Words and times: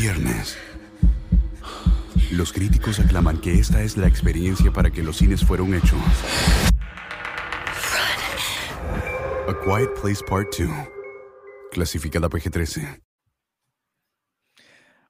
viernes. 0.00 0.56
Los 2.32 2.54
críticos 2.54 2.98
aclaman 3.00 3.38
que 3.38 3.52
esta 3.52 3.82
es 3.82 3.98
la 3.98 4.06
experiencia 4.06 4.70
para 4.70 4.90
que 4.90 5.02
los 5.02 5.18
cines 5.18 5.44
fueron 5.44 5.74
hechos. 5.74 6.00
A 9.46 9.54
Quiet 9.62 9.90
Place 10.00 10.24
Part 10.26 10.56
2. 10.58 10.70
Clasificada 11.70 12.30
PG-13. 12.30 13.02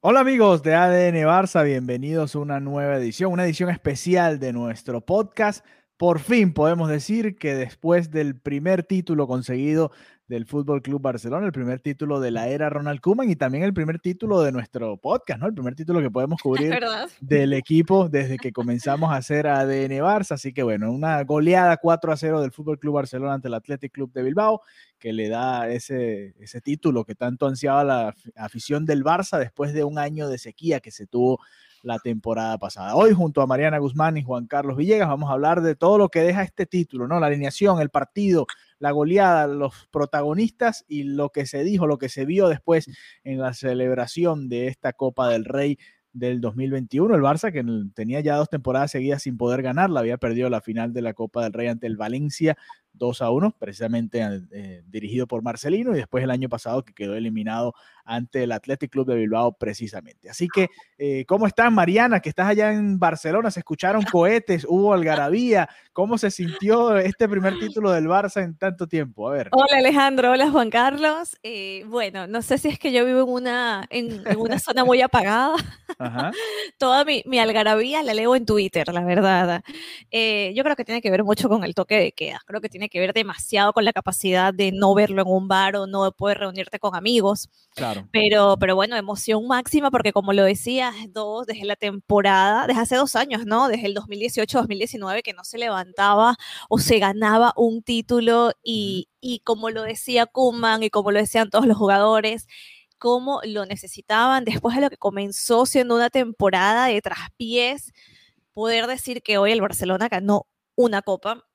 Hola 0.01 0.19
amigos 0.19 0.61
de 0.61 0.75
ADN 0.75 1.25
Barça, 1.25 1.63
bienvenidos 1.63 2.35
a 2.35 2.39
una 2.39 2.59
nueva 2.59 2.97
edición, 2.97 3.31
una 3.31 3.45
edición 3.45 3.69
especial 3.69 4.39
de 4.39 4.51
nuestro 4.51 4.99
podcast. 4.99 5.65
Por 5.95 6.19
fin 6.19 6.53
podemos 6.53 6.89
decir 6.89 7.37
que 7.37 7.55
después 7.55 8.11
del 8.11 8.37
primer 8.37 8.83
título 8.83 9.25
conseguido 9.25 9.91
del 10.31 10.45
Fútbol 10.45 10.81
Club 10.81 11.01
Barcelona, 11.01 11.45
el 11.45 11.51
primer 11.51 11.81
título 11.81 12.21
de 12.21 12.31
la 12.31 12.47
era 12.47 12.69
Ronald 12.69 13.01
Koeman 13.01 13.29
y 13.29 13.35
también 13.35 13.65
el 13.65 13.73
primer 13.73 13.99
título 13.99 14.41
de 14.41 14.53
nuestro 14.53 14.95
podcast, 14.95 15.41
¿no? 15.41 15.47
El 15.47 15.53
primer 15.53 15.75
título 15.75 15.99
que 15.99 16.09
podemos 16.09 16.41
cubrir 16.41 16.79
del 17.19 17.51
equipo 17.51 18.07
desde 18.07 18.37
que 18.37 18.53
comenzamos 18.53 19.11
a 19.11 19.17
hacer 19.17 19.45
ADN 19.45 19.91
Barça. 19.99 20.35
Así 20.35 20.53
que 20.53 20.63
bueno, 20.63 20.89
una 20.89 21.21
goleada 21.25 21.75
4 21.75 22.13
a 22.13 22.15
0 22.15 22.41
del 22.41 22.53
Fútbol 22.53 22.79
Club 22.79 22.95
Barcelona 22.95 23.33
ante 23.33 23.49
el 23.49 23.55
Athletic 23.55 23.91
Club 23.91 24.13
de 24.13 24.23
Bilbao 24.23 24.61
que 24.97 25.11
le 25.11 25.27
da 25.27 25.67
ese, 25.67 26.33
ese 26.39 26.61
título 26.61 27.03
que 27.03 27.15
tanto 27.15 27.45
ansiaba 27.45 27.83
la 27.83 28.15
afición 28.37 28.85
del 28.85 29.03
Barça 29.03 29.37
después 29.37 29.73
de 29.73 29.83
un 29.83 29.99
año 29.99 30.29
de 30.29 30.37
sequía 30.37 30.79
que 30.79 30.91
se 30.91 31.07
tuvo 31.07 31.41
la 31.83 31.99
temporada 31.99 32.57
pasada. 32.57 32.95
Hoy 32.95 33.11
junto 33.11 33.41
a 33.41 33.47
Mariana 33.47 33.79
Guzmán 33.79 34.17
y 34.17 34.23
Juan 34.23 34.47
Carlos 34.47 34.77
Villegas 34.77 35.09
vamos 35.09 35.29
a 35.29 35.33
hablar 35.33 35.61
de 35.61 35.75
todo 35.75 35.97
lo 35.97 36.09
que 36.09 36.21
deja 36.21 36.43
este 36.43 36.65
título, 36.65 37.07
¿no? 37.07 37.19
La 37.19 37.27
alineación, 37.27 37.81
el 37.81 37.89
partido, 37.89 38.45
la 38.81 38.91
goleada, 38.91 39.45
los 39.45 39.87
protagonistas 39.91 40.85
y 40.87 41.03
lo 41.03 41.29
que 41.29 41.45
se 41.45 41.63
dijo, 41.63 41.85
lo 41.85 41.99
que 41.99 42.09
se 42.09 42.25
vio 42.25 42.49
después 42.49 42.87
en 43.23 43.39
la 43.39 43.53
celebración 43.53 44.49
de 44.49 44.67
esta 44.67 44.91
Copa 44.91 45.29
del 45.29 45.45
Rey 45.45 45.77
del 46.13 46.41
2021. 46.41 47.13
El 47.13 47.21
Barça, 47.21 47.51
que 47.53 47.63
tenía 47.93 48.21
ya 48.21 48.35
dos 48.37 48.49
temporadas 48.49 48.89
seguidas 48.89 49.21
sin 49.21 49.37
poder 49.37 49.61
ganarla, 49.61 49.99
había 49.99 50.17
perdido 50.17 50.49
la 50.49 50.61
final 50.61 50.93
de 50.93 51.03
la 51.03 51.13
Copa 51.13 51.43
del 51.43 51.53
Rey 51.53 51.67
ante 51.67 51.85
el 51.85 51.95
Valencia 51.95 52.57
2 52.93 53.21
a 53.21 53.31
1, 53.31 53.55
precisamente 53.57 54.21
eh, 54.51 54.83
dirigido 54.87 55.27
por 55.27 55.41
Marcelino, 55.41 55.91
y 55.91 55.97
después 55.97 56.23
el 56.23 56.31
año 56.31 56.49
pasado 56.49 56.83
que 56.83 56.93
quedó 56.93 57.15
eliminado 57.15 57.73
ante 58.05 58.43
el 58.43 58.51
Athletic 58.51 58.91
Club 58.91 59.07
de 59.07 59.15
Bilbao 59.15 59.53
precisamente. 59.53 60.29
Así 60.29 60.47
que, 60.47 60.69
eh, 60.97 61.25
¿cómo 61.25 61.47
estás, 61.47 61.71
Mariana? 61.71 62.19
Que 62.19 62.29
estás 62.29 62.47
allá 62.47 62.73
en 62.73 62.99
Barcelona, 62.99 63.51
se 63.51 63.61
escucharon 63.61 64.03
cohetes, 64.03 64.65
hubo 64.67 64.93
algarabía. 64.93 65.69
¿Cómo 65.93 66.17
se 66.17 66.31
sintió 66.31 66.97
este 66.97 67.27
primer 67.27 67.57
título 67.59 67.91
del 67.91 68.07
Barça 68.07 68.43
en 68.43 68.57
tanto 68.57 68.87
tiempo? 68.87 69.29
A 69.29 69.33
ver. 69.33 69.49
Hola, 69.51 69.77
Alejandro. 69.77 70.31
Hola, 70.31 70.49
Juan 70.49 70.69
Carlos. 70.69 71.37
Eh, 71.43 71.83
bueno, 71.87 72.27
no 72.27 72.41
sé 72.41 72.57
si 72.57 72.69
es 72.69 72.79
que 72.79 72.91
yo 72.91 73.05
vivo 73.05 73.21
en 73.21 73.29
una, 73.29 73.85
en, 73.89 74.23
una 74.37 74.59
zona 74.59 74.85
muy 74.85 75.01
apagada. 75.01 75.55
Toda 76.77 77.05
mi, 77.05 77.23
mi, 77.25 77.39
algarabía 77.39 78.03
la 78.03 78.13
leo 78.13 78.35
en 78.35 78.45
Twitter, 78.45 78.87
la 78.93 79.03
verdad. 79.03 79.63
yo 80.11 80.63
creo 80.63 80.75
que 80.75 80.85
tiene 80.85 81.01
que 81.01 81.11
ver 81.11 81.23
mucho 81.23 81.49
con 81.49 81.63
el 81.63 81.75
toque 81.75 81.95
de 81.95 82.11
queda. 82.11 82.41
Creo 82.45 82.61
que 82.61 82.69
tiene 82.69 82.89
que 82.91 82.99
ver 82.99 83.13
demasiado 83.13 83.73
con 83.73 83.85
la 83.85 83.93
capacidad 83.93 84.53
de 84.53 84.71
no 84.71 84.93
verlo 84.93 85.23
en 85.23 85.27
un 85.29 85.47
bar 85.47 85.75
o 85.77 85.87
no 85.87 86.11
poder 86.11 86.39
reunirte 86.39 86.77
con 86.77 86.95
amigos. 86.95 87.49
Claro. 87.73 88.07
Pero, 88.11 88.57
pero 88.59 88.75
bueno, 88.75 88.95
emoción 88.95 89.47
máxima 89.47 89.89
porque 89.89 90.11
como 90.11 90.33
lo 90.33 90.43
decías, 90.43 90.93
dos, 91.09 91.47
desde 91.47 91.65
la 91.65 91.75
temporada, 91.75 92.67
desde 92.67 92.81
hace 92.81 92.95
dos 92.97 93.15
años, 93.15 93.45
¿no? 93.45 93.67
Desde 93.69 93.87
el 93.87 93.95
2018-2019 93.95 95.23
que 95.23 95.33
no 95.33 95.43
se 95.43 95.57
levantaba 95.57 96.35
o 96.69 96.77
se 96.77 96.99
ganaba 96.99 97.53
un 97.55 97.81
título 97.81 98.51
y, 98.63 99.07
y 99.21 99.39
como 99.39 99.71
lo 99.71 99.83
decía 99.83 100.27
Kuman 100.27 100.83
y 100.83 100.89
como 100.89 101.11
lo 101.11 101.19
decían 101.19 101.49
todos 101.49 101.65
los 101.65 101.77
jugadores, 101.77 102.47
cómo 102.97 103.41
lo 103.45 103.65
necesitaban 103.65 104.45
después 104.45 104.75
de 104.75 104.81
lo 104.81 104.89
que 104.89 104.97
comenzó 104.97 105.65
siendo 105.65 105.95
una 105.95 106.09
temporada 106.11 106.85
de 106.85 107.01
traspiés, 107.01 107.93
poder 108.53 108.85
decir 108.87 109.23
que 109.23 109.37
hoy 109.37 109.51
el 109.51 109.61
Barcelona 109.61 110.09
ganó 110.09 110.45
una 110.75 111.01
copa 111.01 111.47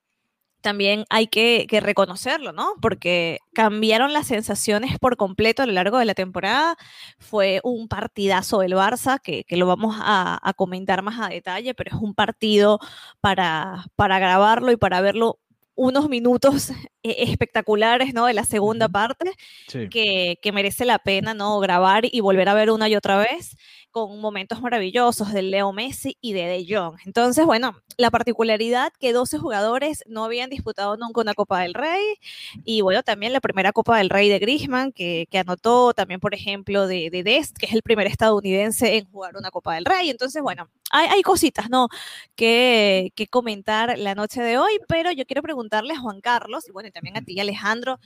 también 0.61 1.05
hay 1.11 1.29
que, 1.29 1.67
reconocerlo, 1.81 2.53
¿no? 2.53 2.75
Porque 2.81 3.39
cambiaron 3.53 4.13
las 4.13 4.27
sensaciones 4.27 4.99
por 4.99 5.17
completo 5.17 5.63
a 5.63 5.67
lo 5.67 5.73
largo 5.73 5.99
de 5.99 6.05
la 6.05 6.15
temporada. 6.15 6.77
Fue 7.19 7.61
un 7.63 7.89
partidazo 7.89 8.61
del 8.61 8.73
Barça, 8.73 9.21
que, 9.21 9.45
lo 9.57 9.67
vamos 9.67 9.97
a, 9.99 10.53
comentar 10.57 11.03
más 11.03 11.21
a 11.21 11.29
detalle, 11.29 11.75
pero 11.75 11.97
es 11.97 12.03
un 12.03 12.15
partido 12.15 12.81
para, 13.21 13.85
para 13.97 14.19
grabarlo 14.19 14.73
y 14.73 14.77
para 14.77 15.01
verlo 15.01 15.39
unos 15.77 16.09
minutos 16.09 16.71
e-, 17.03 17.25
espectaculares, 17.31 18.15
¿no? 18.15 18.27
De 18.27 18.35
la 18.35 18.45
segunda 18.45 18.89
parte, 18.89 19.33
que, 19.91 20.39
que, 20.43 20.53
merece 20.53 20.85
la 20.85 20.99
pena, 20.99 21.35
¿no? 21.35 21.61
Grabar 21.61 22.05
y 22.11 22.21
volver 22.21 22.49
a 22.49 22.55
ver 22.55 22.71
una 22.71 22.89
y 22.89 22.97
otra 22.97 23.19
vez 23.19 23.57
con 23.97 24.21
momentos 24.21 24.61
maravillosos 24.61 25.33
de 25.33 25.41
Leo 25.41 25.73
Messi 25.73 26.19
y 26.21 26.35
de 26.35 26.43
De 26.43 26.67
Jong. 26.69 26.99
Entonces, 27.07 27.47
bueno, 27.47 27.81
la 27.97 28.11
particularidad 28.11 28.93
que 29.01 29.15
12 29.15 29.39
jugadores 29.39 30.05
no 30.07 30.23
habían 30.23 30.51
disputado 30.51 30.99
nunca 30.99 31.23
una 31.23 31.33
Copa 31.33 31.63
del 31.63 31.73
Rey 31.73 32.03
y 32.63 32.83
bueno, 32.83 33.03
también 33.03 33.33
la 33.33 33.41
primera 33.41 33.73
Copa 33.73 33.97
del 33.97 34.11
Rey 34.11 34.29
de 34.29 34.39
Griezmann 34.39 34.93
que, 34.93 35.27
que 35.31 35.39
anotó, 35.39 35.95
también 35.95 36.21
por 36.21 36.35
ejemplo 36.35 36.87
de, 36.87 37.09
de, 37.09 37.23
Dest, 37.23 37.57
que 37.57 37.65
es 37.65 37.73
el 37.73 37.81
primer 37.81 38.07
estadounidense 38.07 38.99
en 38.99 39.11
jugar 39.11 39.35
una 39.35 39.51
Copa 39.51 39.77
del 39.77 39.87
Rey. 39.87 40.11
Entonces, 40.11 40.43
bueno, 40.43 40.69
hay, 40.91 41.07
hay 41.07 41.23
cositas, 41.23 41.71
¿no? 41.71 41.89
Que, 42.35 43.15
que, 43.15 43.29
comentar 43.29 43.99
la 43.99 44.15
noche 44.15 44.43
de 44.43 44.59
hoy, 44.59 44.73
pero 44.89 45.11
yo 45.11 45.25
quiero 45.25 45.41
preguntarle 45.41 45.95
a 45.95 46.01
Juan 46.01 46.21
Carlos 46.21 46.69
y 46.69 46.73
bueno, 46.73 46.91
también 46.93 47.17
a 47.17 47.23
ti 47.23 47.41
Alejandro. 47.41 47.99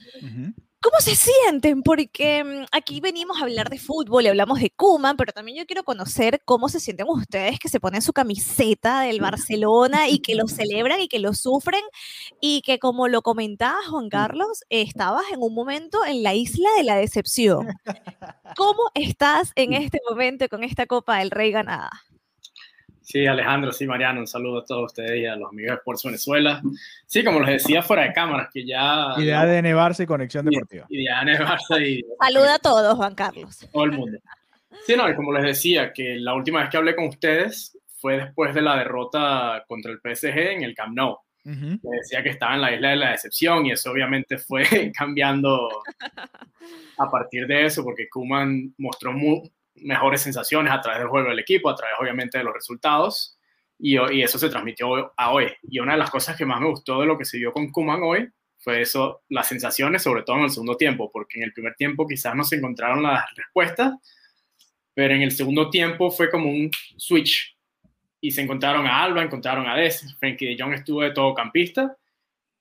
¿Cómo 0.83 0.99
se 0.99 1.15
sienten? 1.15 1.83
Porque 1.83 2.43
mm, 2.43 2.65
aquí 2.71 3.01
venimos 3.01 3.39
a 3.39 3.43
hablar 3.43 3.69
de 3.69 3.77
fútbol 3.77 4.23
y 4.23 4.29
hablamos 4.29 4.59
de 4.59 4.71
Kuman, 4.71 5.15
pero 5.15 5.31
también 5.31 5.59
yo 5.59 5.67
quiero 5.67 5.83
conocer 5.83 6.41
cómo 6.43 6.69
se 6.69 6.79
sienten 6.79 7.05
ustedes 7.07 7.59
que 7.59 7.69
se 7.69 7.79
ponen 7.79 8.01
su 8.01 8.13
camiseta 8.13 9.01
del 9.01 9.21
Barcelona 9.21 10.09
y 10.09 10.19
que 10.19 10.33
lo 10.33 10.47
celebran 10.47 10.99
y 10.99 11.07
que 11.07 11.19
lo 11.19 11.35
sufren 11.35 11.83
y 12.39 12.63
que 12.63 12.79
como 12.79 13.07
lo 13.07 13.21
comentaba 13.21 13.77
Juan 13.91 14.09
Carlos, 14.09 14.63
estabas 14.69 15.25
en 15.31 15.43
un 15.43 15.53
momento 15.53 16.03
en 16.03 16.23
la 16.23 16.33
isla 16.33 16.69
de 16.77 16.83
la 16.83 16.95
decepción. 16.95 17.67
¿Cómo 18.57 18.81
estás 18.95 19.51
en 19.55 19.73
este 19.73 19.99
momento 20.09 20.49
con 20.49 20.63
esta 20.63 20.87
Copa 20.87 21.19
del 21.19 21.29
Rey 21.29 21.51
ganada? 21.51 21.91
Sí, 23.01 23.25
Alejandro, 23.25 23.71
sí, 23.71 23.87
Mariano, 23.87 24.19
un 24.19 24.27
saludo 24.27 24.59
a 24.59 24.65
todos 24.65 24.85
ustedes 24.91 25.21
y 25.21 25.25
a 25.25 25.35
los 25.35 25.49
amigos 25.49 25.71
de 25.71 25.75
Sports 25.77 26.03
Venezuela. 26.03 26.61
Sí, 27.05 27.23
como 27.23 27.39
les 27.39 27.63
decía 27.63 27.81
fuera 27.81 28.03
de 28.03 28.13
cámaras, 28.13 28.49
que 28.53 28.65
ya... 28.65 29.13
Y 29.17 29.25
de 29.25 29.33
Barça 29.75 30.03
y 30.03 30.05
Conexión 30.05 30.45
Deportiva. 30.45 30.85
Y, 30.89 31.03
de 31.03 31.39
Barça 31.39 31.81
y... 31.81 32.05
Saluda 32.21 32.55
a 32.55 32.59
todos, 32.59 32.95
Juan 32.95 33.15
Carlos. 33.15 33.67
Todo 33.71 33.83
el 33.85 33.91
mundo. 33.91 34.17
Sí, 34.85 34.95
no, 34.95 35.09
y 35.09 35.15
como 35.15 35.33
les 35.33 35.43
decía, 35.43 35.91
que 35.93 36.15
la 36.17 36.33
última 36.33 36.61
vez 36.61 36.69
que 36.69 36.77
hablé 36.77 36.95
con 36.95 37.07
ustedes 37.07 37.77
fue 37.99 38.17
después 38.17 38.53
de 38.53 38.61
la 38.61 38.77
derrota 38.77 39.63
contra 39.67 39.91
el 39.91 39.99
PSG 39.99 40.37
en 40.37 40.63
el 40.63 40.75
Camp 40.75 40.95
Nou. 40.95 41.17
Les 41.43 41.81
decía 41.81 42.21
que 42.21 42.29
estaba 42.29 42.53
en 42.53 42.61
la 42.61 42.73
isla 42.73 42.89
de 42.89 42.95
la 42.97 43.11
decepción 43.11 43.65
y 43.65 43.71
eso 43.71 43.91
obviamente 43.91 44.37
fue 44.37 44.63
cambiando 44.97 45.69
a 46.97 47.09
partir 47.09 47.47
de 47.47 47.65
eso, 47.65 47.83
porque 47.83 48.07
Kuman 48.09 48.73
mostró 48.77 49.11
muy, 49.11 49.51
mejores 49.75 50.21
sensaciones 50.21 50.71
a 50.71 50.81
través 50.81 50.99
del 50.99 51.09
juego 51.09 51.29
del 51.29 51.39
equipo, 51.39 51.69
a 51.69 51.75
través 51.75 51.95
obviamente 51.99 52.37
de 52.37 52.43
los 52.43 52.53
resultados, 52.53 53.37
y, 53.81 53.97
eso 54.21 54.37
se 54.37 54.49
transmitió 54.49 55.11
a 55.17 55.31
hoy. 55.31 55.47
Y 55.63 55.79
una 55.79 55.93
de 55.93 55.99
las 55.99 56.11
cosas 56.11 56.37
que 56.37 56.45
más 56.45 56.61
me 56.61 56.69
gustó 56.69 57.01
de 57.01 57.07
lo 57.07 57.17
que 57.17 57.25
se 57.25 57.37
vio 57.37 57.51
con 57.51 57.71
Kuman 57.71 58.01
hoy 58.03 58.29
fue 58.59 58.81
eso, 58.81 59.23
las 59.29 59.47
sensaciones, 59.47 60.03
sobre 60.03 60.21
todo 60.21 60.37
en 60.37 60.43
el 60.43 60.51
segundo 60.51 60.77
tiempo, 60.77 61.09
porque 61.11 61.39
en 61.39 61.45
el 61.45 61.53
primer 61.53 61.73
tiempo 61.73 62.07
quizás 62.07 62.35
no 62.35 62.43
se 62.43 62.57
encontraron 62.57 63.01
las 63.01 63.25
respuestas, 63.35 63.93
pero 64.93 65.15
en 65.15 65.23
el 65.23 65.31
segundo 65.31 65.71
tiempo 65.71 66.11
fue 66.11 66.29
como 66.29 66.49
un 66.49 66.69
switch. 66.97 67.57
Y 68.19 68.29
se 68.29 68.41
encontraron 68.41 68.85
a 68.85 69.01
Alba, 69.01 69.23
encontraron 69.23 69.67
a 69.67 69.75
Des, 69.75 70.15
Frankie 70.19 70.45
de 70.45 70.61
Jong 70.61 70.73
estuvo 70.73 71.01
de 71.01 71.09
todo 71.09 71.33
campista, 71.33 71.97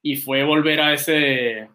y 0.00 0.16
fue 0.16 0.42
volver 0.42 0.80
a 0.80 0.94
ese, 0.94 1.68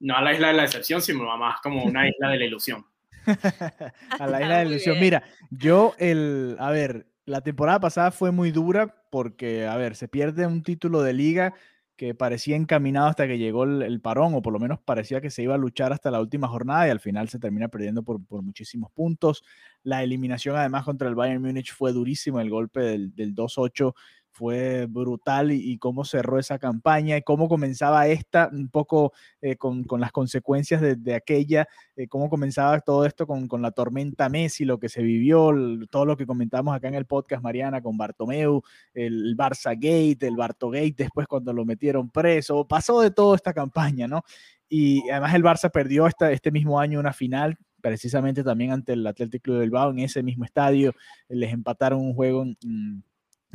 no 0.00 0.16
a 0.16 0.22
la 0.22 0.32
isla 0.32 0.48
de 0.48 0.54
la 0.54 0.62
decepción, 0.62 1.02
sino 1.02 1.36
más 1.36 1.60
como 1.60 1.84
una 1.84 2.08
isla 2.08 2.30
de 2.30 2.38
la 2.38 2.44
ilusión. 2.46 2.86
a 4.18 4.26
la 4.26 4.42
isla 4.42 4.58
de 4.58 4.66
ilusión. 4.66 4.98
Mira, 5.00 5.22
yo 5.50 5.94
el, 5.98 6.56
a 6.58 6.70
ver, 6.70 7.06
la 7.24 7.40
temporada 7.40 7.80
pasada 7.80 8.10
fue 8.10 8.30
muy 8.30 8.50
dura 8.50 9.02
porque, 9.10 9.66
a 9.66 9.76
ver, 9.76 9.96
se 9.96 10.08
pierde 10.08 10.46
un 10.46 10.62
título 10.62 11.02
de 11.02 11.12
liga 11.12 11.54
que 11.96 12.14
parecía 12.14 12.56
encaminado 12.56 13.06
hasta 13.06 13.28
que 13.28 13.38
llegó 13.38 13.64
el, 13.64 14.00
parón, 14.00 14.34
o 14.34 14.42
por 14.42 14.52
lo 14.52 14.58
menos 14.58 14.80
parecía 14.80 15.20
que 15.20 15.30
se 15.30 15.42
iba 15.42 15.54
a 15.54 15.58
luchar 15.58 15.92
hasta 15.92 16.10
la 16.10 16.20
última 16.20 16.48
jornada 16.48 16.88
y 16.88 16.90
al 16.90 17.00
final 17.00 17.28
se 17.28 17.38
termina 17.38 17.68
perdiendo 17.68 18.02
por, 18.02 18.24
por 18.24 18.42
muchísimos 18.42 18.90
puntos. 18.90 19.44
La 19.84 20.02
eliminación 20.02 20.56
además 20.56 20.84
contra 20.84 21.08
el 21.08 21.14
Bayern 21.14 21.42
Múnich 21.42 21.72
fue 21.72 21.92
durísimo, 21.92 22.40
el 22.40 22.50
golpe 22.50 22.80
del, 22.80 23.14
del 23.14 23.34
2-8 23.34 23.94
fue 24.32 24.86
brutal 24.86 25.52
y, 25.52 25.78
cómo 25.78 26.04
cerró 26.04 26.38
esa 26.38 26.58
campaña 26.58 27.16
y 27.16 27.22
cómo 27.22 27.48
comenzaba 27.48 28.08
esta, 28.08 28.48
un 28.50 28.68
poco 28.68 29.12
eh, 29.42 29.56
con, 29.56 29.84
con, 29.84 30.00
las 30.00 30.10
consecuencias 30.10 30.80
de, 30.80 31.14
aquella, 31.14 31.68
eh, 31.96 32.08
cómo 32.08 32.30
comenzaba 32.30 32.80
todo 32.80 33.04
esto 33.04 33.26
con, 33.26 33.46
con, 33.46 33.60
la 33.60 33.70
tormenta 33.72 34.28
Messi, 34.28 34.64
lo 34.64 34.78
que 34.78 34.88
se 34.88 35.02
vivió, 35.02 35.52
todo 35.90 36.06
lo 36.06 36.16
que 36.16 36.26
comentamos 36.26 36.74
acá 36.74 36.88
en 36.88 36.94
el 36.94 37.04
podcast, 37.04 37.42
Mariana, 37.42 37.82
con 37.82 37.96
Bartomeu, 37.98 38.62
el 38.94 39.36
Barça 39.36 39.74
Gate, 39.74 40.26
el 40.26 40.36
Barto 40.36 40.70
Gate, 40.70 40.94
después 40.96 41.26
cuando 41.26 41.52
lo 41.52 41.64
metieron 41.64 42.10
preso, 42.10 42.66
pasó 42.66 43.00
de 43.02 43.10
toda 43.10 43.36
esta 43.36 43.52
campaña, 43.52 44.08
¿no? 44.08 44.22
Y 44.68 45.08
además 45.10 45.34
el 45.34 45.44
Barça 45.44 45.70
perdió 45.70 46.06
esta, 46.06 46.32
este 46.32 46.50
mismo 46.50 46.80
año 46.80 46.98
una 46.98 47.12
final 47.12 47.58
precisamente 47.82 48.42
también 48.44 48.70
ante 48.70 48.94
el 48.94 49.06
Athletic 49.06 49.42
Club 49.42 49.56
de 49.56 49.62
Bilbao 49.62 49.90
en 49.90 49.98
ese 49.98 50.22
mismo 50.22 50.44
estadio, 50.44 50.94
les 51.28 51.52
empataron 51.52 52.00
un 52.00 52.14
juego 52.14 52.44
en 52.44 53.02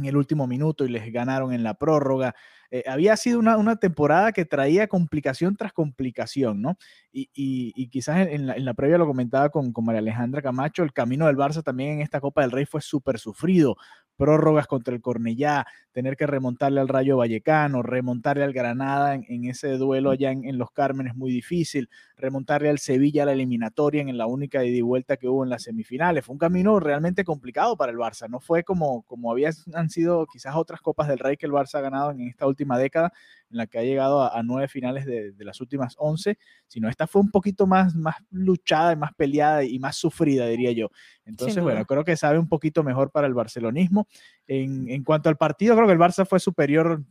el 0.06 0.18
último 0.18 0.48
minuto 0.48 0.86
y 0.86 0.90
les 0.90 1.12
ganaron 1.12 1.54
en 1.54 1.64
la 1.64 1.76
prórroga. 1.76 2.36
Eh, 2.72 2.84
había 2.88 3.16
sido 3.18 3.40
una, 3.40 3.76
temporada 3.78 4.32
que 4.32 4.46
traía 4.46 4.88
complicación 4.88 5.56
tras 5.56 5.74
complicación, 5.74 6.62
¿no? 6.62 6.78
Y, 7.12 7.90
quizás 7.90 8.28
en 8.28 8.48
la, 8.48 8.74
previa 8.74 8.98
lo 8.98 9.08
comentaba 9.08 9.50
con, 9.50 9.72
con 9.72 9.86
María 9.86 10.00
Alejandra 10.00 10.42
Camacho, 10.42 10.84
el 10.84 10.94
camino 10.94 11.28
del 11.28 11.38
Barça 11.38 11.64
también 11.64 11.94
en 11.94 12.02
esta 12.02 12.22
Copa 12.22 12.42
del 12.42 12.52
Rey 12.52 12.66
fue 12.66 12.82
súper 12.82 13.20
sufrido, 13.20 13.78
prórrogas 14.18 14.68
contra 14.68 14.94
el 14.94 15.02
Cornellá, 15.02 15.66
tener 15.92 16.18
que 16.18 16.28
remontarle 16.28 16.82
al 16.82 16.88
Rayo 16.88 17.18
Vallecano, 17.18 17.84
remontarle 17.84 18.44
al 18.44 18.52
Granada 18.52 19.16
en, 19.16 19.46
ese 19.46 19.78
duelo 19.78 20.10
allá 20.10 20.32
en, 20.32 20.58
Los 20.58 20.72
Cármenes 20.72 21.16
muy 21.16 21.32
difícil, 21.32 21.90
remontarle 22.18 22.70
al 22.70 22.80
Sevilla 22.80 23.24
a 23.24 23.26
la 23.28 23.34
eliminatoria 23.34 24.02
en 24.02 24.18
la 24.18 24.26
única 24.26 24.66
ida 24.66 24.76
y 24.76 24.82
vuelta 24.82 25.18
que 25.18 25.28
hubo 25.30 25.44
en 25.44 25.50
las 25.50 25.64
semifinales. 25.64 26.26
Fue 26.26 26.34
un 26.34 26.40
camino 26.40 26.80
realmente 26.80 27.24
complicado 27.24 27.78
para 27.78 27.92
el 27.92 27.98
Barça, 27.98 28.28
no 28.28 28.40
fue 28.40 28.64
como, 28.64 29.04
como 29.04 29.32
habían 29.32 29.54
sido 29.90 30.26
quizás 30.26 30.56
otras 30.56 30.82
Copas 30.82 31.08
del 31.08 31.20
Rey 31.20 31.38
que 31.38 31.46
el 31.46 31.52
Barça 31.52 31.76
ha 31.76 31.82
ganado 31.82 32.12
en 32.12 32.22
esta 32.22 32.48
última 32.48 32.57
década, 32.66 33.14
en 33.50 33.58
la 33.58 33.68
que 33.68 33.80
ha 33.80 33.84
llegado 33.84 34.24
a, 34.24 34.42
nueve 34.44 34.68
finales 34.68 35.06
de, 35.06 35.34
las 35.40 35.62
últimas 35.62 35.96
once, 35.98 36.38
sino 36.68 36.90
esta 36.90 37.08
fue 37.08 37.22
un 37.22 37.32
poquito 37.32 37.68
más, 37.68 37.96
más 37.96 38.16
luchada 38.32 38.94
y 38.94 38.96
más 38.96 39.14
peleada 39.14 39.64
y 39.64 39.80
más 39.80 39.96
sufrida, 39.96 40.48
diría 40.48 40.72
yo. 40.72 40.90
Entonces, 41.26 41.64
bueno, 41.64 41.86
creo 41.86 42.04
que 42.04 42.18
sabe 42.18 42.40
un 42.40 42.50
poquito 42.50 42.84
mejor 42.84 43.12
para 43.12 43.28
el 43.28 43.34
barcelonismo. 43.34 44.08
En, 44.48 44.90
en 44.90 45.04
cuanto 45.04 45.30
al 45.30 45.38
partido, 45.38 45.76
creo 45.76 45.88
que 45.88 45.94
el 45.94 46.00
Barça 46.00 46.26
fue 46.26 46.40
superior 46.40 47.04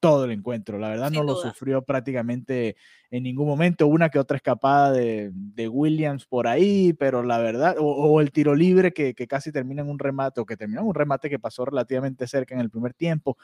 todo 0.00 0.24
el 0.24 0.30
encuentro. 0.30 0.78
La 0.78 0.88
verdad 0.88 1.10
no 1.10 1.22
lo 1.22 1.34
sufrió 1.34 1.82
prácticamente 1.82 2.76
en 3.10 3.22
ningún 3.24 3.46
momento. 3.46 3.86
Una 3.86 4.08
que 4.08 4.18
otra 4.18 4.36
escapada 4.36 4.92
de, 4.92 5.32
Williams 5.68 6.24
por 6.26 6.46
ahí, 6.46 6.92
pero 6.92 7.22
la 7.22 7.38
verdad, 7.38 7.76
o, 7.78 8.20
el 8.20 8.30
tiro 8.30 8.54
libre 8.54 8.92
que, 8.92 9.14
casi 9.26 9.52
termina 9.52 9.82
en 9.82 9.88
un 9.88 9.98
remate, 9.98 10.40
o 10.40 10.46
que 10.46 10.56
terminó 10.56 10.82
en 10.82 10.86
un 10.86 10.94
remate 10.94 11.28
que 11.28 11.38
pasó 11.38 11.64
relativamente 11.64 12.26
cerca 12.26 12.54
en 12.54 12.60
el 12.60 12.70
primer 12.70 12.94
tiempo. 12.94 13.36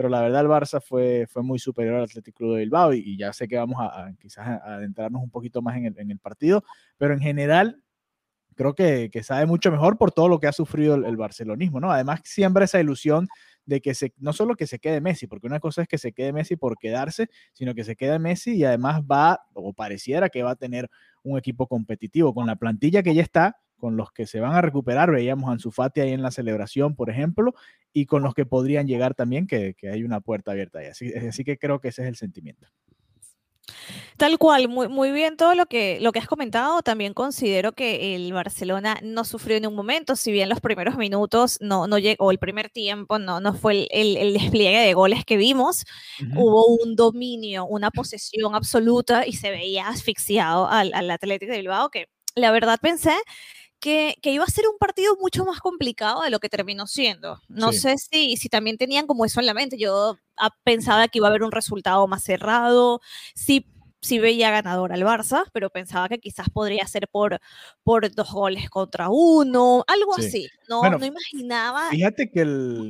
Pero 0.00 0.08
la 0.08 0.22
verdad 0.22 0.40
el 0.40 0.46
Barça 0.46 0.80
fue, 0.80 1.26
fue 1.28 1.42
muy 1.42 1.58
superior 1.58 1.96
al 1.96 2.04
Atlético 2.04 2.38
Club 2.38 2.54
de 2.54 2.60
Bilbao 2.60 2.94
y, 2.94 3.18
ya 3.18 3.34
sé 3.34 3.46
que 3.46 3.58
vamos 3.58 3.76
a, 3.78 4.10
quizás 4.18 4.48
adentrarnos 4.64 5.22
un 5.22 5.28
poquito 5.28 5.60
más 5.60 5.76
en 5.76 5.84
el, 5.84 5.98
en 5.98 6.10
el 6.10 6.18
partido, 6.18 6.64
pero 6.96 7.12
en 7.12 7.20
general 7.20 7.84
creo 8.54 8.74
que, 8.74 9.10
sabe 9.22 9.44
mucho 9.44 9.70
mejor 9.70 9.98
por 9.98 10.10
todo 10.10 10.30
lo 10.30 10.40
que 10.40 10.46
ha 10.46 10.52
sufrido 10.52 10.94
el, 10.94 11.04
el 11.04 11.18
barcelonismo, 11.18 11.80
¿no? 11.80 11.92
Además 11.92 12.22
siembra 12.24 12.64
esa 12.64 12.80
ilusión 12.80 13.28
de 13.66 13.82
que 13.82 13.92
se, 13.92 14.14
no 14.16 14.32
solo 14.32 14.54
que 14.54 14.66
se 14.66 14.78
quede 14.78 15.02
Messi, 15.02 15.26
porque 15.26 15.46
una 15.46 15.60
cosa 15.60 15.82
es 15.82 15.88
que 15.88 15.98
se 15.98 16.14
quede 16.14 16.32
Messi 16.32 16.56
por 16.56 16.78
quedarse, 16.78 17.28
sino 17.52 17.74
que 17.74 17.84
se 17.84 17.94
quede 17.94 18.18
Messi 18.18 18.54
y 18.54 18.64
además 18.64 19.02
va, 19.02 19.42
o 19.52 19.74
pareciera 19.74 20.30
que 20.30 20.42
va 20.42 20.52
a 20.52 20.56
tener 20.56 20.88
un 21.22 21.36
equipo 21.36 21.66
competitivo 21.66 22.32
con 22.32 22.46
la 22.46 22.56
plantilla 22.56 23.02
que 23.02 23.14
ya 23.14 23.20
está, 23.20 23.58
con 23.80 23.96
los 23.96 24.12
que 24.12 24.26
se 24.26 24.38
van 24.38 24.54
a 24.54 24.62
recuperar, 24.62 25.10
veíamos 25.10 25.48
a 25.48 25.52
Ansu 25.52 25.72
Fati 25.72 26.00
ahí 26.00 26.12
en 26.12 26.22
la 26.22 26.30
celebración, 26.30 26.94
por 26.94 27.10
ejemplo, 27.10 27.54
y 27.92 28.06
con 28.06 28.22
los 28.22 28.34
que 28.34 28.46
podrían 28.46 28.86
llegar 28.86 29.14
también, 29.14 29.46
que, 29.46 29.74
hay 29.92 30.04
una 30.04 30.20
puerta 30.20 30.52
abierta 30.52 30.78
ahí. 30.78 30.86
Así, 30.86 31.12
así 31.14 31.42
que 31.42 31.58
creo 31.58 31.80
que 31.80 31.88
ese 31.88 32.02
es 32.02 32.08
el 32.08 32.16
sentimiento. 32.16 32.68
Tal 34.16 34.38
cual, 34.38 34.68
muy, 34.68 34.88
muy 34.88 35.12
bien 35.12 35.36
todo 35.36 35.54
lo 35.54 35.66
que, 35.66 35.98
lo 36.00 36.12
que 36.12 36.18
has 36.18 36.26
comentado. 36.26 36.82
También 36.82 37.14
considero 37.14 37.72
que 37.72 38.14
el 38.14 38.32
Barcelona 38.32 38.98
no 39.02 39.24
sufrió 39.24 39.56
en 39.56 39.66
un 39.66 39.74
momento, 39.74 40.16
si 40.16 40.32
bien 40.32 40.48
los 40.48 40.60
primeros 40.60 40.96
minutos 40.96 41.58
no, 41.60 41.86
no 41.86 41.98
llegó, 41.98 42.26
o 42.26 42.30
el 42.30 42.38
primer 42.38 42.70
tiempo 42.70 43.18
no, 43.18 43.40
no 43.40 43.54
fue 43.54 43.88
el, 43.90 44.32
despliegue 44.34 44.80
de 44.80 44.94
goles 44.94 45.24
que 45.24 45.36
vimos. 45.36 45.84
Hubo 46.36 46.66
un 46.66 46.96
dominio, 46.96 47.64
una 47.64 47.90
posesión 47.90 48.54
absoluta 48.54 49.26
y 49.26 49.32
se 49.32 49.50
veía 49.50 49.88
asfixiado 49.88 50.68
al, 50.68 50.92
al 50.94 51.10
Atlético 51.10 51.52
de 51.52 51.58
Bilbao, 51.58 51.90
que 51.90 52.08
la 52.34 52.52
verdad 52.52 52.78
pensé 52.80 53.14
que, 53.80 54.16
que, 54.22 54.30
iba 54.30 54.44
a 54.44 54.48
ser 54.48 54.66
un 54.68 54.78
partido 54.78 55.16
mucho 55.20 55.44
más 55.44 55.60
complicado 55.60 56.22
de 56.22 56.30
lo 56.30 56.38
que 56.38 56.48
terminó 56.48 56.86
siendo. 56.86 57.40
No 57.48 57.72
sé 57.72 57.96
si, 57.98 58.36
si 58.36 58.48
también 58.48 58.76
tenían 58.76 59.06
como 59.06 59.24
eso 59.24 59.40
en 59.40 59.46
la 59.46 59.54
mente. 59.54 59.78
Yo 59.78 60.18
ah, 60.36 60.50
pensaba 60.64 61.08
que 61.08 61.18
iba 61.18 61.28
a 61.28 61.30
haber 61.30 61.42
un 61.42 61.52
resultado 61.52 62.06
más 62.06 62.22
cerrado. 62.22 63.00
Sí, 63.34 63.66
sí 64.02 64.18
veía 64.18 64.50
ganador 64.50 64.92
al 64.92 65.02
Barça, 65.02 65.44
pero 65.52 65.70
pensaba 65.70 66.08
que 66.08 66.18
quizás 66.18 66.48
podría 66.50 66.86
ser 66.86 67.08
por, 67.08 67.38
por 67.82 68.10
dos 68.14 68.32
goles 68.32 68.70
contra 68.70 69.08
uno, 69.10 69.84
algo 69.86 70.14
así. 70.16 70.48
No, 70.68 70.82
no 70.82 71.04
imaginaba. 71.04 71.90
Fíjate 71.90 72.30
que 72.30 72.44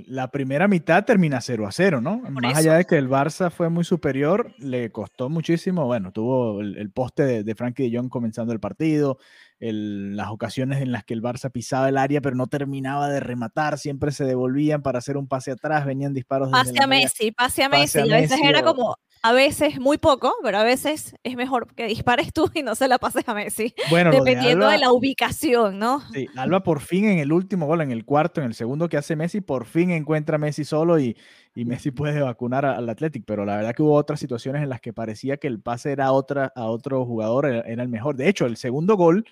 la 0.06 0.30
primera 0.30 0.68
mitad 0.68 1.04
termina 1.04 1.40
0 1.40 1.66
a 1.66 1.72
0, 1.72 2.00
¿no? 2.00 2.18
Más 2.30 2.56
allá 2.56 2.74
de 2.74 2.84
que 2.84 2.96
el 2.96 3.08
Barça 3.08 3.50
fue 3.50 3.68
muy 3.68 3.84
superior, 3.84 4.54
le 4.58 4.92
costó 4.92 5.28
muchísimo. 5.28 5.86
Bueno, 5.86 6.12
tuvo 6.12 6.60
el, 6.60 6.90
poste 6.90 7.24
de, 7.24 7.44
de 7.44 7.54
Frankie 7.54 7.90
de 7.90 7.96
Jong 7.96 8.08
comenzando 8.08 8.52
el 8.52 8.60
partido, 8.60 9.18
las 9.60 10.30
ocasiones 10.30 10.80
en 10.80 10.90
las 10.90 11.04
que 11.04 11.12
el 11.12 11.22
Barça 11.22 11.50
pisaba 11.52 11.88
el 11.88 11.98
área, 11.98 12.22
pero 12.22 12.34
no 12.34 12.46
terminaba 12.46 13.08
de 13.08 13.20
rematar, 13.20 13.78
siempre 13.78 14.10
se 14.10 14.24
devolvían 14.24 14.82
para 14.82 14.98
hacer 14.98 15.18
un 15.18 15.28
pase 15.28 15.50
atrás, 15.50 15.84
venían 15.84 16.14
disparos. 16.14 16.50
Pase 16.50 16.82
a 16.82 16.86
Messi, 16.86 17.30
pase 17.30 17.62
a 17.62 17.68
Messi. 17.68 17.98
a, 17.98 18.04
veces 18.04 18.40
era 18.42 18.62
como, 18.62 18.96
a 19.22 19.32
veces 19.32 19.78
muy 19.78 19.98
poco, 19.98 20.32
pero 20.42 20.58
a 20.58 20.64
veces 20.64 21.14
es 21.22 21.36
mejor 21.36 21.74
que 21.74 21.86
dispares 21.86 22.32
tú 22.32 22.50
y 22.54 22.62
no 22.62 22.74
se 22.74 22.88
la 22.88 22.98
pases 22.98 23.28
a 23.28 23.34
Messi. 23.34 23.74
Bueno, 23.90 24.10
dependiendo 24.10 24.66
de, 24.66 24.78
la 24.78 24.92
ubicación, 24.92 25.78
¿no? 25.78 26.00
Sí, 26.12 26.26
Alba 26.36 26.62
por 26.62 26.80
fin 26.80 27.04
en 27.04 27.18
el 27.18 27.30
último 27.30 27.66
gol, 27.66 27.82
en 27.82 27.90
el 27.90 28.06
cuarto, 28.06 28.40
en 28.40 28.46
el 28.46 28.54
segundo 28.54 28.88
que 28.88 28.96
hace 28.96 29.14
Messi, 29.14 29.42
por 29.42 29.66
fin 29.66 29.90
encuentra 29.90 30.36
a 30.36 30.38
Messi 30.38 30.64
solo 30.64 30.98
y, 30.98 31.18
y 31.54 31.66
Messi 31.66 31.90
puede 31.90 32.22
vacunar 32.22 32.64
al 32.64 32.88
Athletic, 32.88 33.24
pero 33.26 33.44
la 33.44 33.56
verdad 33.56 33.74
que 33.74 33.82
hubo 33.82 33.94
otras 33.94 34.20
situaciones 34.20 34.62
en 34.62 34.70
las 34.70 34.80
que 34.80 34.94
parecía 34.94 35.36
que 35.36 35.48
el 35.48 35.60
pase 35.60 35.92
era 35.92 36.12
otra, 36.12 36.50
a 36.56 36.64
otro 36.64 37.04
jugador, 37.04 37.44
era, 37.44 37.60
era 37.60 37.82
el 37.82 37.90
mejor. 37.90 38.16
De 38.16 38.26
hecho, 38.26 38.46
el 38.46 38.56
segundo 38.56 38.96
gol 38.96 39.26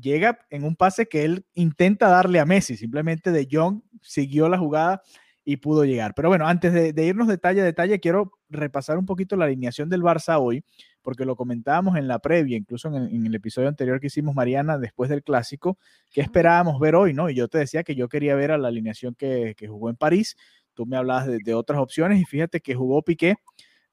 llega 0.00 0.40
en 0.50 0.64
un 0.64 0.76
pase 0.76 1.06
que 1.06 1.24
él 1.24 1.46
intenta 1.54 2.08
darle 2.08 2.40
a 2.40 2.46
Messi, 2.46 2.76
simplemente 2.76 3.30
de 3.30 3.48
Jong 3.50 3.82
siguió 4.02 4.48
la 4.48 4.58
jugada 4.58 5.02
y 5.44 5.56
pudo 5.56 5.86
llegar. 5.86 6.12
Pero 6.14 6.28
bueno, 6.28 6.46
antes 6.46 6.74
de, 6.74 7.06
irnos 7.06 7.26
detalle 7.26 7.62
a 7.62 7.64
detalle, 7.64 8.00
quiero 8.00 8.32
repasar 8.50 8.98
un 8.98 9.06
poquito 9.06 9.34
la 9.34 9.46
alineación 9.46 9.88
del 9.88 10.02
Barça 10.02 10.38
hoy, 10.38 10.62
porque 11.00 11.24
lo 11.24 11.36
comentábamos 11.36 11.96
en 11.96 12.06
la 12.06 12.18
previa, 12.18 12.58
incluso 12.58 12.94
en, 12.94 13.24
el 13.24 13.34
episodio 13.34 13.66
anterior 13.66 13.98
que 13.98 14.08
hicimos 14.08 14.34
Mariana 14.34 14.76
después 14.76 15.08
del 15.08 15.22
clásico, 15.22 15.78
que 16.10 16.20
esperábamos 16.20 16.78
ver 16.78 16.94
hoy, 16.94 17.14
¿no? 17.14 17.30
Y 17.30 17.34
yo 17.34 17.48
te 17.48 17.56
decía 17.56 17.82
que 17.82 17.94
yo 17.94 18.10
quería 18.10 18.34
ver 18.34 18.50
a 18.50 18.58
la 18.58 18.68
alineación 18.68 19.14
que, 19.14 19.54
jugó 19.66 19.88
en 19.88 19.96
París, 19.96 20.36
tú 20.74 20.84
me 20.84 20.98
hablabas 20.98 21.26
de, 21.26 21.54
otras 21.54 21.80
opciones 21.80 22.20
y 22.20 22.26
fíjate 22.26 22.60
que 22.60 22.74
jugó 22.74 23.00
Piqué, 23.00 23.36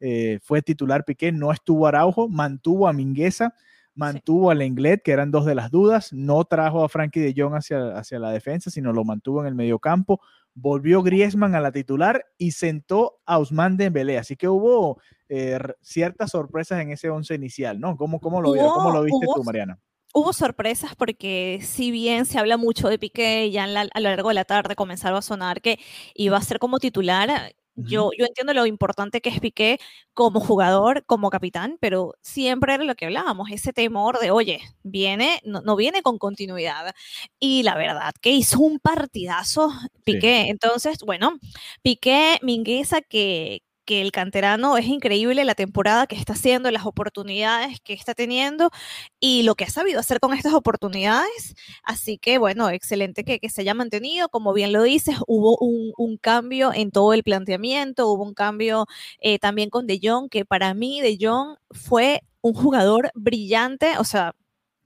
eh, 0.01 0.39
fue 0.41 0.61
titular 0.61 1.05
Piqué, 1.05 1.31
no 1.31 1.53
estuvo 1.53 1.87
Araujo, 1.87 2.27
mantuvo 2.27 2.85
a 2.89 2.91
Mingueza, 2.91 3.53
mantuvo 3.95 4.51
al 4.51 4.59
Lenglet, 4.59 5.01
que 5.01 5.11
eran 5.11 5.31
dos 5.31 5.45
de 5.45 5.55
las 5.55 5.71
dudas, 5.71 6.13
no 6.13 6.43
trajo 6.45 6.83
a 6.83 6.89
Frankie 6.89 7.21
de 7.21 7.33
Jong 7.35 7.55
hacia, 7.55 7.97
hacia 7.97 8.19
la 8.19 8.31
defensa, 8.31 8.69
sino 8.69 8.93
lo 8.93 9.03
mantuvo 9.03 9.41
en 9.41 9.47
el 9.47 9.55
mediocampo, 9.55 10.21
volvió 10.53 11.03
Griezmann 11.03 11.55
a 11.55 11.59
la 11.59 11.71
titular 11.71 12.25
y 12.37 12.51
sentó 12.51 13.19
a 13.25 13.39
Usman 13.39 13.77
Dembélé, 13.77 14.17
así 14.17 14.35
que 14.35 14.47
hubo 14.47 14.99
eh, 15.29 15.59
ciertas 15.81 16.31
sorpresas 16.31 16.81
en 16.81 16.91
ese 16.91 17.09
once 17.09 17.33
inicial, 17.33 17.79
¿no? 17.79 17.97
¿Cómo, 17.97 18.19
cómo 18.19 18.41
lo, 18.41 18.53
¿Cómo 18.55 18.91
lo 18.91 19.03
viste 19.03 19.25
tú, 19.33 19.43
Mariana? 19.43 19.79
Hubo 20.13 20.31
sorpresas 20.31 20.95
porque 20.95 21.59
si 21.61 21.91
bien 21.91 22.25
se 22.25 22.39
habla 22.39 22.55
mucho 22.55 22.87
de 22.87 22.97
Piqué, 22.97 23.51
ya 23.51 23.65
a 23.65 23.99
lo 23.99 24.09
largo 24.09 24.29
de 24.29 24.35
la 24.35 24.45
tarde 24.45 24.75
comenzaron 24.75 25.17
a 25.17 25.21
sonar 25.21 25.61
que 25.61 25.77
iba 26.13 26.37
a 26.37 26.41
ser 26.41 26.57
como 26.57 26.79
titular, 26.79 27.53
yo, 27.75 28.11
yo 28.17 28.25
entiendo 28.25 28.53
lo 28.53 28.65
importante 28.65 29.21
que 29.21 29.29
es 29.29 29.39
Piqué 29.39 29.79
como 30.13 30.39
jugador, 30.39 31.03
como 31.05 31.29
capitán, 31.29 31.77
pero 31.81 32.15
siempre 32.21 32.73
era 32.73 32.83
lo 32.83 32.95
que 32.95 33.05
hablábamos, 33.05 33.49
ese 33.51 33.73
temor 33.73 34.19
de, 34.19 34.31
oye, 34.31 34.61
viene, 34.83 35.41
no, 35.43 35.75
viene 35.75 36.01
con 36.01 36.17
continuidad. 36.17 36.93
Y 37.39 37.63
la 37.63 37.75
verdad 37.75 38.13
que 38.21 38.31
hizo 38.31 38.59
un 38.59 38.79
partidazo 38.79 39.71
Piqué. 40.05 40.49
Entonces, 40.49 40.99
bueno, 41.05 41.37
Piqué, 41.81 42.39
Mingueza, 42.41 43.01
que, 43.01 43.61
que 43.85 44.01
el 44.01 44.11
canterano 44.11 44.77
es 44.77 44.87
increíble 44.87 45.45
la 45.45 45.55
temporada 45.55 46.07
que 46.07 46.15
está 46.15 46.33
haciendo, 46.33 46.71
las 46.71 46.85
oportunidades 46.85 47.79
que 47.81 47.93
está 47.93 48.13
teniendo 48.13 48.71
y 49.19 49.43
lo 49.43 49.55
que 49.55 49.65
ha 49.65 49.69
sabido 49.69 49.99
hacer 49.99 50.19
con 50.19 50.33
estas 50.33 50.53
oportunidades. 50.53 51.55
Así 51.83 52.17
que, 52.17 52.37
bueno, 52.37 52.69
excelente 52.69 53.23
que, 53.23 53.39
se 53.49 53.61
haya 53.61 53.73
mantenido. 53.73 54.29
Como 54.29 54.53
bien 54.53 54.73
lo 54.73 54.83
dices, 54.83 55.17
hubo 55.27 55.57
un, 55.59 56.17
cambio 56.17 56.71
en 56.73 56.91
todo 56.91 57.13
el 57.13 57.23
planteamiento, 57.23 58.07
hubo 58.11 58.23
un 58.23 58.33
cambio 58.33 58.87
eh, 59.19 59.37
también 59.39 59.69
con 59.69 59.85
De 59.85 59.99
Jong, 60.01 60.29
que 60.29 60.45
para 60.45 60.73
mí 60.73 61.01
De 61.01 61.17
Jong 61.19 61.57
fue 61.71 62.21
un 62.41 62.53
jugador 62.53 63.11
brillante, 63.15 63.97
o 63.99 64.03
sea, 64.03 64.33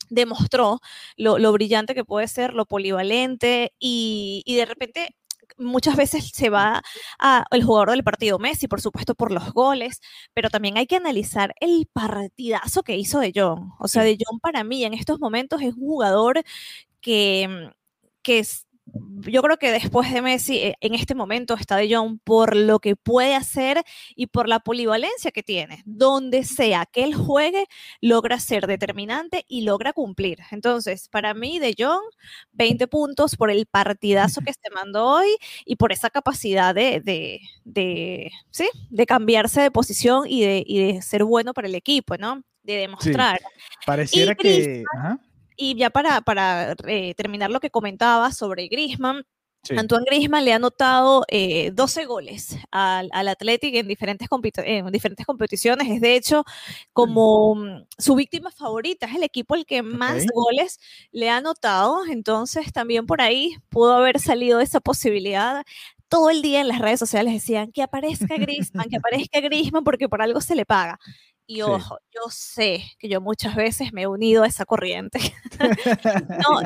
demostró 0.09 0.79
lo, 1.17 1.51
brillante 1.53 1.95
que 1.95 2.03
puede 2.03 2.27
ser, 2.27 2.53
lo 2.53 2.65
polivalente 2.65 3.73
y 3.79 4.43
de 4.47 4.65
repente 4.65 5.15
muchas 5.57 5.95
veces 5.95 6.29
se 6.33 6.49
va 6.49 6.81
a 7.19 7.45
el 7.51 7.63
jugador 7.63 7.91
del 7.91 8.03
partido 8.03 8.39
Messi, 8.39 8.67
por 8.67 8.81
supuesto, 8.81 9.15
por 9.15 9.31
los 9.31 9.51
goles, 9.53 10.01
pero 10.33 10.49
también 10.49 10.77
hay 10.77 10.87
que 10.87 10.95
analizar 10.97 11.53
el 11.59 11.87
partidazo 11.91 12.83
que 12.83 12.97
hizo 12.97 13.19
De 13.19 13.31
Jong. 13.35 13.71
O 13.79 13.87
sea, 13.87 14.03
De 14.03 14.17
Jong 14.19 14.39
para 14.41 14.63
mí 14.63 14.83
en 14.85 14.93
estos 14.93 15.19
momentos 15.19 15.61
es 15.61 15.73
un 15.75 15.87
jugador 15.87 16.43
que, 17.01 17.71
que 18.23 18.39
yo 19.27 19.41
creo 19.41 19.57
que 19.57 19.71
después 19.71 20.11
de 20.11 20.21
Messi, 20.21 20.57
eh, 20.57 20.75
en 20.81 20.93
este 20.93 21.15
momento 21.15 21.53
está 21.53 21.77
De 21.77 21.93
Jong 21.93 22.19
por 22.23 22.55
lo 22.55 22.79
que 22.79 22.95
puede 22.95 23.35
hacer 23.35 23.83
y 24.15 24.27
por 24.27 24.47
la 24.47 24.59
polivalencia 24.59 25.31
que 25.31 25.43
tiene. 25.43 25.81
Donde 25.85 26.43
sea 26.43 26.85
que 26.85 27.03
él 27.03 27.15
juegue, 27.15 27.65
logra 28.01 28.39
ser 28.39 28.67
determinante 28.67 29.45
y 29.47 29.61
logra 29.61 29.93
cumplir. 29.93 30.39
Entonces, 30.51 31.09
para 31.09 31.33
mí, 31.33 31.59
De 31.59 31.75
Jong, 31.77 32.03
20 32.53 32.87
puntos 32.87 33.35
por 33.35 33.51
el 33.51 33.65
partidazo 33.65 34.41
que 34.41 34.53
se 34.53 34.69
mandó 34.73 35.05
hoy 35.05 35.29
y 35.65 35.75
por 35.75 35.91
esa 35.91 36.09
capacidad 36.09 36.73
de, 36.73 37.01
de, 37.63 38.31
¿sí? 38.51 38.69
de 38.89 39.05
cambiarse 39.05 39.61
de 39.61 39.71
posición 39.71 40.25
y 40.27 40.41
de, 40.41 40.65
de, 40.67 41.01
ser 41.01 41.23
bueno 41.23 41.53
para 41.53 41.67
el 41.67 41.75
equipo, 41.75 42.17
¿no? 42.17 42.43
De 42.63 42.75
demostrar. 42.75 43.39
Pareciera 43.85 44.35
que... 44.35 44.83
Y 45.61 45.75
ya 45.75 45.89
para, 45.89 46.21
para 46.21 46.73
eh, 46.87 47.13
terminar 47.15 47.51
lo 47.51 47.59
que 47.59 47.69
comentaba 47.69 48.31
sobre 48.31 48.69
Grisman, 48.69 49.25
Antoine 49.77 50.05
Grisman 50.05 50.45
le 50.45 50.53
ha 50.53 50.55
anotado 50.55 51.25
12 51.27 51.27
eh, 51.29 52.05
goles 52.05 52.57
al, 52.71 53.09
al 53.11 53.27
Athletic 53.27 53.75
en 53.75 53.89
diferentes, 53.89 54.29
en 54.63 54.89
diferentes 54.89 55.25
competiciones. 55.25 55.89
Es 55.89 55.99
de 55.99 56.15
hecho 56.15 56.45
como 56.93 57.55
mm, 57.55 57.85
su 57.97 58.15
víctima 58.15 58.51
favorita, 58.51 59.05
es 59.05 59.15
el 59.15 59.23
equipo 59.23 59.55
el 59.55 59.65
que 59.65 59.83
más 59.83 60.25
goles 60.33 60.79
le 61.11 61.29
ha 61.29 61.37
anotado. 61.37 62.05
Entonces 62.09 62.71
también 62.71 63.05
por 63.05 63.21
ahí 63.21 63.57
pudo 63.67 63.95
haber 63.95 64.19
salido 64.19 64.61
esa 64.61 64.79
posibilidad 64.79 65.65
todo 66.07 66.31
el 66.31 66.41
día 66.41 66.61
en 66.61 66.67
las 66.67 66.79
redes 66.79 66.99
sociales 66.99 67.33
decían 67.33 67.71
que 67.71 67.83
aparezca 67.83 68.35
Grisman, 68.35 68.89
que 68.89 68.95
aparezca 69.29 69.41
Grisman 69.41 69.83
porque 69.83 70.09
por 70.09 70.23
algo 70.23 70.41
se 70.41 70.55
le 70.55 70.65
paga. 70.65 70.99
Y 71.51 71.63
ojo, 71.63 71.97
yo 72.13 72.29
sé 72.29 72.83
que 72.99 73.09
yo 73.09 73.21
muchas 73.21 73.55
veces 73.55 73.91
me 73.91 74.03
he 74.03 74.07
unido 74.07 74.43
a 74.43 74.47
esa 74.47 74.65
corriente. 74.65 75.19
no, 76.47 76.61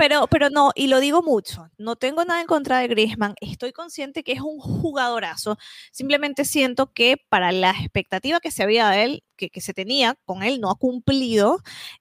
pero, 0.00 0.26
pero 0.28 0.48
no, 0.48 0.70
y 0.74 0.86
lo 0.86 0.98
digo 0.98 1.22
mucho, 1.22 1.68
no 1.76 1.94
tengo 1.94 2.24
nada 2.24 2.40
en 2.40 2.46
contra 2.46 2.78
de 2.78 2.88
Griezmann, 2.88 3.34
estoy 3.42 3.72
consciente 3.72 4.24
que 4.24 4.32
es 4.32 4.40
un 4.40 4.58
jugadorazo, 4.58 5.58
simplemente 5.92 6.46
siento 6.46 6.90
que 6.94 7.18
para 7.28 7.52
la 7.52 7.72
expectativa 7.72 8.40
que 8.40 8.50
se 8.50 8.62
había 8.62 8.88
de 8.88 9.04
él, 9.04 9.24
que, 9.36 9.50
que, 9.50 9.60
se 9.60 9.74
tenía 9.74 10.16
con 10.24 10.42
él, 10.42 10.58
no 10.58 10.70
ha 10.70 10.74
cumplido 10.76 11.58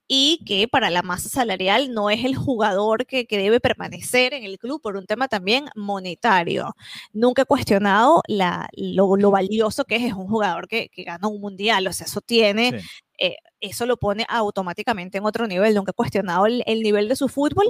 y 0.07 0.45
que 0.45 0.69
para 0.69 0.89
la 0.89 1.01
masa 1.01 1.27
salarial 1.27 1.93
no 1.93 2.09
es 2.09 2.23
el 2.23 2.37
jugador 2.37 3.05
que, 3.05 3.27
que 3.27 3.37
debe 3.37 3.59
permanecer 3.59 4.33
en 4.33 4.45
el 4.45 4.59
club 4.59 4.81
por 4.81 4.95
un 4.95 5.05
tema 5.05 5.27
también 5.27 5.65
monetario. 5.75 6.75
Nunca 7.11 7.41
he 7.41 7.45
cuestionado 7.45 8.21
la, 8.27 8.69
lo, 8.77 9.17
lo, 9.17 9.31
valioso 9.31 9.83
que 9.83 9.97
es, 9.97 10.03
es 10.03 10.13
un 10.13 10.27
jugador 10.27 10.69
que, 10.69 10.87
que 10.87 11.03
gana 11.03 11.27
un 11.27 11.41
mundial, 11.41 11.85
o 11.87 11.91
sea, 11.91 12.07
eso 12.07 12.21
tiene 12.21 12.81
eh, 13.19 13.35
eso 13.61 13.85
lo 13.85 13.97
pone 13.97 14.25
automáticamente 14.29 15.17
en 15.17 15.25
otro 15.25 15.47
nivel. 15.47 15.75
Nunca 15.75 15.91
he 15.91 15.93
cuestionado 15.93 16.45
el, 16.45 16.63
nivel 16.81 17.07
de 17.07 17.15
su 17.15 17.27
fútbol, 17.27 17.67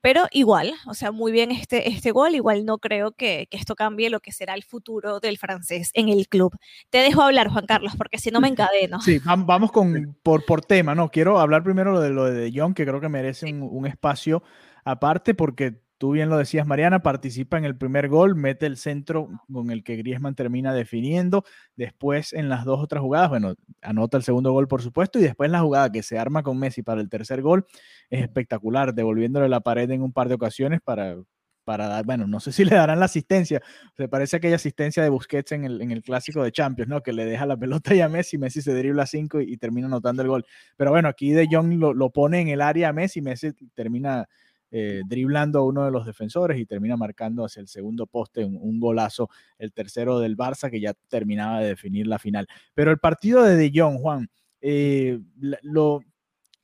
pero 0.00 0.26
igual, 0.32 0.74
o 0.86 0.94
sea, 0.94 1.12
muy 1.12 1.32
bien 1.32 1.50
este, 1.50 1.88
este 1.88 2.10
gol. 2.10 2.34
Igual 2.34 2.64
no 2.64 2.78
creo 2.78 3.12
que, 3.12 3.48
esto 3.50 3.74
cambie 3.74 4.10
lo 4.10 4.20
que 4.20 4.32
será 4.32 4.54
el 4.54 4.64
futuro 4.64 5.20
del 5.20 5.38
francés 5.38 5.90
en 5.94 6.08
el 6.08 6.28
club. 6.28 6.56
Te 6.90 6.98
dejo 6.98 7.22
hablar, 7.22 7.48
Juan 7.48 7.66
Carlos, 7.66 7.94
porque 7.96 8.18
si 8.18 8.30
no 8.30 8.40
me 8.40 8.48
encadeno. 8.48 9.00
Sí, 9.00 9.20
vamos 9.24 9.72
con, 9.72 10.16
por, 10.22 10.44
por 10.44 10.64
tema, 10.64 10.94
¿no? 10.94 11.10
Quiero 11.10 11.38
hablar 11.38 11.62
primero 11.62 11.92
lo 11.92 12.00
de 12.00 12.10
lo 12.10 12.24
de 12.24 12.52
John, 12.54 12.74
que 12.74 12.84
creo 12.84 13.00
que 13.00 13.08
merece 13.08 13.46
un, 13.46 13.62
un 13.62 13.86
espacio 13.86 14.42
aparte, 14.84 15.34
porque 15.34 15.83
Tú 16.04 16.10
bien 16.10 16.28
lo 16.28 16.36
decías, 16.36 16.66
Mariana, 16.66 17.00
participa 17.00 17.56
en 17.56 17.64
el 17.64 17.78
primer 17.78 18.10
gol, 18.10 18.36
mete 18.36 18.66
el 18.66 18.76
centro 18.76 19.30
con 19.50 19.70
el 19.70 19.82
que 19.82 19.96
Griezmann 19.96 20.34
termina 20.34 20.74
definiendo. 20.74 21.44
Después, 21.76 22.34
en 22.34 22.50
las 22.50 22.66
dos 22.66 22.78
otras 22.82 23.00
jugadas, 23.00 23.30
bueno, 23.30 23.54
anota 23.80 24.18
el 24.18 24.22
segundo 24.22 24.52
gol, 24.52 24.68
por 24.68 24.82
supuesto, 24.82 25.18
y 25.18 25.22
después 25.22 25.50
la 25.50 25.60
jugada 25.60 25.90
que 25.90 26.02
se 26.02 26.18
arma 26.18 26.42
con 26.42 26.58
Messi 26.58 26.82
para 26.82 27.00
el 27.00 27.08
tercer 27.08 27.40
gol 27.40 27.64
es 28.10 28.20
espectacular, 28.20 28.92
devolviéndole 28.92 29.48
la 29.48 29.60
pared 29.60 29.90
en 29.92 30.02
un 30.02 30.12
par 30.12 30.28
de 30.28 30.34
ocasiones 30.34 30.82
para, 30.82 31.16
para 31.64 31.88
dar, 31.88 32.04
bueno, 32.04 32.26
no 32.26 32.38
sé 32.38 32.52
si 32.52 32.64
le 32.66 32.76
darán 32.76 33.00
la 33.00 33.06
asistencia. 33.06 33.62
Se 33.96 34.06
parece 34.06 34.36
aquella 34.36 34.56
asistencia 34.56 35.02
de 35.02 35.08
Busquets 35.08 35.52
en 35.52 35.64
el, 35.64 35.80
en 35.80 35.90
el 35.90 36.02
clásico 36.02 36.44
de 36.44 36.52
Champions, 36.52 36.90
¿no? 36.90 37.02
Que 37.02 37.14
le 37.14 37.24
deja 37.24 37.46
la 37.46 37.56
pelota 37.56 37.94
ya 37.94 38.04
a 38.04 38.08
Messi, 38.10 38.36
Messi 38.36 38.60
se 38.60 38.74
dribla 38.74 39.04
a 39.04 39.06
5 39.06 39.40
y, 39.40 39.56
termina 39.56 39.86
anotando 39.86 40.20
el 40.20 40.28
gol. 40.28 40.44
Pero 40.76 40.90
bueno, 40.90 41.08
aquí 41.08 41.30
De 41.30 41.48
Jong 41.50 41.78
lo, 41.78 41.94
lo, 41.94 42.10
pone 42.10 42.42
en 42.42 42.48
el 42.48 42.60
área 42.60 42.90
a 42.90 42.92
Messi, 42.92 43.22
Messi 43.22 43.54
termina 43.74 44.28
eh, 44.76 45.02
driblando 45.06 45.60
a 45.60 45.64
uno 45.64 45.84
de 45.84 45.92
los 45.92 46.04
defensores 46.04 46.58
y 46.58 46.66
termina 46.66 46.96
marcando 46.96 47.44
hacia 47.44 47.60
el 47.60 47.68
segundo 47.68 48.08
poste 48.08 48.44
un, 48.44 48.80
golazo, 48.80 49.30
el 49.56 49.72
tercero 49.72 50.18
del 50.18 50.36
Barça 50.36 50.68
que 50.68 50.80
ya 50.80 50.94
terminaba 51.08 51.60
de 51.60 51.68
definir 51.68 52.08
la 52.08 52.18
final. 52.18 52.48
Pero 52.74 52.90
el 52.90 52.98
partido 52.98 53.44
de 53.44 53.54
De 53.54 53.70
Jong, 53.72 54.00
Juan, 54.00 54.28
eh, 54.60 55.20
lo, 55.62 56.02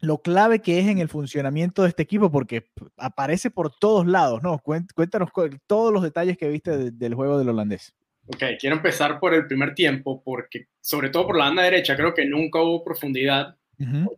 lo 0.00 0.22
clave 0.22 0.58
que 0.58 0.80
es 0.80 0.88
en 0.88 0.98
el 0.98 1.08
funcionamiento 1.08 1.82
de 1.82 1.90
este 1.90 2.02
equipo, 2.02 2.32
porque 2.32 2.66
aparece 2.96 3.48
por 3.48 3.70
todos 3.78 4.04
lados, 4.08 4.42
¿no? 4.42 4.58
Cuéntanos 4.58 5.30
todos 5.68 5.92
los 5.92 6.02
detalles 6.02 6.36
que 6.36 6.48
viste 6.48 6.90
del 6.90 7.14
juego 7.14 7.38
del 7.38 7.50
holandés. 7.50 7.94
Ok, 8.26 8.42
quiero 8.58 8.74
empezar 8.74 9.20
por 9.20 9.34
el 9.34 9.46
primer 9.46 9.72
tiempo, 9.72 10.20
porque 10.24 10.66
sobre 10.80 11.10
todo 11.10 11.28
por 11.28 11.38
la 11.38 11.44
banda 11.44 11.62
derecha, 11.62 11.94
creo 11.94 12.12
que 12.12 12.24
nunca 12.24 12.60
hubo 12.60 12.82
profundidad 12.82 13.56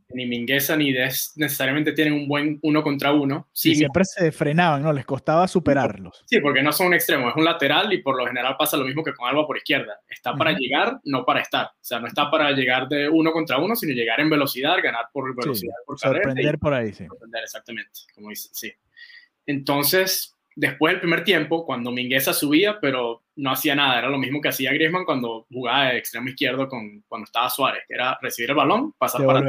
ni 0.08 0.26
Mingueza 0.26 0.76
ni 0.76 0.92
Des 0.92 1.32
necesariamente 1.36 1.92
tienen 1.92 2.14
un 2.14 2.26
buen 2.26 2.58
uno 2.62 2.82
contra 2.82 3.12
uno. 3.12 3.48
Sí, 3.52 3.74
siempre 3.76 4.04
se 4.04 4.32
frenaban, 4.32 4.82
¿no? 4.82 4.92
Les 4.92 5.04
costaba 5.04 5.46
superarlos. 5.46 6.24
Sí, 6.26 6.40
porque 6.40 6.62
no 6.62 6.72
son 6.72 6.88
un 6.88 6.94
extremo, 6.94 7.28
es 7.28 7.36
un 7.36 7.44
lateral 7.44 7.92
y 7.92 8.02
por 8.02 8.16
lo 8.16 8.26
general 8.26 8.56
pasa 8.58 8.76
lo 8.76 8.84
mismo 8.84 9.04
que 9.04 9.14
con 9.14 9.28
Alba 9.28 9.46
por 9.46 9.56
izquierda. 9.56 10.00
Está 10.08 10.34
para 10.34 10.52
llegar, 10.52 10.98
no 11.04 11.24
para 11.24 11.40
estar. 11.40 11.66
O 11.66 11.84
sea, 11.84 12.00
no 12.00 12.08
está 12.08 12.30
para 12.30 12.50
llegar 12.50 12.88
de 12.88 13.08
uno 13.08 13.32
contra 13.32 13.58
uno, 13.58 13.76
sino 13.76 13.92
llegar 13.92 14.20
en 14.20 14.30
velocidad, 14.30 14.76
ganar 14.82 15.06
por 15.12 15.34
velocidad, 15.36 15.74
por 15.86 15.98
carrera. 15.98 16.24
Sorprender 16.24 16.58
por 16.58 16.74
ahí, 16.74 16.92
sí. 16.92 17.06
Sorprender, 17.06 17.44
exactamente, 17.44 18.00
como 18.14 18.30
dice, 18.30 18.48
sí. 18.52 18.72
Entonces, 19.46 20.31
después 20.54 20.92
del 20.92 21.00
primer 21.00 21.24
tiempo, 21.24 21.64
cuando 21.64 21.90
Mingueza 21.90 22.32
subía, 22.32 22.78
pero 22.80 23.22
no 23.36 23.50
hacía 23.50 23.74
nada, 23.74 23.98
era 23.98 24.08
lo 24.08 24.18
mismo 24.18 24.40
que 24.40 24.48
hacía 24.48 24.72
Griezmann 24.72 25.04
cuando 25.04 25.46
jugaba 25.50 25.86
de 25.86 25.98
extremo 25.98 26.28
izquierdo 26.28 26.68
con, 26.68 27.02
cuando 27.08 27.24
estaba 27.24 27.48
Suárez, 27.48 27.82
que 27.88 27.94
era 27.94 28.18
recibir 28.20 28.50
el 28.50 28.56
balón, 28.56 28.92
pasar 28.92 29.24
para 29.24 29.40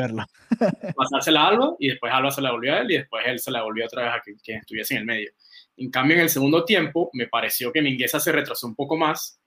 pasársela 0.95 1.41
a 1.41 1.47
Alba 1.49 1.75
y 1.79 1.89
después 1.89 2.13
Alba 2.13 2.31
se 2.31 2.41
la 2.41 2.51
volvió 2.51 2.73
a 2.73 2.79
él 2.79 2.91
y 2.91 2.97
después 2.97 3.23
él 3.25 3.39
se 3.39 3.51
la 3.51 3.63
volvió 3.63 3.85
otra 3.85 4.03
vez 4.03 4.13
a 4.13 4.21
quien, 4.21 4.59
estuviese 4.59 4.93
en 4.93 5.01
el 5.01 5.05
medio. 5.05 5.31
En 5.75 5.89
cambio, 5.91 6.15
en 6.15 6.23
el 6.23 6.29
segundo 6.29 6.63
tiempo, 6.63 7.09
me 7.13 7.27
pareció 7.27 7.71
que 7.71 7.81
Mingueza 7.81 8.19
se 8.19 8.31
retrasó 8.31 8.67
un 8.67 8.75
poco 8.75 8.95
más 8.95 9.39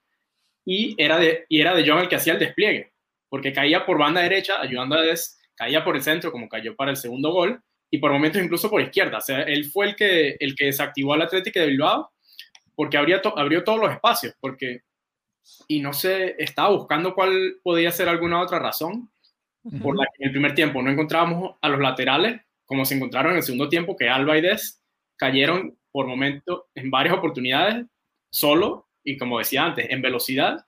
y 0.65 0.95
era 0.99 1.19
de, 1.19 1.47
y 1.49 1.61
era 1.61 1.75
de 1.75 1.89
John 1.89 2.01
el 2.01 2.09
que 2.09 2.17
hacía 2.17 2.35
el 2.35 2.39
despliegue, 2.39 2.93
porque 3.29 3.53
caía 3.53 3.87
por 3.87 3.99
banda 3.99 4.21
derecha, 4.21 4.61
ayudando 4.61 4.97
a 4.97 5.03
Des, 5.03 5.39
caía 5.55 5.85
por 5.85 5.97
el 5.97 6.03
centro, 6.03 6.33
como 6.33 6.49
cayó 6.49 6.75
para 6.77 6.91
el 6.91 6.97
segundo 6.97 7.33
gol, 7.33 7.63
y 7.91 7.99
por 7.99 8.13
momentos 8.13 8.43
incluso 8.43 8.71
por 8.71 8.81
izquierda. 8.81 9.19
O 9.19 9.21
sea, 9.21 9.43
él 9.43 9.65
fue 9.67 9.87
el 9.87 9.97
que, 9.97 10.37
el 10.41 10.55
que 10.55 10.67
desactivó 10.67 11.15
al 11.15 11.23
Atlético 11.23 11.61
de 11.61 11.67
Bilbao 11.67 12.11
porque 12.75 12.99
abrió, 12.99 13.21
abrió 13.39 13.65
todos 13.65 13.81
los 13.81 13.91
espacios, 13.91 14.35
porque, 14.39 14.83
y 15.67 15.81
no 15.81 15.93
sé, 15.93 16.37
estaba 16.39 16.71
buscando 16.71 17.15
cuál 17.15 17.57
podía 17.63 17.91
ser 17.91 18.09
alguna 18.09 18.41
otra 18.41 18.59
razón 18.59 19.11
por 19.83 19.97
la 19.97 20.05
que 20.05 20.23
en 20.23 20.27
el 20.29 20.33
primer 20.33 20.55
tiempo 20.55 20.83
no 20.83 20.91
encontrábamos 20.91 21.57
a 21.61 21.69
los 21.69 21.81
laterales, 21.81 22.41
como 22.67 22.85
se 22.85 22.95
encontraron 22.95 23.33
en 23.33 23.39
el 23.39 23.43
segundo 23.43 23.69
tiempo, 23.69 23.97
que 23.97 24.09
Alba 24.09 24.39
y 24.39 24.43
Des 24.43 24.83
cayeron 25.17 25.77
por 25.91 26.07
momentos 26.07 26.65
en 26.75 26.91
varias 26.91 27.17
oportunidades 27.17 27.87
solo 28.31 28.89
y 29.03 29.17
como 29.17 29.39
decía 29.39 29.65
antes, 29.65 29.87
en 29.89 30.03
velocidad 30.03 30.67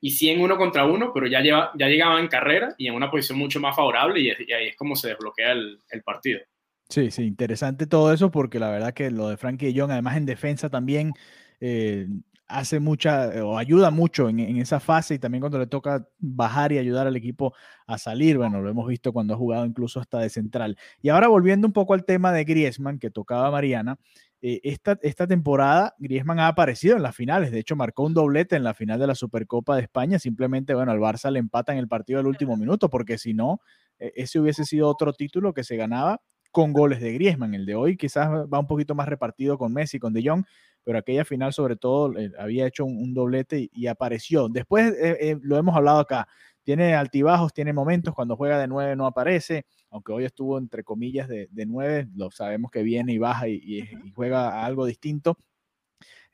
y 0.00 0.10
sí 0.10 0.30
en 0.30 0.40
uno 0.40 0.56
contra 0.56 0.86
uno, 0.86 1.12
pero 1.12 1.26
ya, 1.26 1.40
lleva, 1.40 1.72
ya 1.78 1.88
llegaba 1.88 2.20
en 2.20 2.28
carrera 2.28 2.74
y 2.78 2.88
en 2.88 2.94
una 2.94 3.10
posición 3.10 3.38
mucho 3.38 3.60
más 3.60 3.76
favorable 3.76 4.20
y, 4.20 4.30
ahí 4.52 4.68
es 4.68 4.76
como 4.76 4.96
se 4.96 5.08
desbloquea 5.08 5.52
el, 5.52 6.02
partido. 6.04 6.40
Sí, 6.88 7.10
sí, 7.10 7.24
interesante 7.24 7.86
todo 7.86 8.12
eso 8.12 8.30
porque 8.30 8.58
la 8.58 8.70
verdad 8.70 8.94
que 8.94 9.10
lo 9.10 9.28
de 9.28 9.36
Frankie 9.36 9.78
Jong, 9.78 9.90
además 9.92 10.16
en 10.16 10.26
defensa 10.26 10.70
también 10.70 11.12
eh, 11.60 12.06
hace 12.50 12.80
mucha 12.80 13.28
o 13.44 13.58
ayuda 13.58 13.90
mucho 13.90 14.28
en, 14.28 14.40
esa 14.58 14.80
fase 14.80 15.14
y 15.14 15.18
también 15.18 15.40
cuando 15.40 15.58
le 15.58 15.66
toca 15.66 16.08
bajar 16.18 16.72
y 16.72 16.78
ayudar 16.78 17.06
al 17.06 17.16
equipo 17.16 17.54
a 17.86 17.96
salir, 17.96 18.38
bueno, 18.38 18.60
lo 18.60 18.70
hemos 18.70 18.88
visto 18.88 19.12
cuando 19.12 19.34
ha 19.34 19.36
jugado 19.36 19.64
incluso 19.64 20.00
hasta 20.00 20.18
de 20.18 20.30
central. 20.30 20.76
Y 21.00 21.10
ahora 21.10 21.28
volviendo 21.28 21.66
un 21.66 21.72
poco 21.72 21.94
al 21.94 22.04
tema 22.04 22.32
de 22.32 22.44
Griezmann 22.44 22.98
que 22.98 23.10
tocaba 23.10 23.50
Mariana, 23.50 23.98
eh, 24.42 24.60
esta, 24.64 24.98
esta 25.02 25.26
temporada 25.26 25.94
Griezmann 25.98 26.40
ha 26.40 26.48
aparecido 26.48 26.96
en 26.96 27.02
las 27.02 27.14
finales, 27.14 27.50
de 27.50 27.58
hecho 27.58 27.76
marcó 27.76 28.04
un 28.04 28.14
doblete 28.14 28.56
en 28.56 28.64
la 28.64 28.72
final 28.72 28.98
de 28.98 29.06
la 29.06 29.14
Supercopa 29.14 29.76
de 29.76 29.82
España, 29.82 30.18
simplemente, 30.18 30.74
bueno, 30.74 30.92
al 30.92 30.98
Barça 30.98 31.30
le 31.30 31.38
empata 31.38 31.72
en 31.72 31.78
el 31.78 31.88
partido 31.88 32.18
del 32.18 32.26
último 32.26 32.56
minuto, 32.56 32.88
porque 32.88 33.18
si 33.18 33.34
no, 33.34 33.60
e, 33.98 34.12
ese 34.16 34.40
hubiese 34.40 34.64
sido 34.64 34.88
otro 34.88 35.12
título 35.12 35.52
que 35.52 35.62
se 35.62 35.76
ganaba 35.76 36.22
con 36.52 36.72
goles 36.72 37.00
de 37.00 37.12
Griezmann. 37.12 37.54
El 37.54 37.66
de 37.66 37.74
hoy 37.74 37.96
quizás 37.96 38.28
va 38.30 38.58
un 38.58 38.66
poquito 38.66 38.94
más 38.94 39.08
repartido 39.08 39.58
con 39.58 39.72
Messi, 39.72 39.98
con 39.98 40.12
De 40.12 40.22
Jong, 40.26 40.44
pero 40.84 40.98
aquella 40.98 41.24
final 41.24 41.52
sobre 41.52 41.76
todo 41.76 42.18
eh, 42.18 42.32
había 42.38 42.66
hecho 42.66 42.84
un, 42.86 43.12
doblete 43.12 43.68
y, 43.72 43.86
apareció. 43.86 44.48
Después 44.48 44.94
eh, 44.98 45.38
lo 45.42 45.58
hemos 45.58 45.76
hablado 45.76 46.00
acá, 46.00 46.26
tiene 46.70 46.94
altibajos, 46.94 47.52
tiene 47.52 47.72
momentos, 47.72 48.14
cuando 48.14 48.36
juega 48.36 48.56
de 48.56 48.68
nueve 48.68 48.94
no 48.94 49.04
aparece, 49.04 49.66
aunque 49.90 50.12
hoy 50.12 50.24
estuvo 50.24 50.56
entre 50.56 50.84
comillas 50.84 51.26
de, 51.26 51.48
de 51.50 51.66
9, 51.66 52.10
lo 52.14 52.30
sabemos 52.30 52.70
que 52.70 52.84
viene 52.84 53.12
y 53.12 53.18
baja 53.18 53.48
y, 53.48 53.88
juega 54.14 54.64
algo 54.64 54.86
distinto. 54.86 55.36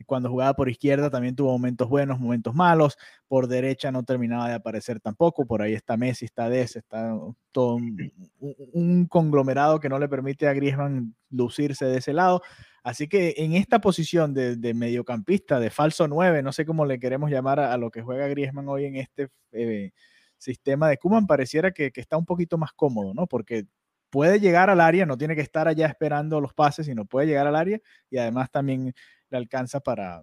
Cuando 0.05 0.29
jugaba 0.29 0.53
por 0.53 0.69
izquierda 0.69 1.09
también 1.09 1.35
tuvo 1.35 1.53
momentos 1.53 1.89
buenos, 1.89 2.21
momentos 2.21 2.55
malos. 2.55 2.99
Por 3.29 3.49
derecha 3.49 3.91
no 3.91 4.03
terminaba 4.03 4.47
de 4.47 4.57
aparecer 4.57 5.01
tampoco. 5.01 5.47
Por 5.47 5.63
ahí 5.63 5.73
está 5.73 5.97
Messi, 5.97 6.27
está 6.27 6.51
Des, 6.51 6.77
está 6.77 7.19
todo 7.51 7.77
un, 7.77 9.07
conglomerado 9.07 9.81
que 9.81 9.89
no 9.89 9.99
le 9.99 10.07
permite 10.07 10.49
a 10.49 10.53
Griezmann 10.53 11.15
lucirse 11.31 11.87
de 11.87 11.97
ese 11.97 12.13
lado. 12.13 12.43
Así 12.83 13.09
que 13.09 13.37
en 13.39 13.55
esta 13.55 13.81
posición 13.81 14.35
de, 14.35 14.75
mediocampista, 14.75 15.59
de 15.59 15.71
falso 15.71 16.07
9, 16.07 16.43
no 16.43 16.53
sé 16.53 16.67
cómo 16.67 16.85
le 16.85 17.01
queremos 17.01 17.31
llamar 17.31 17.59
a, 17.59 17.75
lo 17.79 17.91
que 17.91 18.03
juega 18.03 18.29
Griezmann 18.29 18.69
hoy 18.69 18.85
en 18.85 18.97
este 18.97 19.31
eh, 19.53 19.93
sistema 20.39 20.89
de 20.89 20.99
Kuman, 20.99 21.27
pareciera 21.27 21.73
que, 21.73 21.91
que, 21.93 22.01
está 22.01 22.17
un 22.17 22.27
poquito 22.27 22.59
más 22.59 22.73
cómodo, 22.73 23.15
¿no? 23.15 23.27
Porque 23.27 23.67
puede 24.11 24.41
llegar 24.41 24.71
al 24.71 24.81
área, 24.81 25.07
no 25.07 25.19
tiene 25.19 25.35
que 25.35 25.43
estar 25.43 25.69
allá 25.69 25.87
esperando 25.87 26.41
los 26.41 26.55
pases, 26.55 26.87
sino 26.87 27.05
puede 27.05 27.27
llegar 27.27 27.47
al 27.47 27.57
área 27.57 27.81
y 28.11 28.19
además 28.19 28.51
también 28.51 28.95
le 29.29 29.37
alcanza 29.37 29.81
para, 29.81 30.23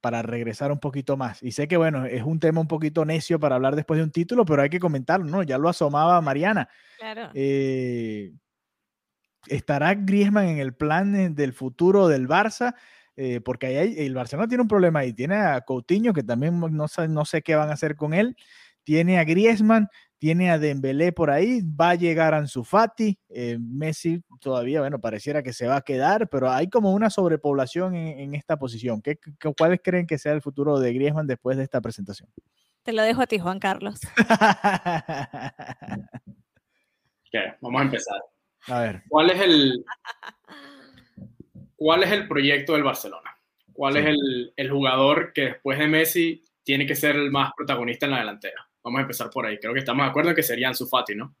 para 0.00 0.22
regresar 0.22 0.72
un 0.72 0.80
poquito 0.80 1.16
más. 1.16 1.42
Y 1.42 1.52
sé 1.52 1.68
que, 1.68 1.76
bueno, 1.76 2.06
es 2.06 2.22
un 2.22 2.40
tema 2.40 2.60
un 2.60 2.68
poquito 2.68 3.04
necio 3.04 3.38
para 3.38 3.56
hablar 3.56 3.76
después 3.76 3.98
de 3.98 4.04
un 4.04 4.10
título, 4.10 4.44
pero 4.44 4.62
hay 4.62 4.70
que 4.70 4.80
comentarlo, 4.80 5.26
¿no? 5.26 5.42
Ya 5.42 5.58
lo 5.58 5.68
asomaba 5.68 6.20
Mariana. 6.20 6.68
Claro. 6.98 7.30
Eh, 7.34 8.32
¿Estará 9.46 9.94
Griezmann 9.94 10.48
en 10.48 10.58
el 10.58 10.74
plan 10.74 11.34
del 11.34 11.52
futuro 11.52 12.08
del 12.08 12.28
Barça? 12.28 12.74
Eh, 13.16 13.40
porque 13.40 13.66
ahí 13.66 13.94
el 13.98 14.14
Barcelona 14.14 14.48
tiene 14.48 14.62
un 14.62 14.68
problema 14.68 15.00
ahí. 15.00 15.12
Tiene 15.12 15.36
a 15.36 15.60
Coutinho, 15.62 16.12
que 16.12 16.22
también 16.22 16.58
no, 16.58 16.86
no 17.08 17.24
sé 17.24 17.42
qué 17.42 17.54
van 17.54 17.70
a 17.70 17.74
hacer 17.74 17.96
con 17.96 18.14
él. 18.14 18.36
Tiene 18.84 19.18
a 19.18 19.24
Griezmann, 19.24 19.88
tiene 20.20 20.50
a 20.50 20.58
Dembélé 20.58 21.12
por 21.12 21.30
ahí, 21.30 21.62
va 21.62 21.90
a 21.90 21.94
llegar 21.94 22.34
Ansu 22.34 22.62
Fati, 22.62 23.18
eh, 23.30 23.56
Messi 23.58 24.22
todavía, 24.38 24.80
bueno, 24.80 25.00
pareciera 25.00 25.42
que 25.42 25.54
se 25.54 25.66
va 25.66 25.76
a 25.76 25.80
quedar, 25.80 26.28
pero 26.28 26.50
hay 26.50 26.68
como 26.68 26.92
una 26.92 27.08
sobrepoblación 27.08 27.94
en, 27.94 28.34
esta 28.34 28.58
posición. 28.58 29.00
¿Qué, 29.00 29.18
cuáles 29.56 29.80
creen 29.82 30.06
que 30.06 30.18
sea 30.18 30.32
el 30.32 30.42
futuro 30.42 30.78
de 30.78 30.92
Griezmann 30.92 31.26
después 31.26 31.56
de 31.56 31.62
esta 31.62 31.80
presentación? 31.80 32.28
Te 32.82 32.92
lo 32.92 33.02
dejo 33.02 33.22
a 33.22 33.26
ti, 33.26 33.38
Juan 33.38 33.58
Carlos. 33.58 33.98
vamos 37.62 37.80
a 37.80 37.84
empezar. 37.84 38.20
A 38.66 38.80
ver. 38.80 39.02
¿Cuál 39.08 39.30
es 39.30 39.40
el, 39.40 39.84
cuál 41.76 42.02
es 42.02 42.12
el 42.12 42.28
proyecto 42.28 42.74
del 42.74 42.82
Barcelona? 42.82 43.34
¿Cuál 43.72 43.96
es 43.96 44.04
el, 44.04 44.52
el 44.54 44.70
jugador 44.70 45.32
que 45.32 45.42
después 45.42 45.78
de 45.78 45.88
Messi 45.88 46.44
tiene 46.62 46.86
que 46.86 46.94
ser 46.94 47.16
el 47.16 47.30
más 47.30 47.52
protagonista 47.56 48.04
en 48.04 48.12
la 48.12 48.18
delantera? 48.18 48.69
Vamos 48.82 48.98
a 48.98 49.02
empezar 49.02 49.30
por 49.30 49.46
ahí. 49.46 49.58
Creo 49.58 49.72
que 49.72 49.80
estamos 49.80 50.04
de 50.04 50.10
acuerdo 50.10 50.30
en 50.30 50.36
que 50.36 50.42
sería 50.42 50.68
Ansu 50.68 50.86
Fati, 50.86 51.14
¿no? 51.14 51.34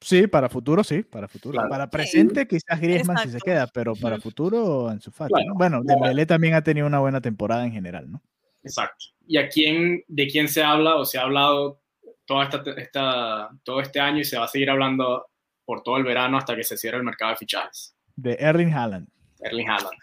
Sí, 0.00 0.26
para 0.26 0.48
futuro 0.48 0.84
sí, 0.84 1.02
para 1.02 1.28
futuro. 1.28 1.58
Para 1.68 1.88
presente 1.88 2.46
quizás 2.46 2.78
Griezmann 2.78 3.18
si 3.18 3.30
se 3.30 3.38
queda, 3.38 3.66
pero 3.66 3.94
para 3.94 4.20
futuro 4.20 4.88
Ansu 4.88 5.10
Fati. 5.10 5.32
Bueno, 5.54 5.80
Dembélé 5.82 6.26
también 6.26 6.54
ha 6.54 6.62
tenido 6.62 6.86
una 6.86 6.98
buena 6.98 7.20
temporada 7.20 7.64
en 7.64 7.72
general, 7.72 8.10
¿no? 8.10 8.22
Exacto. 8.62 9.06
¿Y 9.26 9.38
a 9.38 9.48
quién, 9.48 10.04
de 10.08 10.26
quién 10.26 10.48
se 10.48 10.62
habla 10.62 10.96
o 10.96 11.06
se 11.06 11.18
ha 11.18 11.22
hablado 11.22 11.80
toda 12.26 12.50
esta, 12.76 13.50
todo 13.62 13.80
este 13.80 14.00
año 14.00 14.20
y 14.20 14.24
se 14.24 14.38
va 14.38 14.44
a 14.44 14.48
seguir 14.48 14.68
hablando 14.68 15.26
por 15.64 15.82
todo 15.82 15.96
el 15.96 16.04
verano 16.04 16.36
hasta 16.36 16.54
que 16.54 16.64
se 16.64 16.76
cierre 16.76 16.98
el 16.98 17.04
mercado 17.04 17.30
de 17.30 17.36
fichajes? 17.38 17.96
De 18.14 18.36
Erling 18.38 18.72
Haaland. 18.72 19.08
Erling 19.40 19.68
Haaland. 19.68 19.98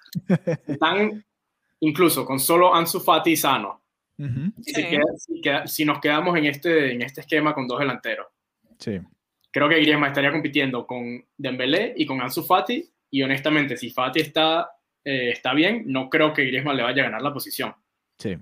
Están 0.68 1.26
incluso 1.80 2.26
con 2.26 2.40
solo 2.40 2.74
Ansu 2.74 3.00
Fati 3.00 3.36
sano 3.36 3.81
si, 5.66 5.86
nos 5.86 6.00
quedamos 6.00 6.38
en 6.38 6.46
este, 6.46 6.94
en 6.94 7.02
este 7.02 7.22
esquema 7.22 7.54
con 7.54 7.68
dos 7.68 7.80
delanteros, 7.80 8.28
sí. 8.78 9.00
creo 9.52 9.70
que 9.70 9.80
Griezmann 9.80 10.10
estaría 10.10 10.32
compitiendo 10.32 10.86
con 10.86 11.24
Dembélé 11.38 11.94
y 11.96 12.06
con 12.06 12.22
Ansu 12.22 12.44
Fati. 12.44 12.88
Y 13.10 13.24
honestamente, 13.24 13.76
si 13.76 13.90
Fati 13.90 14.22
está, 14.22 14.72
eh, 15.04 15.32
está 15.32 15.54
bien, 15.54 15.84
no 15.88 16.10
creo 16.10 16.34
que 16.34 16.46
Griezmann 16.46 16.78
le 16.78 16.84
vaya 16.84 17.04
a 17.04 17.06
ganar 17.06 17.22
la 17.22 17.34
posición. 17.34 17.74
Sí. 18.18 18.38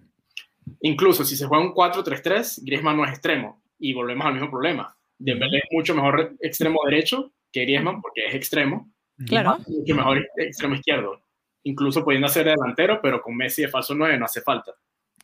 Incluso 0.81 1.23
si 1.23 1.35
se 1.35 1.45
juega 1.45 1.63
un 1.63 1.73
4-3-3, 1.73 2.63
Griezmann 2.63 2.97
no 2.97 3.05
es 3.05 3.11
extremo. 3.11 3.63
Y 3.79 3.93
volvemos 3.93 4.27
al 4.27 4.33
mismo 4.33 4.51
problema. 4.51 4.95
Dembélé 5.17 5.57
es 5.57 5.69
mucho 5.71 5.95
mejor 5.95 6.35
extremo 6.39 6.79
derecho 6.85 7.33
que 7.51 7.61
Griezmann 7.61 8.01
porque 8.01 8.25
es 8.27 8.35
extremo. 8.35 8.91
Claro. 9.25 9.57
Mucho 9.67 9.95
mejor 9.95 10.27
extremo 10.37 10.75
izquierdo. 10.75 11.21
Incluso 11.63 12.03
pudiendo 12.03 12.27
ser 12.29 12.45
delantero, 12.45 12.99
pero 13.01 13.21
con 13.21 13.35
Messi 13.35 13.63
de 13.63 13.67
falso 13.67 13.93
9 13.93 14.17
no 14.17 14.25
hace 14.25 14.41
falta. 14.41 14.73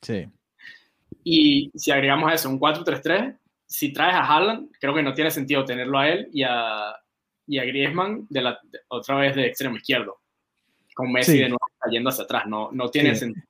Sí. 0.02 0.26
Y 1.24 1.72
si 1.76 1.92
agregamos 1.92 2.32
eso, 2.34 2.50
un 2.50 2.60
4-3-3, 2.60 3.38
si 3.66 3.92
traes 3.92 4.16
a 4.16 4.26
Haaland, 4.26 4.70
creo 4.80 4.94
que 4.94 5.04
no 5.04 5.14
tiene 5.14 5.32
sentido 5.32 5.66
tenerlo 5.66 5.98
a 5.98 6.10
él 6.10 6.30
y 6.32 6.44
a, 6.44 6.96
y 7.48 7.58
a 7.58 7.66
Griezmann 7.66 8.28
de 8.30 8.42
la, 8.42 8.60
otra 8.90 9.16
vez 9.16 9.36
de 9.36 9.48
extremo 9.48 9.78
izquierdo, 9.78 10.20
con 10.94 11.12
Messi 11.12 11.38
de 11.38 11.50
nuevo 11.50 11.66
cayendo 11.80 12.10
hacia 12.10 12.24
atrás. 12.24 12.44
No, 12.48 12.70
no 12.72 12.90
tiene 12.90 13.16
sentido. 13.16 13.46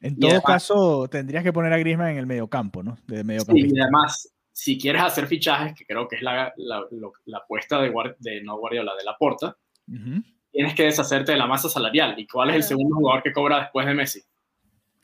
En 0.00 0.18
todo 0.18 0.42
caso, 0.42 1.08
tendrías 1.08 1.42
que 1.42 1.52
poner 1.52 1.72
a 1.72 1.78
Griezmann 1.78 2.10
en 2.10 2.18
el 2.18 2.26
mediocampo, 2.26 2.82
¿no? 2.82 2.98
De 3.06 3.22
sí, 3.40 3.70
y 3.72 3.80
además, 3.80 4.30
si 4.52 4.78
quieres 4.78 5.02
hacer 5.02 5.26
fichajes, 5.26 5.74
que 5.74 5.86
creo 5.86 6.06
que 6.06 6.16
es 6.16 6.22
la, 6.22 6.52
la, 6.56 6.84
la 7.24 7.38
apuesta 7.38 7.80
de, 7.80 7.92
de 8.18 8.42
no 8.42 8.58
Guardiola, 8.58 8.94
de 8.94 9.04
la 9.04 9.16
Porta, 9.16 9.56
tienes 10.52 10.74
que 10.74 10.84
deshacerte 10.84 11.32
de 11.32 11.38
la 11.38 11.46
masa 11.46 11.68
salarial. 11.68 12.14
¿Y 12.18 12.26
cuál 12.26 12.50
es 12.50 12.56
el 12.56 12.62
segundo 12.62 12.96
jugador 12.96 13.22
que 13.22 13.32
cobra 13.32 13.60
después 13.60 13.86
de 13.86 13.94
Messi? 13.94 14.22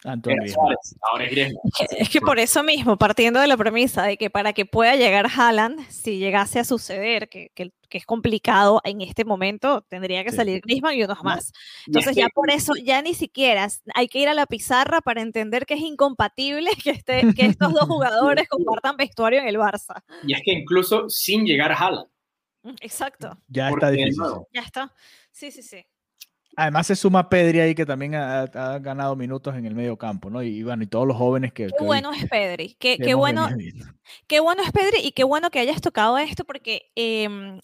Ahora 0.05 1.25
es 1.25 1.55
Es 1.97 2.09
que 2.09 2.21
por 2.21 2.39
eso 2.39 2.63
mismo, 2.63 2.97
partiendo 2.97 3.41
de 3.41 3.47
la 3.47 3.57
premisa 3.57 4.03
de 4.03 4.17
que 4.17 4.31
para 4.31 4.53
que 4.53 4.67
pueda 4.67 4.97
llegar 4.97 5.29
Haaland, 5.35 5.89
si 5.91 6.19
llegase 6.19 6.59
a 6.59 6.65
suceder, 6.65 7.29
que, 7.29 7.51
que, 7.55 7.73
es 7.91 8.07
complicado 8.07 8.81
en 8.85 9.03
este 9.03 9.25
momento, 9.27 9.83
tendría 9.83 10.25
que 10.25 10.33
salir 10.33 10.63
Griezmann 10.63 10.95
y 10.95 11.05
unos 11.05 11.23
más. 11.23 11.53
Entonces 11.87 12.17
ya 12.17 12.29
por 12.35 12.51
eso, 12.51 12.73
ya 12.83 13.03
ni 13.03 13.13
siquiera 13.13 13.69
hay 13.95 14.09
que 14.09 14.19
ir 14.19 14.29
a 14.29 14.35
la 14.35 14.47
pizarra 14.47 15.03
para 15.03 15.21
entender 15.21 15.67
que 15.67 15.75
es 15.75 15.81
incompatible 15.81 16.71
que, 16.83 16.91
este, 16.91 17.35
que 17.35 17.47
estos 17.47 17.73
dos 17.75 17.83
jugadores 17.89 18.49
compartan 18.49 18.97
vestuario 18.97 19.41
en 19.41 19.47
el 19.47 19.57
Barça. 19.57 20.03
Y 20.27 20.33
es 20.33 20.41
que 20.43 20.53
incluso 20.53 21.11
sin 21.11 21.45
llegar 21.45 21.71
a 21.71 21.77
Haaland. 21.77 22.09
Mm, 22.63 22.75
exacto. 22.81 23.37
Ya 23.49 23.69
está 23.69 23.91
difícil. 23.91 24.25
Ya 24.53 24.63
está. 24.63 24.95
Sí, 25.31 25.51
sí, 25.51 25.63
sí. 25.63 25.85
Además 26.57 26.87
se 26.87 26.97
suma 26.97 27.29
Pedri 27.29 27.61
ahí 27.61 27.75
que 27.75 27.87
también 27.87 28.15
ha, 28.15 28.47
ganado 28.79 29.17
minutos 29.17 29.55
en 29.57 29.65
el 29.65 29.75
medio 29.75 29.97
campo, 29.97 30.29
¿no? 30.29 30.43
Y, 30.43 30.63
bueno, 30.63 30.83
y 30.83 30.87
todos 30.87 31.07
los 31.07 31.17
jóvenes 31.17 31.53
que... 31.53 31.67
Qué 31.67 31.85
bueno 31.85 32.13
es 32.13 32.29
Pedri, 32.29 32.77
qué, 32.79 32.99
qué 32.99 33.15
bueno, 33.15 33.49
qué 34.27 34.41
bueno 34.41 34.63
es 34.63 34.73
Pedri 34.73 35.01
y 35.03 35.13
qué 35.13 35.25
bueno 35.25 35.51
que 35.51 35.61
hayas 35.61 35.81
tocado 35.81 36.19
esto 36.19 36.45
porque 36.45 36.91
em, 36.95 37.61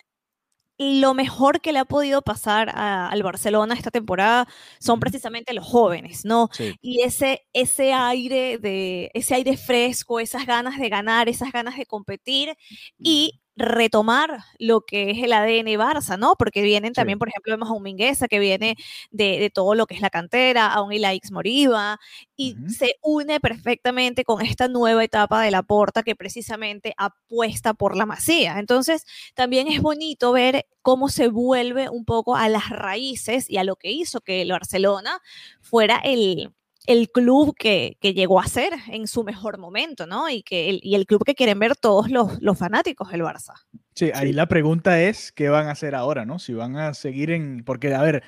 lo 0.78 1.12
mejor 1.12 1.60
que 1.60 1.72
le 1.72 1.80
ha 1.80 1.84
podido 1.84 2.22
pasar 2.22 2.70
al 2.74 3.22
Barcelona 3.22 3.74
esta 3.74 3.90
temporada 3.90 4.46
son 4.78 5.00
precisamente 5.00 5.52
los 5.52 5.66
jóvenes, 5.66 6.24
¿no? 6.24 6.48
Y 6.80 7.02
ese, 7.02 7.42
ese 7.52 7.92
aire 7.92 8.58
de, 8.58 9.10
ese 9.12 9.34
aire 9.34 9.56
fresco, 9.56 10.20
esas 10.20 10.46
ganas 10.46 10.78
de 10.78 10.88
ganar, 10.88 11.28
esas 11.28 11.50
ganas 11.50 11.76
de 11.76 11.84
competir 11.84 12.56
y 12.96 13.40
retomar 13.58 14.44
lo 14.58 14.82
que 14.82 15.10
es 15.10 15.18
el 15.22 15.32
ADN 15.32 15.66
Barça, 15.78 16.16
¿no? 16.16 16.36
Porque 16.36 16.62
vienen 16.62 16.92
también, 16.92 17.18
por 17.18 17.28
ejemplo, 17.28 17.52
vemos 17.52 17.68
a 17.68 17.72
un 17.72 17.82
Mingueza 17.82 18.28
que 18.28 18.38
viene 18.38 18.76
de, 19.10 19.50
todo 19.52 19.74
lo 19.74 19.86
que 19.86 19.94
es 19.94 20.00
la 20.00 20.10
cantera, 20.10 20.72
a 20.72 20.82
un 20.82 20.92
Ilaix 20.92 21.30
Moriba, 21.32 21.98
y 22.36 22.56
se 22.68 22.94
une 23.02 23.40
perfectamente 23.40 24.24
con 24.24 24.40
esta 24.40 24.68
nueva 24.68 25.02
etapa 25.02 25.42
de 25.42 25.50
la 25.50 25.62
porta 25.62 26.02
que 26.02 26.14
precisamente 26.14 26.94
apuesta 26.96 27.74
por 27.74 27.96
la 27.96 28.06
masía. 28.06 28.58
Entonces, 28.60 29.04
también 29.34 29.68
es 29.68 29.82
bonito 29.82 30.32
ver 30.32 30.66
cómo 30.82 31.08
se 31.08 31.28
vuelve 31.28 31.88
un 31.90 32.04
poco 32.04 32.36
a 32.36 32.48
las 32.48 32.70
raíces 32.70 33.50
y 33.50 33.56
a 33.58 33.64
lo 33.64 33.76
que 33.76 33.90
hizo 33.90 34.20
que 34.20 34.42
el 34.42 34.52
Barcelona 34.52 35.20
fuera 35.60 35.96
el, 35.96 36.52
el 36.88 37.10
club 37.10 37.54
que, 37.54 37.98
llegó 38.00 38.40
a 38.40 38.46
ser 38.46 38.72
en 38.88 39.06
su 39.06 39.22
mejor 39.22 39.58
momento, 39.58 40.06
¿no? 40.06 40.30
Y, 40.30 40.42
que 40.42 40.70
el, 40.70 40.80
y 40.82 40.94
el 40.94 41.04
club 41.04 41.22
que 41.22 41.34
quieren 41.34 41.58
ver 41.58 41.76
todos 41.76 42.10
los, 42.10 42.40
los 42.40 42.58
fanáticos 42.58 43.10
del 43.10 43.20
Barça. 43.20 43.52
Sí, 43.94 44.10
ahí 44.14 44.32
la 44.32 44.48
pregunta 44.48 45.02
es, 45.02 45.30
¿qué 45.30 45.50
van 45.50 45.66
a 45.66 45.72
hacer 45.72 45.94
ahora, 45.94 46.24
no? 46.24 46.38
Si 46.38 46.54
van 46.54 46.76
a 46.76 46.94
seguir 46.94 47.30
en... 47.30 47.62
Porque, 47.62 47.94
a 47.94 48.00
ver, 48.00 48.22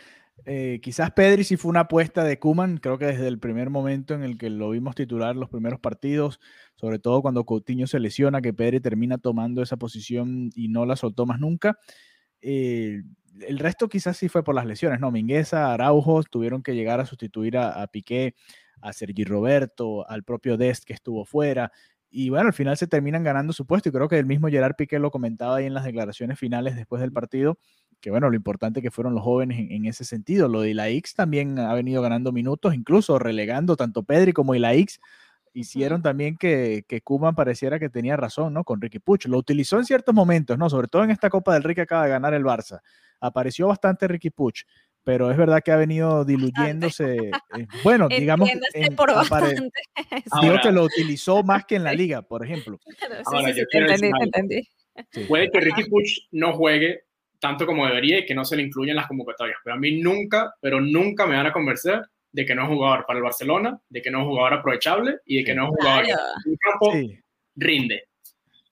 eh, 0.44 0.78
quizás 0.82 1.10
Pedri 1.12 1.42
sí 1.42 1.56
fue 1.56 1.70
una 1.70 1.80
apuesta 1.80 2.22
de 2.22 2.38
Kuman, 2.38 2.76
creo 2.76 2.98
que 2.98 3.06
desde 3.06 3.28
el 3.28 3.38
primer 3.38 3.70
momento 3.70 4.12
en 4.12 4.22
el 4.22 4.36
que 4.36 4.50
lo 4.50 4.68
vimos 4.70 4.94
titular 4.94 5.36
los 5.36 5.48
primeros 5.48 5.80
partidos, 5.80 6.38
sobre 6.76 6.98
todo 6.98 7.22
cuando 7.22 7.46
Coutinho 7.46 7.86
se 7.86 7.98
lesiona, 7.98 8.42
que 8.42 8.52
Pedri 8.52 8.80
termina 8.80 9.16
tomando 9.16 9.62
esa 9.62 9.78
posición 9.78 10.50
y 10.54 10.68
no 10.68 10.84
la 10.84 10.96
soltó 10.96 11.24
más 11.24 11.40
nunca. 11.40 11.78
Eh, 12.42 13.02
el 13.40 13.58
resto 13.58 13.88
quizás 13.88 14.16
sí 14.16 14.28
fue 14.28 14.42
por 14.42 14.54
las 14.54 14.66
lesiones, 14.66 15.00
¿no? 15.00 15.10
Mingueza, 15.10 15.72
Araujo 15.72 16.22
tuvieron 16.24 16.62
que 16.62 16.74
llegar 16.74 17.00
a 17.00 17.06
sustituir 17.06 17.56
a, 17.56 17.86
Piqué, 17.88 18.34
a 18.80 18.92
Sergi 18.92 19.24
Roberto, 19.24 20.08
al 20.08 20.24
propio 20.24 20.56
Dest 20.56 20.84
que 20.84 20.92
estuvo 20.92 21.24
fuera. 21.24 21.72
Y 22.10 22.28
bueno, 22.28 22.48
al 22.48 22.52
final 22.52 22.76
se 22.76 22.88
terminan 22.88 23.22
ganando 23.22 23.52
su 23.52 23.66
puesto 23.66 23.88
y 23.88 23.92
creo 23.92 24.08
que 24.08 24.18
el 24.18 24.26
mismo 24.26 24.48
Gerard 24.48 24.74
Piqué 24.74 24.98
lo 24.98 25.10
comentaba 25.10 25.56
ahí 25.56 25.66
en 25.66 25.74
las 25.74 25.84
declaraciones 25.84 26.38
finales 26.38 26.74
después 26.74 27.00
del 27.00 27.12
partido, 27.12 27.58
que 28.00 28.10
bueno, 28.10 28.28
lo 28.30 28.36
importante 28.36 28.82
que 28.82 28.90
fueron 28.90 29.14
los 29.14 29.22
jóvenes 29.22 29.66
en, 29.70 29.86
ese 29.86 30.04
sentido. 30.04 30.48
Lo 30.48 30.62
de 30.62 30.72
X 30.72 31.14
también 31.14 31.58
ha 31.58 31.72
venido 31.74 32.02
ganando 32.02 32.32
minutos, 32.32 32.74
incluso 32.74 33.18
relegando 33.18 33.76
tanto 33.76 34.02
Pedri 34.02 34.32
como 34.32 34.54
X 34.54 35.00
hicieron 35.52 36.02
también 36.02 36.36
que, 36.36 36.84
que 36.86 37.00
Kuman 37.00 37.34
pareciera 37.34 37.78
que 37.78 37.88
tenía 37.88 38.16
razón, 38.16 38.54
¿no? 38.54 38.64
Con 38.64 38.80
Ricky 38.80 38.98
Puch. 38.98 39.26
Lo 39.26 39.38
utilizó 39.38 39.78
en 39.78 39.84
ciertos 39.84 40.14
momentos, 40.14 40.56
¿no? 40.58 40.70
Sobre 40.70 40.88
todo 40.88 41.04
en 41.04 41.10
esta 41.10 41.30
Copa 41.30 41.54
del 41.54 41.62
Rey 41.62 41.74
que 41.74 41.82
acaba 41.82 42.04
de 42.04 42.10
ganar 42.10 42.34
el 42.34 42.44
Barça. 42.44 42.80
Apareció 43.20 43.68
bastante 43.68 44.08
Ricky 44.08 44.30
Puch, 44.30 44.64
pero 45.04 45.30
es 45.30 45.36
verdad 45.36 45.60
que 45.64 45.72
ha 45.72 45.76
venido 45.76 46.24
diluyéndose. 46.24 47.16
Eh, 47.16 47.66
bueno, 47.82 48.08
digamos. 48.08 48.48
En, 48.74 48.94
por 48.94 49.14
bastante. 49.14 49.70
Digo 50.42 50.56
que 50.62 50.72
lo 50.72 50.84
utilizó 50.84 51.42
más 51.42 51.64
que 51.64 51.76
en 51.76 51.84
la 51.84 51.92
liga, 51.92 52.22
por 52.22 52.44
ejemplo. 52.44 52.78
Ahora, 53.26 53.50
yo 53.50 53.64
entendí, 53.70 54.10
entendí. 54.20 54.68
Puede 55.28 55.50
que 55.50 55.60
Ricky 55.60 55.84
Puch 55.88 56.28
no 56.32 56.52
juegue 56.52 57.04
tanto 57.40 57.66
como 57.66 57.86
debería 57.86 58.18
y 58.18 58.26
que 58.26 58.34
no 58.34 58.44
se 58.44 58.56
le 58.56 58.62
incluyen 58.62 58.96
las 58.96 59.06
convocatorias. 59.06 59.58
Pero 59.64 59.74
a 59.74 59.78
mí 59.78 60.00
nunca, 60.00 60.54
pero 60.60 60.80
nunca 60.80 61.26
me 61.26 61.36
van 61.36 61.46
a 61.46 61.52
convencer 61.52 62.02
de 62.32 62.46
que 62.46 62.54
no 62.54 62.62
es 62.62 62.68
jugador 62.68 63.04
para 63.06 63.18
el 63.18 63.24
Barcelona, 63.24 63.80
de 63.88 64.02
que 64.02 64.10
no 64.10 64.20
es 64.20 64.26
jugador 64.26 64.54
aprovechable 64.54 65.18
y 65.26 65.38
de 65.38 65.44
que 65.44 65.54
no 65.54 65.64
es 65.64 65.70
jugador 65.70 66.04
que 66.04 66.10
en 66.12 66.56
campo 66.56 66.92
rinde. 67.56 68.04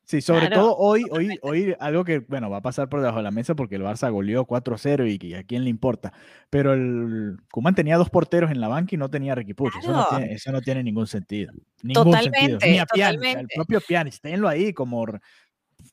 Sí, 0.09 0.23
sobre 0.23 0.49
todo 0.49 0.75
hoy, 0.75 1.05
hoy, 1.11 1.39
hoy, 1.43 1.77
algo 1.79 2.03
que, 2.03 2.21
bueno, 2.21 2.49
va 2.49 2.57
a 2.57 2.63
pasar 2.63 2.89
por 2.89 3.01
debajo 3.01 3.19
de 3.19 3.25
la 3.25 3.31
mesa 3.31 3.55
porque 3.55 3.75
el 3.75 3.83
Barça 3.83 4.11
goleó 4.11 4.47
4-0 4.47 5.23
y, 5.23 5.35
a 5.35 5.43
quién 5.43 5.65
le 5.65 5.69
importa. 5.69 6.15
Pero 6.49 6.73
el 6.73 7.37
Kuman 7.53 7.75
tenía 7.75 7.99
dos 7.99 8.09
porteros 8.09 8.51
en 8.51 8.59
la 8.59 8.69
banca 8.69 8.95
y 8.95 8.99
no 8.99 9.11
tenía 9.11 9.35
Ricky 9.35 9.53
Puch. 9.53 9.75
Eso, 9.79 10.51
no 10.51 10.63
tiene, 10.63 10.83
ningún 10.83 11.07
sentido. 11.07 11.53
Ningún 11.83 12.05
totalmente, 12.05 12.53
sentido. 12.53 12.73
Ni 12.73 12.79
a 12.79 12.87
totalmente. 12.87 13.41
el 13.41 13.49
propio 13.55 13.83
Pjanic, 13.83 14.19
tenlo 14.23 14.49
ahí 14.49 14.73
como 14.73 15.05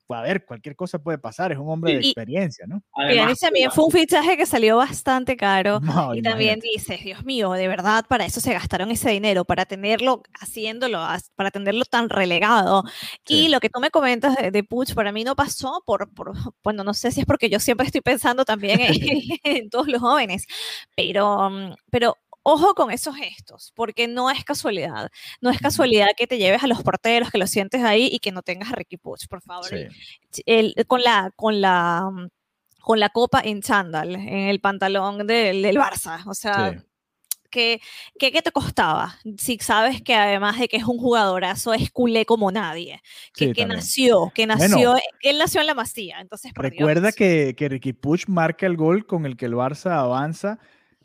a 0.10 0.22
ver, 0.22 0.46
cualquier 0.46 0.76
cosa 0.76 1.00
puede 1.00 1.18
pasar, 1.18 1.52
es 1.52 1.58
un 1.58 1.70
hombre 1.70 1.94
de 1.94 2.00
experiencia, 2.00 2.66
¿no? 2.68 2.84
Además, 2.94 3.40
también 3.40 3.72
fue 3.72 3.86
un 3.86 3.92
fichaje 3.92 4.38
que 4.38 4.46
salió 4.46 4.78
bastante 4.78 5.36
caro. 5.36 5.82
y 6.14 6.22
también 6.22 6.60
dices, 6.60 7.04
Dios 7.04 7.24
mío, 7.26 7.52
de 7.54 7.68
verdad, 7.68 8.06
para 8.08 8.26
eso 8.26 8.40
se 8.40 8.54
gastaron 8.54 8.92
ese 8.92 9.10
dinero, 9.10 9.46
para 9.46 9.66
tenerlo 9.66 10.22
haciéndolo, 10.40 11.00
para 11.36 11.52
tenerlo 11.52 11.86
tan 11.86 12.10
relegado. 12.10 12.84
Y 13.28 13.50
lo 13.50 13.60
que 13.60 13.70
tú 13.70 13.80
me 13.80 13.90
comentas 13.90 14.36
de, 14.36 14.52
de 14.52 14.64
Puch, 14.64 14.94
para 14.94 15.12
mí 15.12 15.24
no 15.24 15.36
pasó 15.36 15.82
por, 15.86 16.14
por, 16.14 16.34
bueno, 16.64 16.84
no 16.84 16.94
sé 16.94 17.12
si 17.12 17.22
es 17.22 17.26
porque 17.26 17.50
yo 17.50 17.60
siempre 17.60 17.88
estoy 17.88 18.02
pensando 18.02 18.46
también 18.46 18.82
en, 18.82 18.94
en 19.44 19.70
todos 19.70 19.88
los 19.88 20.02
jóvenes, 20.02 20.46
pero, 20.96 21.50
mm, 21.50 21.74
pero 21.90 22.18
Ojo 22.48 22.76
con 22.76 22.92
esos 22.92 23.16
gestos, 23.16 23.74
porque 23.76 24.08
no 24.08 24.30
es 24.30 24.44
casualidad. 24.44 25.10
No 25.42 25.50
es 25.50 25.58
casualidad 25.58 26.10
que 26.16 26.28
te 26.28 26.38
lleves 26.38 26.64
a 26.64 26.68
los 26.68 26.84
porteros, 26.84 27.32
que 27.32 27.40
los 27.40 27.50
sientes 27.50 27.84
ahí 27.84 28.08
y 28.12 28.20
que 28.20 28.32
no 28.32 28.44
tengas 28.44 28.72
a 28.72 28.76
Ricky 28.76 28.98
Puch, 28.98 29.28
por 29.28 29.42
favor. 29.42 29.68
con, 30.86 31.02
la, 31.02 31.32
con, 31.36 31.60
la, 31.60 32.08
con 32.80 33.00
la 33.00 33.10
copa 33.10 33.42
en 33.44 33.64
chándal, 33.64 34.16
en 34.16 34.48
el 34.48 34.60
pantalón 34.60 35.26
del, 35.26 35.64
del 35.64 35.76
Barça. 35.76 36.22
O 36.28 36.36
sea, 36.36 36.80
¿qué, 37.50 37.82
¿qué, 38.20 38.32
te 38.44 38.52
costaba? 38.52 39.18
Si 39.40 39.58
sabes 39.58 40.04
que 40.04 40.14
además 40.14 40.60
de 40.60 40.68
que 40.68 40.78
es 40.78 40.84
un 40.84 41.00
jugadorazo, 41.00 41.74
es 41.74 41.90
culé 41.90 42.28
como 42.28 42.52
nadie. 42.52 43.02
Que, 43.34 43.54
que 43.54 43.66
nació, 43.66 44.32
que 44.36 44.46
nació, 44.46 44.94
que 45.20 45.32
él 45.32 45.40
nació 45.40 45.62
en 45.62 45.68
la 45.68 45.74
Masía. 45.74 46.20
Entonces, 46.20 46.52
recuerda 46.54 47.12
que, 47.12 47.56
que 47.58 47.70
Ricky 47.70 47.94
Puch 47.94 48.28
marca 48.28 48.68
el 48.68 48.78
gol 48.78 49.08
con 49.08 49.26
el 49.26 49.36
que 49.36 49.48
el 49.48 49.54
Barça 49.54 49.94
avanza 49.94 50.60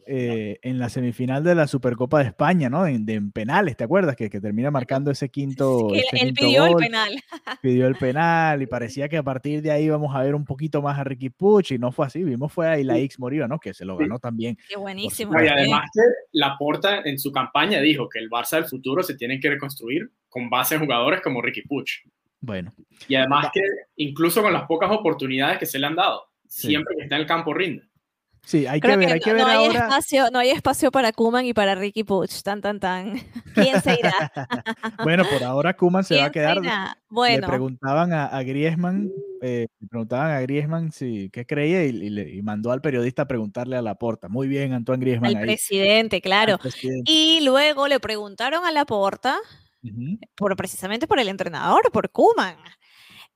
eh, 0.07 0.59
en 0.63 0.79
la 0.79 0.89
semifinal 0.89 1.45
de 1.45 1.55
la 1.55 1.67
Supercopa 1.67 2.19
de 2.19 2.27
España, 2.27 2.69
¿no? 2.69 2.87
En, 2.87 3.33
penales, 3.33 3.77
¿te 3.77 3.85
acuerdas? 3.85 4.17
Que, 4.17 4.31
que 4.31 4.41
termina 4.41 4.71
marcando 4.71 5.11
ese 5.11 5.29
quinto. 5.29 5.89
Sí, 5.93 6.03
él, 6.13 6.35
pidió 6.35 6.67
el 6.67 6.75
penal. 6.75 7.23
Pidió 7.63 7.87
el 7.87 7.95
penal 7.97 8.63
y 8.63 8.67
parecía 8.67 9.09
que 9.09 9.17
a 9.17 9.23
partir 9.23 9.63
de 9.63 9.71
ahí 9.71 9.89
vamos 9.89 10.15
a 10.15 10.23
ver 10.23 10.35
un 10.35 10.45
poquito 10.45 10.83
más 10.83 10.99
a 10.99 11.05
Ricky 11.05 11.31
Puch 11.31 11.73
y 11.73 11.79
no 11.79 11.93
fue 11.93 12.07
así. 12.07 12.23
Vimos 12.25 12.53
fue 12.53 12.69
ahí 12.69 12.85
la 12.85 12.99
X 12.99 13.19
Moriva, 13.19 13.49
¿no? 13.49 13.59
Que 13.59 13.75
se 13.75 13.85
lo 13.85 13.97
ganó 13.97 14.19
también. 14.19 14.57
Qué 14.69 14.77
buenísimo. 14.77 15.33
Y 15.41 15.49
además 15.49 15.89
que 15.93 16.01
Laporta 16.33 17.03
en 17.05 17.19
su 17.19 17.33
campaña 17.33 17.81
dijo 17.81 18.09
que 18.09 18.19
el 18.19 18.31
Barça 18.31 18.57
del 18.57 18.67
futuro 18.67 19.03
se 19.03 19.17
tiene 19.17 19.41
que 19.41 19.51
reconstruir 19.51 20.11
con 20.29 20.49
base 20.49 20.75
en 20.75 20.83
jugadores 20.83 21.21
como 21.21 21.43
Ricky 21.43 21.63
Puch. 21.63 22.03
Bueno. 22.41 22.73
Y 23.07 23.15
además 23.15 23.49
que 23.53 23.61
incluso 23.97 24.43
con 24.43 24.53
las 24.53 24.65
pocas 24.65 24.91
oportunidades 24.91 25.59
que 25.59 25.67
se 25.67 25.79
le 25.79 25.87
han 25.87 25.97
dado, 25.97 26.25
siempre 26.47 26.97
que 26.97 27.03
está 27.05 27.17
en 27.17 27.23
el 27.23 27.27
campo 27.27 27.55
rinde. 27.55 27.90
Sí, 28.45 28.67
hay 28.67 28.81
que 28.81 28.97
ver, 28.97 29.13
hay 29.13 29.21
que 29.21 29.33
ver 29.33 29.43
no 29.43 29.49
hay. 29.49 29.67
Espacio, 29.67 30.31
no 30.31 30.39
hay 30.39 30.51
espacio 30.51 30.91
para 30.91 31.13
Kuman 31.13 31.47
y 31.47 31.55
para 31.55 31.75
Ricky 31.75 32.05
Puch, 32.05 32.43
tan, 32.43 32.61
tan, 32.61 32.81
tan. 32.81 33.13
¿Quién 33.55 33.81
se 33.81 33.99
irá? 33.99 34.13
bueno, 35.05 35.25
por 35.31 35.43
ahora 35.45 35.75
Kuman 35.75 36.05
se 36.05 36.17
va 36.17 36.27
a 36.27 36.33
quedar. 36.33 36.59
Bueno. 37.09 37.47
Le 37.47 37.47
preguntaban 37.47 38.13
a, 38.13 38.27
a 38.27 38.43
Griezmann, 38.43 39.11
eh, 39.43 39.67
le 39.79 39.89
preguntaban 39.89 40.31
a 40.33 40.41
Griezmann 40.41 40.93
si 40.93 41.31
qué 41.31 41.47
creía 41.47 41.85
y, 41.85 42.43
mandó 42.43 42.73
al 42.73 42.81
periodista 42.81 43.23
a 43.23 43.29
preguntarle 43.29 43.77
a 43.77 43.83
Laporta. 43.83 44.29
Muy 44.29 44.49
bien, 44.49 44.73
Antoine 44.73 45.01
Griezmann. 45.01 45.37
Al 45.37 45.43
presidente, 45.43 46.21
claro. 46.21 46.59
Y 47.05 47.41
luego 47.43 47.89
le 47.89 48.01
preguntaron 48.01 48.65
a 48.65 48.73
Laporta, 48.73 49.39
por, 50.35 50.57
precisamente 50.57 51.07
por 51.07 51.19
el 51.21 51.29
entrenador, 51.29 51.91
por 51.93 52.11
Kuman. 52.11 52.57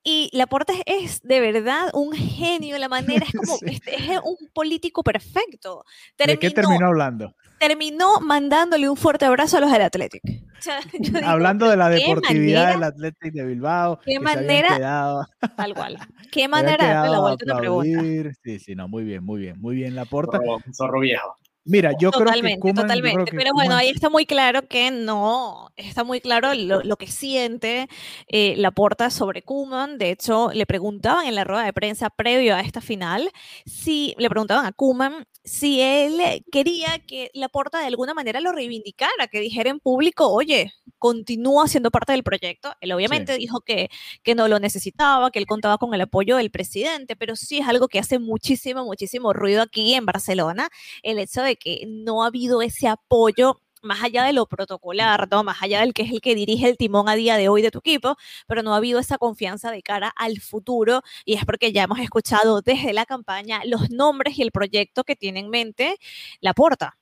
Y 0.06 0.28
Laporta 0.34 0.74
es 0.84 1.22
de 1.22 1.40
verdad 1.40 1.88
un 1.94 2.12
genio, 2.12 2.76
la 2.76 2.88
manera 2.90 3.24
es 3.26 3.32
como, 3.32 3.58
este, 3.62 3.94
es 3.94 4.20
un 4.22 4.36
político 4.52 5.02
perfecto. 5.02 5.84
¿De 6.18 6.38
qué 6.38 6.50
terminó 6.50 6.88
hablando? 6.88 7.34
Terminó 7.58 8.20
mandándole 8.20 8.90
un 8.90 8.96
fuerte 8.98 9.24
abrazo 9.24 9.56
a 9.56 9.60
los 9.60 9.72
del 9.72 9.80
Athletic. 9.80 10.22
Hablando 11.24 11.68
de 11.68 11.76
la 11.76 11.88
deportividad 11.88 12.72
del 12.72 12.82
Athletic 12.82 13.32
de 13.32 13.44
Bilbao. 13.44 14.00
Qué 14.04 14.20
manera. 14.20 15.26
Tal 15.56 15.74
cual. 15.74 15.98
Qué 16.32 16.48
manera 16.48 17.02
de 17.02 17.10
la 17.10 17.20
vuelta 17.20 17.54
a 17.54 17.58
pregunta. 17.58 18.30
Sí, 18.42 18.58
sí, 18.58 18.74
no, 18.74 18.88
muy 18.88 19.04
bien, 19.04 19.24
muy 19.24 19.40
bien, 19.40 19.60
muy 19.60 19.76
bien 19.76 19.94
Laporta. 19.94 20.38
Un 20.40 20.74
zorro 20.74 21.00
viejo. 21.00 21.36
Mira, 21.66 21.92
yo 21.98 22.10
creo 22.10 22.30
que 22.30 22.72
totalmente, 22.74 23.32
pero 23.32 23.52
bueno, 23.54 23.74
ahí 23.74 23.88
está 23.88 24.10
muy 24.10 24.26
claro 24.26 24.68
que 24.68 24.90
no, 24.90 25.70
está 25.76 26.04
muy 26.04 26.20
claro 26.20 26.52
lo, 26.54 26.96
que 26.96 27.06
siente 27.06 27.88
eh, 28.28 28.54
la 28.58 28.70
porta 28.70 29.08
sobre 29.08 29.42
Kuman. 29.42 29.96
De 29.96 30.10
hecho, 30.10 30.50
le 30.52 30.66
preguntaban 30.66 31.26
en 31.26 31.34
la 31.34 31.44
rueda 31.44 31.64
de 31.64 31.72
prensa 31.72 32.10
previo 32.10 32.54
a 32.54 32.60
esta 32.60 32.82
final 32.82 33.30
si 33.64 34.14
le 34.18 34.28
preguntaban 34.28 34.66
a 34.66 34.72
Kuman 34.72 35.26
si 35.44 35.80
él 35.82 36.42
quería 36.50 36.98
que 37.06 37.30
la 37.34 37.50
porta 37.50 37.78
de 37.78 37.86
alguna 37.86 38.14
manera 38.14 38.40
lo 38.40 38.52
reivindicara, 38.52 39.28
que 39.30 39.40
dijera 39.40 39.68
en 39.68 39.78
público, 39.78 40.28
oye, 40.28 40.72
continúa 40.98 41.68
siendo 41.68 41.90
parte 41.90 42.12
del 42.12 42.22
proyecto. 42.22 42.72
Él 42.80 42.92
obviamente 42.92 43.36
dijo 43.36 43.60
que, 43.60 43.90
que 44.22 44.34
no 44.34 44.48
lo 44.48 44.58
necesitaba, 44.58 45.30
que 45.30 45.38
él 45.38 45.46
contaba 45.46 45.76
con 45.76 45.92
el 45.92 46.00
apoyo 46.00 46.38
del 46.38 46.50
presidente, 46.50 47.14
pero 47.14 47.36
sí 47.36 47.58
es 47.58 47.68
algo 47.68 47.88
que 47.88 47.98
hace 47.98 48.18
muchísimo, 48.18 48.84
muchísimo 48.84 49.34
ruido 49.34 49.60
aquí 49.60 49.94
en 49.94 50.06
Barcelona, 50.06 50.70
el 51.02 51.18
hecho 51.18 51.42
de 51.42 51.56
que 51.56 51.84
no 51.86 52.24
ha 52.24 52.28
habido 52.28 52.62
ese 52.62 52.88
apoyo 52.88 53.60
más 53.84 54.02
allá 54.02 54.24
de 54.24 54.32
lo 54.32 54.46
protocolar, 54.46 55.28
¿no? 55.30 55.44
más 55.44 55.62
allá 55.62 55.80
del 55.80 55.92
que 55.94 56.02
es 56.02 56.10
el 56.12 56.20
que 56.20 56.34
dirige 56.34 56.68
el 56.68 56.76
timón 56.76 57.08
a 57.08 57.14
día 57.14 57.36
de 57.36 57.48
hoy 57.48 57.62
de 57.62 57.70
tu 57.70 57.78
equipo, 57.78 58.16
pero 58.46 58.62
no 58.62 58.74
ha 58.74 58.78
habido 58.78 58.98
esa 58.98 59.18
confianza 59.18 59.70
de 59.70 59.82
cara 59.82 60.12
al 60.16 60.40
futuro 60.40 61.02
y 61.24 61.34
es 61.34 61.44
porque 61.44 61.72
ya 61.72 61.84
hemos 61.84 61.98
escuchado 62.00 62.62
desde 62.62 62.92
la 62.92 63.06
campaña 63.06 63.60
los 63.64 63.90
nombres 63.90 64.38
y 64.38 64.42
el 64.42 64.52
proyecto 64.52 65.04
que 65.04 65.16
tiene 65.16 65.40
en 65.40 65.50
mente 65.50 65.96
la 66.40 66.54
porta. 66.54 66.96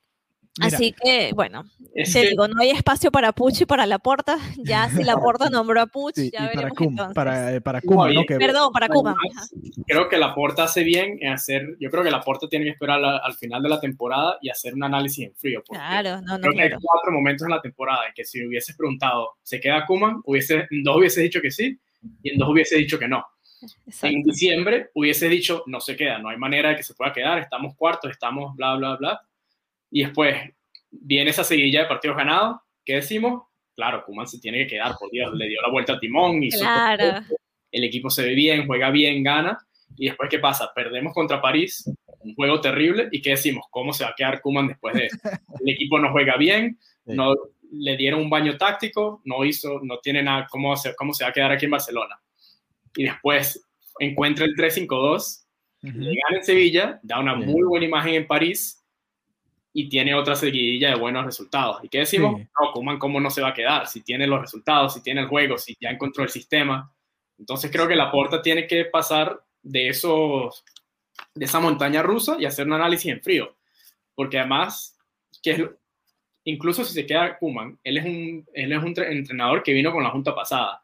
Así 0.61 0.93
que, 0.93 1.31
bueno, 1.33 1.65
te 1.93 2.27
digo, 2.27 2.47
no 2.47 2.61
hay 2.61 2.69
espacio 2.69 3.11
para 3.11 3.31
Puch 3.31 3.61
y 3.61 3.65
para 3.65 3.85
Laporta. 3.85 4.37
Ya 4.63 4.89
si 4.89 5.03
Laporta 5.03 5.49
nombró 5.49 5.81
a 5.81 5.87
Puch, 5.87 6.15
ya 6.31 6.47
veremos 6.47 6.71
para 6.77 6.85
entonces. 6.85 7.15
Para, 7.15 7.55
eh, 7.55 7.61
para 7.61 7.81
Kuma, 7.81 8.11
¿no? 8.11 8.23
Perdón, 8.25 8.71
para 8.71 8.87
Kuma. 8.87 9.15
Creo 9.87 10.07
que 10.07 10.17
Laporta 10.17 10.63
hace 10.63 10.83
bien 10.83 11.17
en 11.21 11.33
hacer, 11.33 11.75
yo 11.79 11.89
creo 11.89 12.03
que 12.03 12.11
Laporta 12.11 12.47
tiene 12.47 12.65
que 12.65 12.71
esperar 12.71 13.03
al 13.03 13.33
final 13.33 13.61
de 13.63 13.69
la 13.69 13.79
temporada 13.79 14.37
y 14.41 14.49
hacer 14.49 14.73
un 14.73 14.83
análisis 14.83 15.25
en 15.25 15.35
frío. 15.35 15.63
Claro, 15.67 16.21
no, 16.21 16.37
no, 16.37 16.41
creo 16.41 16.53
que 16.53 16.61
hay 16.61 16.69
cuatro 16.69 17.11
momentos 17.11 17.45
en 17.45 17.51
la 17.51 17.61
temporada 17.61 18.07
en 18.07 18.13
que 18.13 18.23
si 18.23 18.45
hubieses 18.45 18.75
preguntado, 18.75 19.31
¿se 19.41 19.59
queda 19.59 19.85
Kuman? 19.85 20.21
Hubiese, 20.25 20.67
en 20.69 20.83
dos 20.83 20.97
hubiese 20.97 21.21
dicho 21.21 21.41
que 21.41 21.51
sí 21.51 21.77
y 22.21 22.31
en 22.31 22.37
dos 22.37 22.49
hubiese 22.49 22.77
dicho 22.77 22.99
que 22.99 23.07
no. 23.07 23.25
En 24.01 24.21
diciembre 24.23 24.89
hubiese 24.93 25.29
dicho, 25.29 25.63
no 25.67 25.79
se 25.79 25.95
queda, 25.95 26.19
no 26.19 26.29
hay 26.29 26.37
manera 26.37 26.69
de 26.69 26.75
que 26.75 26.83
se 26.83 26.93
pueda 26.93 27.13
quedar, 27.13 27.39
estamos 27.39 27.75
cuartos, 27.75 28.11
estamos 28.11 28.55
bla, 28.55 28.75
bla, 28.75 28.95
bla 28.97 29.21
y 29.93 30.03
después 30.03 30.35
viene 30.89 31.29
esa 31.29 31.43
seguilla 31.43 31.83
de 31.83 31.87
partidos 31.87 32.17
ganados. 32.17 32.57
¿Qué 32.83 32.95
decimos? 32.95 33.43
Claro, 33.75 34.03
Kuman 34.03 34.27
se 34.27 34.39
tiene 34.39 34.57
que 34.59 34.67
quedar, 34.67 34.95
por 34.99 35.09
Dios, 35.11 35.31
le 35.35 35.47
dio 35.47 35.61
la 35.61 35.71
vuelta 35.71 35.93
al 35.93 35.99
timón, 35.99 36.43
y 36.43 36.49
el 37.71 37.83
equipo 37.83 38.09
se 38.09 38.23
ve 38.23 38.33
bien, 38.33 38.65
juega 38.65 38.89
bien, 38.89 39.23
gana. 39.23 39.57
Y 39.95 40.07
después, 40.07 40.29
¿qué 40.31 40.39
pasa? 40.39 40.71
Perdemos 40.73 41.13
contra 41.13 41.39
París, 41.39 41.87
un 42.21 42.33
juego 42.33 42.59
terrible. 42.59 43.07
¿Y 43.11 43.21
qué 43.21 43.31
decimos? 43.31 43.65
¿Cómo 43.69 43.93
se 43.93 44.03
va 44.03 44.09
a 44.09 44.15
quedar 44.15 44.41
Kuman 44.41 44.67
después 44.67 44.95
de 44.95 45.05
eso? 45.05 45.17
El 45.61 45.69
equipo 45.69 45.99
no 45.99 46.11
juega 46.11 46.37
bien, 46.37 46.79
no 47.05 47.35
le 47.71 47.95
dieron 47.95 48.21
un 48.21 48.31
baño 48.31 48.57
táctico, 48.57 49.21
no 49.25 49.45
hizo, 49.45 49.79
no 49.83 49.99
tiene 49.99 50.23
nada, 50.23 50.47
¿cómo, 50.49 50.75
se, 50.75 50.95
cómo 50.95 51.13
se 51.13 51.23
va 51.23 51.29
a 51.29 51.33
quedar 51.33 51.51
aquí 51.51 51.65
en 51.65 51.71
Barcelona? 51.71 52.19
Y 52.95 53.03
después 53.03 53.63
encuentra 53.99 54.45
el 54.45 54.55
3-5-2, 54.55 55.45
le 55.81 56.15
gana 56.15 56.37
en 56.37 56.43
Sevilla, 56.43 56.99
da 57.03 57.19
una 57.19 57.35
muy 57.35 57.63
buena 57.63 57.85
imagen 57.85 58.15
en 58.15 58.27
París 58.27 58.82
y 59.73 59.89
tiene 59.89 60.13
otra 60.13 60.35
seguidilla 60.35 60.89
de 60.89 60.95
buenos 60.95 61.25
resultados. 61.25 61.83
¿Y 61.83 61.89
qué 61.89 61.99
decimos? 61.99 62.39
No, 62.39 62.71
Kuman, 62.71 62.99
¿cómo 62.99 63.19
no 63.19 63.31
se 63.31 63.41
va 63.41 63.49
a 63.49 63.53
quedar? 63.53 63.87
Si 63.87 64.01
tiene 64.01 64.27
los 64.27 64.39
resultados, 64.39 64.93
si 64.93 65.01
tiene 65.01 65.21
el 65.21 65.27
juego, 65.27 65.57
si 65.57 65.75
ya 65.81 65.89
encontró 65.89 66.23
el 66.23 66.29
sistema. 66.29 66.93
Entonces 67.39 67.71
creo 67.71 67.87
que 67.87 67.95
la 67.95 68.11
porta 68.11 68.41
tiene 68.41 68.67
que 68.67 68.85
pasar 68.85 69.43
de, 69.63 69.89
esos, 69.89 70.63
de 71.33 71.45
esa 71.45 71.59
montaña 71.59 72.03
rusa 72.03 72.37
y 72.39 72.45
hacer 72.45 72.67
un 72.67 72.73
análisis 72.73 73.11
en 73.11 73.21
frío. 73.21 73.55
Porque 74.13 74.37
además, 74.37 74.95
que 75.41 75.71
incluso 76.43 76.85
si 76.85 76.93
se 76.93 77.07
queda 77.07 77.39
Kuman, 77.39 77.79
él 77.83 77.97
es 77.97 78.05
un, 78.05 78.45
él 78.53 78.71
es 78.71 78.83
un 78.83 78.93
entrenador 78.95 79.63
que 79.63 79.73
vino 79.73 79.91
con 79.91 80.03
la 80.03 80.11
junta 80.11 80.35
pasada. 80.35 80.83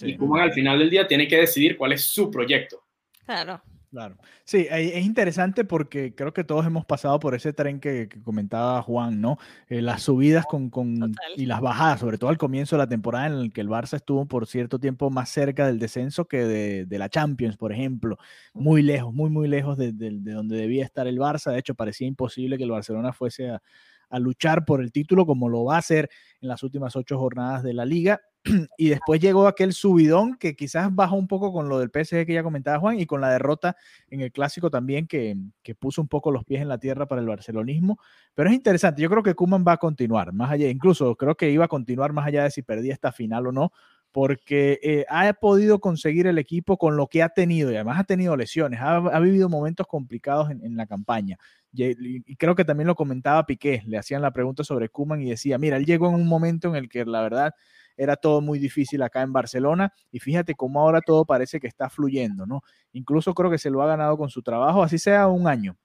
Y 0.00 0.16
Kuman 0.16 0.40
al 0.40 0.52
final 0.54 0.78
del 0.78 0.88
día 0.88 1.06
tiene 1.06 1.28
que 1.28 1.36
decidir 1.36 1.76
cuál 1.76 1.92
es 1.92 2.04
su 2.04 2.30
proyecto. 2.30 2.84
Claro. 3.26 3.60
Claro. 3.90 4.16
Sí, 4.44 4.68
es 4.70 5.04
interesante 5.04 5.64
porque 5.64 6.14
creo 6.14 6.32
que 6.32 6.44
todos 6.44 6.64
hemos 6.64 6.84
pasado 6.84 7.18
por 7.18 7.34
ese 7.34 7.52
tren 7.52 7.80
que, 7.80 8.08
comentaba 8.22 8.80
Juan, 8.82 9.20
¿no? 9.20 9.36
Eh, 9.68 9.82
las 9.82 10.02
subidas 10.04 10.46
con, 10.46 10.70
con 10.70 11.12
y 11.34 11.46
las 11.46 11.60
bajadas, 11.60 11.98
sobre 11.98 12.16
todo 12.16 12.30
al 12.30 12.38
comienzo 12.38 12.76
de 12.76 12.78
la 12.78 12.88
temporada 12.88 13.26
en 13.26 13.32
el 13.32 13.52
que 13.52 13.60
el 13.60 13.68
Barça 13.68 13.94
estuvo 13.94 14.26
por 14.26 14.46
cierto 14.46 14.78
tiempo 14.78 15.10
más 15.10 15.30
cerca 15.30 15.66
del 15.66 15.80
descenso 15.80 16.26
que 16.26 16.44
de, 16.86 16.98
la 16.98 17.08
Champions, 17.08 17.56
por 17.56 17.72
ejemplo. 17.72 18.16
Muy 18.54 18.82
lejos, 18.82 19.12
muy, 19.12 19.28
muy 19.28 19.48
lejos 19.48 19.76
de, 19.76 19.90
de, 19.92 20.10
donde 20.32 20.56
debía 20.56 20.84
estar 20.84 21.08
el 21.08 21.18
Barça. 21.18 21.50
De 21.50 21.58
hecho, 21.58 21.74
parecía 21.74 22.06
imposible 22.06 22.58
que 22.58 22.64
el 22.64 22.70
Barcelona 22.70 23.12
fuese 23.12 23.50
a, 23.50 23.60
a 24.08 24.18
luchar 24.20 24.64
por 24.64 24.82
el 24.82 24.92
título 24.92 25.26
como 25.26 25.48
lo 25.48 25.64
va 25.64 25.76
a 25.76 25.78
hacer 25.78 26.10
en 26.40 26.48
las 26.48 26.62
últimas 26.62 26.94
ocho 26.94 27.18
jornadas 27.18 27.64
de 27.64 27.74
la 27.74 27.84
liga. 27.84 28.20
Y 28.78 28.88
después 28.88 29.20
llegó 29.20 29.46
aquel 29.46 29.72
subidón 29.72 30.36
que 30.36 30.56
quizás 30.56 30.94
bajó 30.94 31.16
un 31.16 31.28
poco 31.28 31.52
con 31.52 31.68
lo 31.68 31.78
del 31.78 31.90
PSG 31.90 32.26
que 32.26 32.34
ya 32.34 32.42
comentaba 32.42 32.78
Juan 32.78 32.98
y 32.98 33.06
con 33.06 33.20
la 33.20 33.30
derrota 33.30 33.76
en 34.08 34.20
el 34.20 34.32
clásico 34.32 34.70
también 34.70 35.06
que, 35.06 35.36
que 35.62 35.74
puso 35.74 36.00
un 36.00 36.08
poco 36.08 36.30
los 36.30 36.44
pies 36.44 36.62
en 36.62 36.68
la 36.68 36.78
tierra 36.78 37.06
para 37.06 37.20
el 37.20 37.28
barcelonismo. 37.28 37.98
Pero 38.34 38.48
es 38.48 38.54
interesante, 38.54 39.02
yo 39.02 39.10
creo 39.10 39.22
que 39.22 39.34
Kuman 39.34 39.64
va 39.66 39.72
a 39.72 39.76
continuar, 39.76 40.32
más 40.32 40.50
allá, 40.50 40.68
incluso 40.68 41.14
creo 41.16 41.36
que 41.36 41.50
iba 41.50 41.66
a 41.66 41.68
continuar 41.68 42.12
más 42.12 42.26
allá 42.26 42.44
de 42.44 42.50
si 42.50 42.62
perdía 42.62 42.94
esta 42.94 43.12
final 43.12 43.46
o 43.46 43.52
no, 43.52 43.72
porque 44.12 44.80
eh, 44.82 45.04
ha 45.08 45.32
podido 45.34 45.78
conseguir 45.78 46.26
el 46.26 46.38
equipo 46.38 46.78
con 46.78 46.96
lo 46.96 47.06
que 47.06 47.22
ha 47.22 47.28
tenido 47.28 47.70
y 47.70 47.76
además 47.76 48.00
ha 48.00 48.04
tenido 48.04 48.36
lesiones, 48.36 48.80
ha, 48.80 48.96
ha 48.96 49.20
vivido 49.20 49.48
momentos 49.48 49.86
complicados 49.86 50.50
en, 50.50 50.64
en 50.64 50.76
la 50.76 50.86
campaña. 50.86 51.38
Y, 51.72 52.34
creo 52.36 52.54
que 52.56 52.64
también 52.64 52.88
lo 52.88 52.96
comentaba 52.96 53.46
Piqué, 53.46 53.82
le 53.86 53.98
hacían 53.98 54.22
la 54.22 54.32
pregunta 54.32 54.64
sobre 54.64 54.88
Kuman 54.88 55.22
y 55.22 55.30
decía, 55.30 55.58
mira, 55.58 55.76
él 55.76 55.86
llegó 55.86 56.08
en 56.08 56.14
un 56.14 56.26
momento 56.26 56.68
en 56.68 56.76
el 56.76 56.88
que 56.88 57.04
la 57.04 57.22
verdad 57.22 57.54
era 58.00 58.16
todo 58.16 58.40
muy 58.40 58.58
difícil 58.58 59.02
acá 59.02 59.20
en 59.20 59.32
Barcelona 59.32 59.92
y 60.10 60.20
fíjate 60.20 60.54
cómo 60.54 60.80
ahora 60.80 61.02
todo 61.02 61.26
parece 61.26 61.60
que 61.60 61.66
está 61.66 61.90
fluyendo, 61.90 62.46
¿no? 62.46 62.62
Incluso 62.92 63.34
creo 63.34 63.50
que 63.50 63.58
se 63.58 63.68
lo 63.68 63.82
ha 63.82 63.86
ganado 63.86 64.16
con 64.16 64.30
su 64.30 64.40
trabajo, 64.40 64.82
así 64.82 64.98
sea 64.98 65.28
un 65.28 65.46
año, 65.46 65.76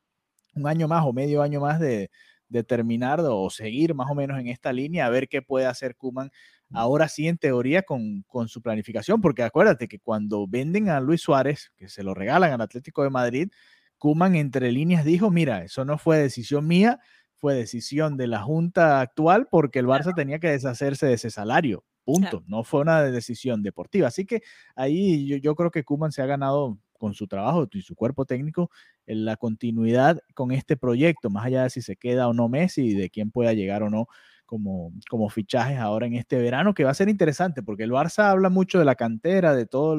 un 0.56 0.65
año 0.65 0.88
más 0.88 1.06
o 1.06 1.12
medio 1.12 1.41
año 1.41 1.60
más 1.60 1.78
de, 1.78 2.10
de 2.47 2.63
terminar 2.63 3.19
o 3.21 3.49
seguir 3.49 3.93
más 3.93 4.10
o 4.10 4.15
menos 4.15 4.39
en 4.39 4.47
esta 4.47 4.71
línea, 4.71 5.06
a 5.06 5.10
ver 5.10 5.28
qué 5.28 5.41
puede 5.41 5.65
hacer 5.65 5.97
Kuman 5.97 6.32
ahora 6.71 7.10
sí 7.10 7.28
en 7.28 7.38
teoría 7.38 7.84
con, 7.84 8.23
con, 8.28 8.47
su 8.47 8.62
planificación, 8.62 9.19
porque 9.19 9.43
acuérdate 9.43 9.89
que 9.89 9.99
cuando 9.99 10.47
venden 10.47 10.88
a 10.88 11.01
Luis 11.01 11.21
Suárez, 11.21 11.73
que 11.75 11.89
se 11.89 12.01
lo 12.01 12.13
regalan 12.13 12.54
al 12.54 12.62
Atlético 12.62 13.04
de 13.04 13.10
Madrid, 13.10 13.49
Kuman 13.97 14.36
entre 14.36 14.71
líneas 14.71 15.04
dijo, 15.04 15.32
mira, 15.32 15.63
eso 15.65 15.84
no 15.84 15.97
fue 15.97 16.17
decisión 16.17 16.65
mía, 16.65 16.99
fue 17.36 17.56
decisión 17.56 18.15
de 18.15 18.28
la 18.28 18.41
junta 18.41 19.01
actual 19.01 19.47
porque 19.51 19.80
el 19.80 19.86
Barça 19.86 20.15
tenía 20.15 20.39
que 20.39 20.49
deshacerse 20.49 21.08
de 21.08 21.13
ese 21.13 21.30
salario. 21.30 21.84
Punto. 22.05 22.43
No 22.47 22.63
fue 22.63 22.81
una 22.81 23.01
decisión 23.03 23.63
deportiva. 23.63 24.07
Así 24.07 24.25
que 24.25 24.43
ahí 24.75 25.39
yo, 25.41 25.55
creo 25.55 25.71
que 25.71 25.83
Kuman 25.83 26.11
se 26.11 26.21
ha 26.21 26.27
ganado 26.27 26.77
con 26.93 27.13
su 27.13 27.27
trabajo 27.27 27.67
y 27.71 27.81
su 27.81 27.95
cuerpo 27.95 28.25
técnico 28.25 28.69
en 29.05 29.25
la 29.25 29.35
continuidad 29.35 30.19
con 30.33 30.51
este 30.51 30.77
proyecto, 30.77 31.29
más 31.29 31.45
allá 31.45 31.63
de 31.63 31.69
si 31.71 31.81
se 31.81 31.97
queda 31.97 32.27
o 32.27 32.33
no 32.33 32.47
Messi 32.47 32.83
y 32.83 32.93
de 32.93 33.09
quién 33.09 33.31
pueda 33.31 33.53
llegar 33.53 33.83
o 33.83 33.89
no 33.89 34.07
como, 34.45 34.93
como 35.09 35.29
fichajes 35.29 35.79
ahora 35.79 36.05
en 36.05 36.13
este 36.13 36.37
verano, 36.37 36.73
que 36.73 36.83
va 36.83 36.91
a 36.91 36.95
ser 36.95 37.09
interesante 37.09 37.63
porque 37.63 37.83
el 37.83 37.91
Barça 37.91 38.29
habla 38.29 38.49
mucho 38.49 38.79
de 38.79 38.85
la 38.85 38.95
cantera, 38.95 39.55
de 39.55 39.65
todo 39.65 39.97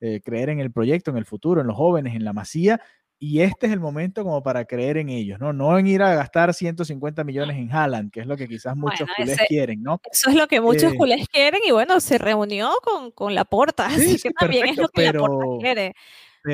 eh, 0.00 0.20
creer 0.22 0.50
en 0.50 0.60
el 0.60 0.72
proyecto, 0.72 1.10
en 1.10 1.16
el 1.16 1.24
futuro, 1.24 1.60
en 1.60 1.68
los 1.68 1.76
jóvenes, 1.76 2.14
en 2.14 2.24
la 2.24 2.32
masía, 2.32 2.80
y 3.20 3.40
este 3.40 3.66
es 3.66 3.72
el 3.72 3.80
momento 3.80 4.22
como 4.22 4.42
para 4.42 4.64
creer 4.64 4.96
en 4.96 5.08
ellos, 5.08 5.40
¿no? 5.40 5.52
No 5.52 5.76
en 5.78 5.86
ir 5.86 6.02
a 6.02 6.14
gastar 6.14 6.54
150 6.54 7.24
millones 7.24 7.56
en 7.56 7.72
Haaland, 7.72 8.12
que 8.12 8.20
es 8.20 8.26
lo 8.26 8.36
que 8.36 8.46
quizás 8.46 8.76
muchos 8.76 9.08
culés 9.16 9.38
quieren, 9.48 9.82
¿no? 9.82 10.00
Eso 10.10 10.30
es 10.30 10.36
lo 10.36 10.46
que 10.46 10.60
muchos 10.60 10.92
eh, 10.92 10.96
culés 10.96 11.28
quieren 11.28 11.60
y 11.66 11.72
bueno, 11.72 11.98
se 12.00 12.18
reunió 12.18 12.70
con, 12.82 13.10
con 13.10 13.34
la 13.34 13.44
porta, 13.44 13.86
así 14.16 14.18
que 14.18 14.30
también 14.30 14.68
es 14.68 14.76
lo 14.76 14.88
que 14.88 15.04
la 15.04 15.12
porta 15.12 15.46
quiere. 15.60 15.94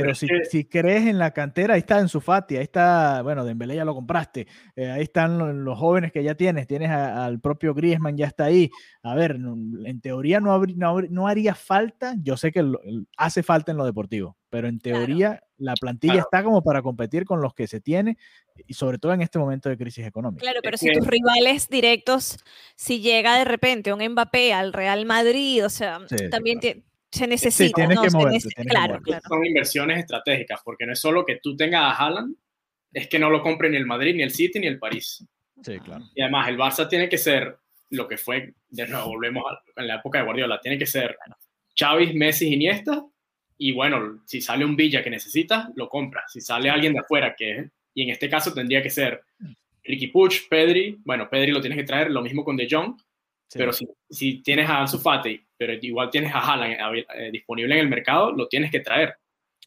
Pero 0.01 0.15
si, 0.15 0.27
si, 0.51 0.65
crees 0.65 1.07
en 1.07 1.19
la 1.19 1.33
cantera, 1.33 1.75
ahí 1.75 1.81
está 1.81 1.99
en 2.01 2.09
su 2.09 2.21
Fati, 2.21 2.57
ahí 2.57 2.63
está, 2.63 3.23
bueno, 3.23 3.45
Dembélé 3.45 3.77
ya 3.77 3.85
lo 3.85 3.95
compraste, 3.95 4.47
eh, 4.77 4.91
ahí 4.91 5.03
están 5.03 5.65
los, 5.65 5.79
jóvenes 5.79 6.13
que 6.13 6.23
ya 6.23 6.35
tienes, 6.35 6.67
tienes 6.67 6.91
al 6.91 7.41
propio 7.41 7.75
Griezmann, 7.75 8.17
ya 8.17 8.27
está 8.27 8.45
ahí. 8.45 8.71
A 9.03 9.15
ver, 9.15 9.33
en 9.33 10.01
teoría 10.01 10.41
no, 10.41 10.61
no, 10.61 11.29
haría 11.29 11.55
falta, 11.55 12.15
yo 12.23 12.37
sé 12.37 12.53
que 12.53 12.65
hace 13.17 13.43
falta 13.43 13.73
en 13.73 13.79
lo 13.79 13.85
deportivo, 13.85 14.37
pero 14.51 14.69
en 14.69 14.79
teoría 14.79 15.43
la 15.59 15.75
plantilla 15.75 16.21
está 16.21 16.43
como 16.43 16.63
para 16.63 16.83
competir 16.83 17.25
con 17.25 17.41
los 17.41 17.55
que 17.55 17.67
se 17.67 17.81
tiene 17.81 18.19
y 18.67 18.75
sobre 18.75 18.99
todo 18.99 19.13
en 19.13 19.23
este 19.23 19.39
momento 19.39 19.69
de 19.69 19.77
crisis 19.77 20.07
económica. 20.07 20.43
Claro, 20.43 20.61
pero 20.63 20.77
si 20.77 20.93
tus 20.93 21.07
rivales 21.07 21.69
directos, 21.69 22.39
si 22.77 23.01
llega 23.01 23.39
de 23.39 23.45
repente 23.45 23.93
un 23.93 24.05
Mbappé 24.05 24.53
al 24.53 24.73
Real 24.73 25.07
Madrid, 25.07 25.65
o 25.65 25.71
sea, 25.71 26.01
también 26.31 26.61
se 27.15 27.27
necesita. 27.27 27.87
claro, 28.69 29.01
Son 29.29 29.45
inversiones 29.45 29.99
estratégicas, 29.99 30.61
porque 30.65 30.87
no 30.87 30.93
es 30.93 31.01
solo 31.01 31.25
que 31.25 31.41
tú 31.43 31.57
tengas 31.57 31.83
a 31.83 31.97
Haaland, 31.97 32.37
es 32.93 33.09
que 33.09 33.19
no 33.19 33.31
lo 33.31 33.43
compre 33.43 33.71
ni 33.71 33.77
el 33.77 33.87
Madrid, 33.87 34.15
ni 34.15 34.23
el 34.23 34.31
City, 34.31 34.61
ni 34.61 34.67
el 34.67 34.79
París. 34.79 35.25
Sí, 35.63 35.79
claro. 35.81 36.05
Y 36.15 36.23
además, 36.23 36.49
el 36.49 36.59
Barça 36.59 36.89
tiene 36.89 37.09
que 37.09 37.19
ser 37.19 37.57
lo 37.91 38.09
que 38.09 38.17
fue, 38.17 38.55
de 38.69 38.87
nuevo, 38.87 39.09
volvemos 39.09 39.45
a, 39.51 39.81
en 39.81 39.87
la 39.87 39.97
época 39.97 40.19
de 40.19 40.25
Guardiola, 40.25 40.61
tiene 40.61 40.79
que 40.79 40.87
ser 40.87 41.17
Xavi, 41.79 42.15
Messi, 42.15 42.53
Iniesta, 42.53 43.05
y 43.57 43.73
bueno, 43.73 44.23
si 44.27 44.41
sale 44.41 44.65
un 44.65 44.77
Villa 44.77 45.03
que 45.03 45.11
necesita, 45.11 45.71
lo 45.77 45.89
compra. 45.89 46.25
Si 46.29 46.41
sale 46.41 46.71
alguien 46.71 46.93
de 46.93 47.01
afuera, 47.01 47.35
que 47.37 47.71
y 47.95 48.03
en 48.03 48.11
este 48.11 48.29
caso 48.29 48.53
tendría 48.53 48.83
que 48.83 48.91
ser 48.91 49.23
Ricky 49.85 50.09
Puch, 50.09 50.49
Pedri, 50.49 50.99
bueno, 51.05 51.29
Pedri 51.31 51.53
lo 51.53 51.61
tienes 51.61 51.79
que 51.79 51.85
traer, 51.85 52.11
lo 52.11 52.23
mismo 52.23 52.45
con 52.45 52.57
De 52.57 52.67
Jong, 52.69 52.97
pero 53.55 53.73
si, 53.73 53.87
si, 54.11 54.43
tienes 54.43 54.69
a 54.69 54.81
Ansu 54.81 54.99
Fati, 54.99 55.41
pero 55.57 55.73
igual 55.81 56.11
tienes 56.11 56.35
a 56.35 56.39
Haaland 56.39 56.75
eh, 57.15 57.31
disponible 57.33 57.75
en 57.75 57.81
el 57.81 57.89
mercado, 57.89 58.33
lo 58.33 58.49
tienes 58.49 58.71
que 58.71 58.81
traer. 58.81 59.15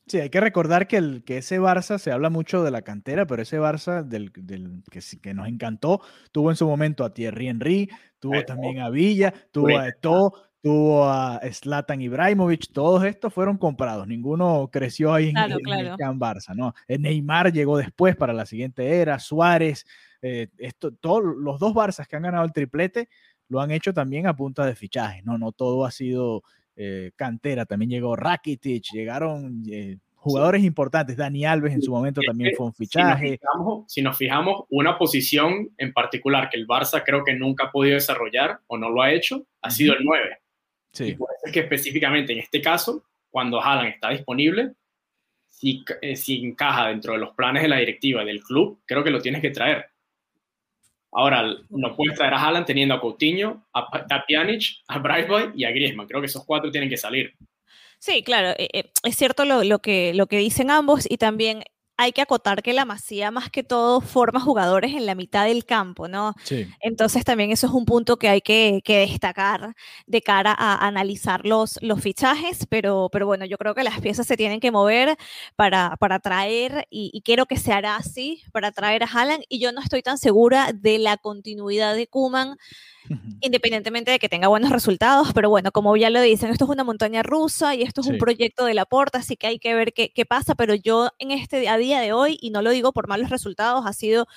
Sí, 0.08 0.20
hay 0.20 0.30
que 0.30 0.40
recordar 0.40 0.88
que, 0.88 0.98
el, 0.98 1.24
que 1.26 1.38
ese 1.40 1.60
Barça, 1.60 1.98
se 1.98 2.12
habla 2.14 2.30
mucho 2.30 2.64
de 2.64 2.72
la 2.72 2.82
cantera, 2.82 3.28
pero 3.28 3.42
ese 3.42 3.60
Barça 3.60 4.04
del, 4.04 4.32
del 4.34 4.84
que, 4.90 5.02
que, 5.22 5.34
nos 5.34 5.50
encantó, 5.50 6.02
tuvo 6.32 6.50
en 6.50 6.56
su 6.56 6.66
momento 6.66 7.04
a 7.04 7.14
Thierry 7.14 7.50
Henry, 7.50 7.90
tuvo 8.20 8.42
también 8.44 8.80
a 8.80 8.90
Villa, 8.90 9.34
tuvo 9.52 9.78
a 9.78 9.90
Eto'o, 9.90 10.32
tuvo 10.62 11.10
a 11.10 11.42
Zlatan 11.52 12.02
Ibrahimovic, 12.02 12.72
todos 12.72 13.04
estos 13.04 13.34
fueron 13.34 13.58
comprados, 13.58 14.08
ninguno 14.08 14.70
creció 14.72 15.14
ahí 15.14 15.30
en, 15.30 15.38
el 15.38 15.96
Can 15.98 16.20
Barça, 16.20 16.56
¿no? 16.56 16.74
Eh, 16.88 16.98
Neymar 16.98 17.52
llegó 17.52 17.78
después 17.78 18.16
para 18.16 18.32
la 18.32 18.46
siguiente 18.46 19.02
era, 19.02 19.20
Suárez, 19.20 19.86
eh, 20.22 20.48
esto, 20.58 20.94
todos 20.94 21.22
los 21.38 21.60
dos 21.60 21.74
Barças 21.74 22.08
que 22.08 22.16
han 22.16 22.24
ganado 22.24 22.46
el 22.46 22.54
triplete 22.54 23.10
lo 23.50 23.62
han 23.62 23.72
hecho 23.72 23.94
también 23.94 24.28
a 24.28 24.36
punta 24.36 24.66
de 24.66 24.76
fichajes, 24.76 25.24
¿no? 25.26 25.38
No 25.38 25.52
todo 25.52 25.86
ha 25.86 25.92
sido 25.92 26.44
eh, 26.76 27.12
cantera, 27.16 27.66
también 27.66 27.90
llegó 27.90 28.16
Rakitic, 28.16 28.92
llegaron 28.92 29.64
eh, 29.70 29.98
jugadores 30.16 30.64
importantes, 30.64 31.18
Dani 31.18 31.46
Alves 31.46 31.74
en 31.74 31.82
su 31.82 31.92
momento 31.92 32.22
también 32.26 32.54
fue 32.56 32.68
un 32.68 32.74
fichaje. 32.74 33.40
Si 33.88 34.02
nos, 34.02 34.18
fijamos, 34.18 34.66
una 34.70 34.98
posición 34.98 35.70
en 35.78 35.94
particular 35.94 36.50
que 36.50 36.58
el 36.60 36.68
Barça 36.68 37.02
creo 37.06 37.24
que 37.24 37.34
nunca 37.34 37.66
ha 37.66 37.72
podido 37.72 37.96
desarrollar 37.96 38.60
o 38.68 38.78
no 38.78 38.90
lo 38.90 39.02
ha 39.02 39.12
hecho, 39.12 39.48
ha 39.62 39.70
sido 39.70 39.96
el 39.96 40.04
9. 40.04 40.38
Sí. 40.92 41.06
Y 41.06 41.14
puede 41.16 41.34
ser 41.44 41.54
que 41.54 41.60
específicamente 41.62 42.34
en 42.34 42.40
este 42.40 42.62
caso, 42.62 43.06
cuando 43.30 43.62
Haaland 43.62 43.94
está 43.94 44.10
disponible, 44.10 44.74
si, 45.48 45.84
eh, 46.02 46.16
si 46.16 46.44
encaja 46.46 46.90
dentro 46.90 47.14
de 47.14 47.20
los 47.20 47.34
planes 47.36 47.64
de 47.64 47.70
la 47.70 47.78
directiva 47.78 48.24
del 48.24 48.42
club, 48.42 48.82
creo 48.86 49.04
que 49.04 49.12
lo 49.12 49.22
tienes 49.22 49.42
que 49.42 49.52
traer 49.52 49.86
Ahora, 51.12 51.44
no 51.70 51.96
puedes 51.96 52.18
traer 52.18 52.34
a 52.34 52.42
Haaland 52.42 52.66
teniendo 52.66 52.94
a 52.94 53.02
Coutinho, 53.02 53.66
a, 53.74 53.80
a 53.80 54.26
Pjanic, 54.26 54.64
a 54.88 55.00
Brightboy 55.00 55.52
y 55.56 55.66
a 55.66 55.72
Griezmann. 55.72 56.08
Creo 56.08 56.22
que 56.22 56.28
esos 56.28 56.46
cuatro 56.46 56.70
tienen 56.70 56.90
que 56.90 56.98
salir. 56.98 57.34
Sí, 58.00 58.24
claro, 58.24 58.50
eh, 58.58 58.70
eh, 58.74 58.92
es 59.04 59.16
cierto 59.16 59.46
lo, 59.46 59.64
lo, 59.64 59.80
que, 59.80 60.14
lo 60.14 60.28
que 60.28 60.38
dicen 60.38 60.70
ambos 60.70 61.10
y 61.10 61.18
también 61.18 61.64
hay 61.98 62.12
que 62.12 62.22
acotar 62.22 62.62
que 62.62 62.74
la 62.74 62.86
Masía 62.86 63.32
más 63.32 63.50
que 63.50 63.64
todo 63.64 64.02
forma 64.02 64.40
jugadores 64.40 64.94
en 64.94 65.06
la 65.06 65.16
mitad 65.16 65.46
del 65.46 65.66
campo, 65.66 66.08
¿no? 66.08 66.36
Sí. 66.44 66.68
Entonces 66.80 67.26
también 67.26 67.52
eso 67.52 67.66
es 67.68 67.74
un 67.74 67.86
punto 67.86 68.18
que 68.18 68.30
hay 68.30 68.42
que, 68.42 68.82
destacar 68.86 69.76
de 70.06 70.22
cara 70.22 70.56
a 70.58 70.88
analizar 70.88 71.46
los, 71.46 71.80
los 71.82 72.00
fichajes, 72.02 72.68
pero, 72.70 73.10
pero 73.12 73.26
bueno, 73.26 73.46
yo 73.46 73.58
creo 73.58 73.74
que 73.74 73.84
las 73.84 74.00
piezas 74.00 74.28
se 74.28 74.38
tienen 74.38 74.60
que 74.60 74.72
mover 74.72 75.18
para, 75.56 75.98
para 76.00 76.20
traer, 76.20 76.88
y, 76.90 77.10
y 77.14 77.22
creo 77.22 77.48
que 77.48 77.58
se 77.58 77.74
hará 77.74 77.96
así, 77.96 78.44
para 78.52 78.72
traer 78.72 79.04
a 79.04 79.08
Haaland, 79.08 79.44
y 79.50 79.60
yo 79.60 79.72
no 79.72 79.82
estoy 79.82 80.04
tan 80.04 80.18
segura 80.18 80.72
de 80.74 81.00
la 81.00 81.18
continuidad 81.18 81.96
de 81.96 82.08
Kuman 82.08 82.58
independientemente 83.42 84.12
de 84.12 84.20
que 84.20 84.30
tenga 84.30 84.48
buenos 84.48 84.72
resultados, 84.72 85.34
pero 85.34 85.50
bueno, 85.50 85.72
como 85.72 85.96
ya 85.98 86.10
lo 86.10 86.22
dicen, 86.22 86.50
esto 86.50 86.66
es 86.66 86.72
una 86.72 86.84
montaña 86.84 87.24
rusa 87.24 87.76
y 87.76 87.84
esto 87.84 88.02
es 88.02 88.08
un 88.08 88.18
proyecto 88.18 88.66
de 88.66 88.74
la 88.74 88.86
porta, 88.86 89.20
así 89.20 89.36
que 89.36 89.48
hay 89.48 89.60
que 89.60 89.74
ver 89.76 89.94
qué, 89.94 90.12
qué, 90.14 90.26
pasa, 90.26 90.56
pero 90.56 90.74
yo 90.76 91.10
en 91.20 91.32
este 91.32 91.70
a 91.70 91.78
día 91.78 92.00
de 92.00 92.14
hoy, 92.14 92.38
y 92.42 92.50
no 92.50 92.62
lo 92.62 92.72
digo 92.72 92.94
por 92.94 93.08
malos 93.08 93.30
resultados, 93.30 93.86
ha 93.86 93.94
sido, 93.94 94.28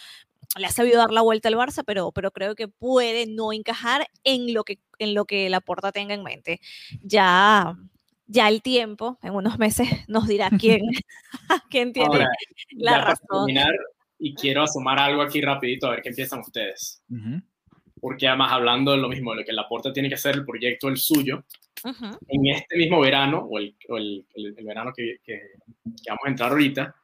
le 0.57 0.67
ha 0.67 0.71
sabido 0.71 0.99
dar 0.99 1.11
la 1.11 1.23
vuelta 1.23 1.49
al 1.49 1.55
Barça, 1.55 1.83
pero, 1.87 2.13
pero 2.13 2.31
creo 2.31 2.55
que 2.55 2.69
puede 2.69 3.27
no 3.27 3.53
encajar 3.53 4.09
en 4.25 4.55
lo 4.55 4.65
que, 4.65 4.79
en 4.99 5.15
lo 5.15 5.25
que 5.25 5.49
la 5.51 5.61
porta 5.61 5.93
tenga 5.93 6.15
en 6.15 6.23
mente. 6.23 6.61
Ya 7.03 7.77
ya 8.31 8.49
el 8.49 8.63
tiempo, 8.63 9.19
en 9.23 9.35
unos 9.35 9.59
meses, 9.59 9.89
nos 10.07 10.29
dirá 10.29 10.51
quién, 10.61 10.83
quién 11.71 11.93
tiene 11.93 12.27
la 12.77 13.05
razón. 13.05 13.51
y 14.19 14.35
quiero 14.35 14.63
asomar 14.63 14.99
algo 14.99 15.23
aquí 15.23 15.41
rapidito, 15.41 15.89
a 15.89 15.91
ver 15.91 16.03
qué 16.03 16.11
empiezan 16.11 16.41
ustedes. 16.41 17.03
Porque 18.01 18.27
además 18.29 18.53
hablando 18.53 18.93
de 18.93 18.99
lo 18.99 19.09
mismo, 19.09 19.33
de 19.33 19.41
lo 19.41 19.45
que 19.45 19.53
la 19.53 19.63
Laporta 19.63 19.93
tiene 19.93 20.09
que 20.09 20.15
hacer 20.15 20.35
el 20.35 20.45
proyecto 20.45 20.89
el 20.89 20.97
suyo, 20.97 21.45
en 21.85 22.47
este 22.47 22.77
mismo 22.77 23.01
verano, 23.01 23.47
o 23.51 23.59
el, 23.59 23.75
el, 24.35 24.55
verano 24.63 24.93
que, 24.95 25.19
que, 25.23 25.41
vamos 26.09 26.23
a 26.25 26.29
entrar 26.29 26.51
ahorita, 26.51 26.95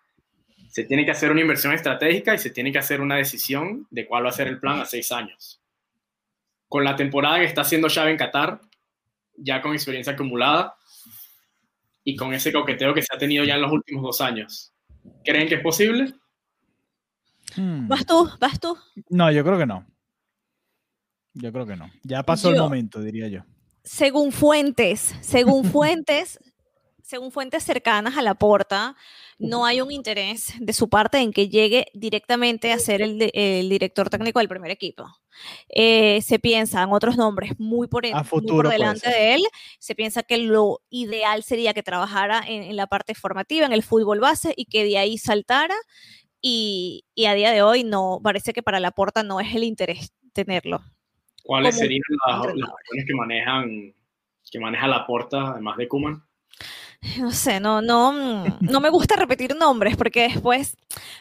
se 0.68 0.84
tiene 0.84 1.04
que 1.04 1.10
hacer 1.10 1.30
una 1.30 1.40
inversión 1.40 1.72
estratégica 1.72 2.34
y 2.34 2.38
se 2.38 2.50
tiene 2.50 2.72
que 2.72 2.78
hacer 2.78 3.00
una 3.00 3.16
decisión 3.16 3.86
de 3.90 4.06
cuál 4.06 4.24
va 4.24 4.30
a 4.30 4.32
ser 4.32 4.48
el 4.48 4.60
plan 4.60 4.80
a 4.80 4.84
seis 4.84 5.10
años. 5.12 5.60
Con 6.68 6.84
la 6.84 6.96
temporada 6.96 7.38
que 7.38 7.44
está 7.44 7.62
haciendo 7.62 7.88
Xavi 7.88 8.10
en 8.10 8.16
Qatar, 8.18 8.60
ya 9.36 9.62
con 9.62 9.72
experiencia 9.72 10.12
acumulada 10.14 10.74
y 12.04 12.16
con 12.16 12.34
ese 12.34 12.52
coqueteo 12.52 12.92
que 12.92 13.02
se 13.02 13.14
ha 13.14 13.18
tenido 13.18 13.44
ya 13.44 13.54
en 13.54 13.62
los 13.62 13.72
últimos 13.72 14.02
dos 14.02 14.20
años, 14.20 14.72
¿creen 15.24 15.48
que 15.48 15.56
es 15.56 15.62
posible? 15.62 16.12
Hmm. 17.56 17.88
¿Vas 17.88 18.04
tú? 18.04 18.28
¿Vas 18.40 18.60
tú? 18.60 18.76
No, 19.08 19.30
yo 19.30 19.44
creo 19.44 19.58
que 19.58 19.66
no. 19.66 19.86
Yo 21.36 21.52
creo 21.52 21.66
que 21.66 21.76
no. 21.76 21.90
Ya 22.02 22.22
pasó 22.22 22.50
el 22.50 22.56
momento, 22.56 23.00
diría 23.00 23.28
yo. 23.28 23.40
Según 23.84 24.32
fuentes, 24.32 25.14
según 25.20 25.64
fuentes, 25.70 26.40
según 27.02 27.30
fuentes 27.30 27.62
cercanas 27.62 28.16
a 28.16 28.22
la 28.22 28.34
porta, 28.34 28.96
no 29.38 29.66
hay 29.66 29.82
un 29.82 29.90
interés 29.92 30.54
de 30.58 30.72
su 30.72 30.88
parte 30.88 31.18
en 31.18 31.30
que 31.30 31.50
llegue 31.50 31.88
directamente 31.92 32.72
a 32.72 32.78
ser 32.78 33.02
el, 33.02 33.18
director 33.68 34.08
técnico 34.08 34.38
del 34.38 34.48
primer 34.48 34.70
equipo. 34.70 35.04
Eh, 35.68 36.22
se 36.22 36.38
piensa 36.38 36.82
en 36.82 36.90
otros 36.90 37.18
nombres 37.18 37.52
muy 37.58 37.86
por, 37.86 38.02
delante 38.02 39.10
de 39.10 39.34
él. 39.34 39.42
Se 39.78 39.94
piensa 39.94 40.22
que 40.22 40.38
lo 40.38 40.80
ideal 40.88 41.42
sería 41.42 41.74
que 41.74 41.82
trabajara 41.82 42.42
en, 42.46 42.74
la 42.74 42.86
parte 42.86 43.14
formativa, 43.14 43.66
en 43.66 43.74
el 43.74 43.82
fútbol 43.82 44.20
base 44.20 44.54
y 44.56 44.64
que 44.64 44.84
de 44.84 44.96
ahí 44.96 45.18
saltara. 45.18 45.76
Y, 46.40 47.04
y 47.14 47.26
a 47.26 47.34
día 47.34 47.50
de 47.50 47.60
hoy 47.60 47.84
no 47.84 48.20
parece 48.22 48.54
que 48.54 48.62
para 48.62 48.80
la 48.80 48.90
porta 48.90 49.22
no 49.22 49.38
es 49.38 49.54
el 49.54 49.64
interés 49.64 50.12
tenerlo. 50.32 50.82
¿Cuáles 51.46 51.78
serían 51.78 52.02
las, 52.26 52.46
personas 52.46 53.04
que 53.06 53.14
manejan 53.14 53.94
que 54.50 54.60
maneja 54.60 54.86
la 54.86 55.06
porta, 55.06 55.52
además 55.52 55.76
de 55.76 55.88
Kuman? 55.88 56.22
No 57.18 57.30
sé, 57.30 57.60
no, 57.60 57.82
no, 57.82 58.44
no 58.60 58.80
me 58.80 58.90
gusta 58.90 59.16
repetir 59.16 59.54
nombres 59.54 59.96
porque 59.96 60.22
después, 60.22 60.76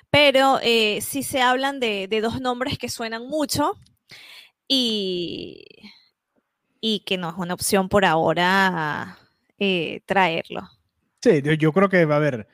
pero 0.09 0.59
eh, 0.63 0.99
sí 1.01 1.21
se 1.21 1.41
hablan 1.41 1.79
de, 1.79 2.07
dos 2.21 2.41
nombres 2.41 2.77
que 2.77 2.89
suenan 2.89 3.27
mucho 3.27 3.73
y, 4.67 5.65
y 6.81 7.01
que 7.01 7.17
no 7.17 7.29
es 7.29 7.35
una 7.37 7.53
opción 7.53 7.89
por 7.89 8.05
ahora 8.05 9.17
eh, 9.59 10.01
traerlo. 10.05 10.69
Sí, 11.21 11.41
yo 11.57 11.71
creo 11.71 11.89
que 11.89 12.05
va 12.05 12.15
a 12.15 12.17
haber, 12.17 12.47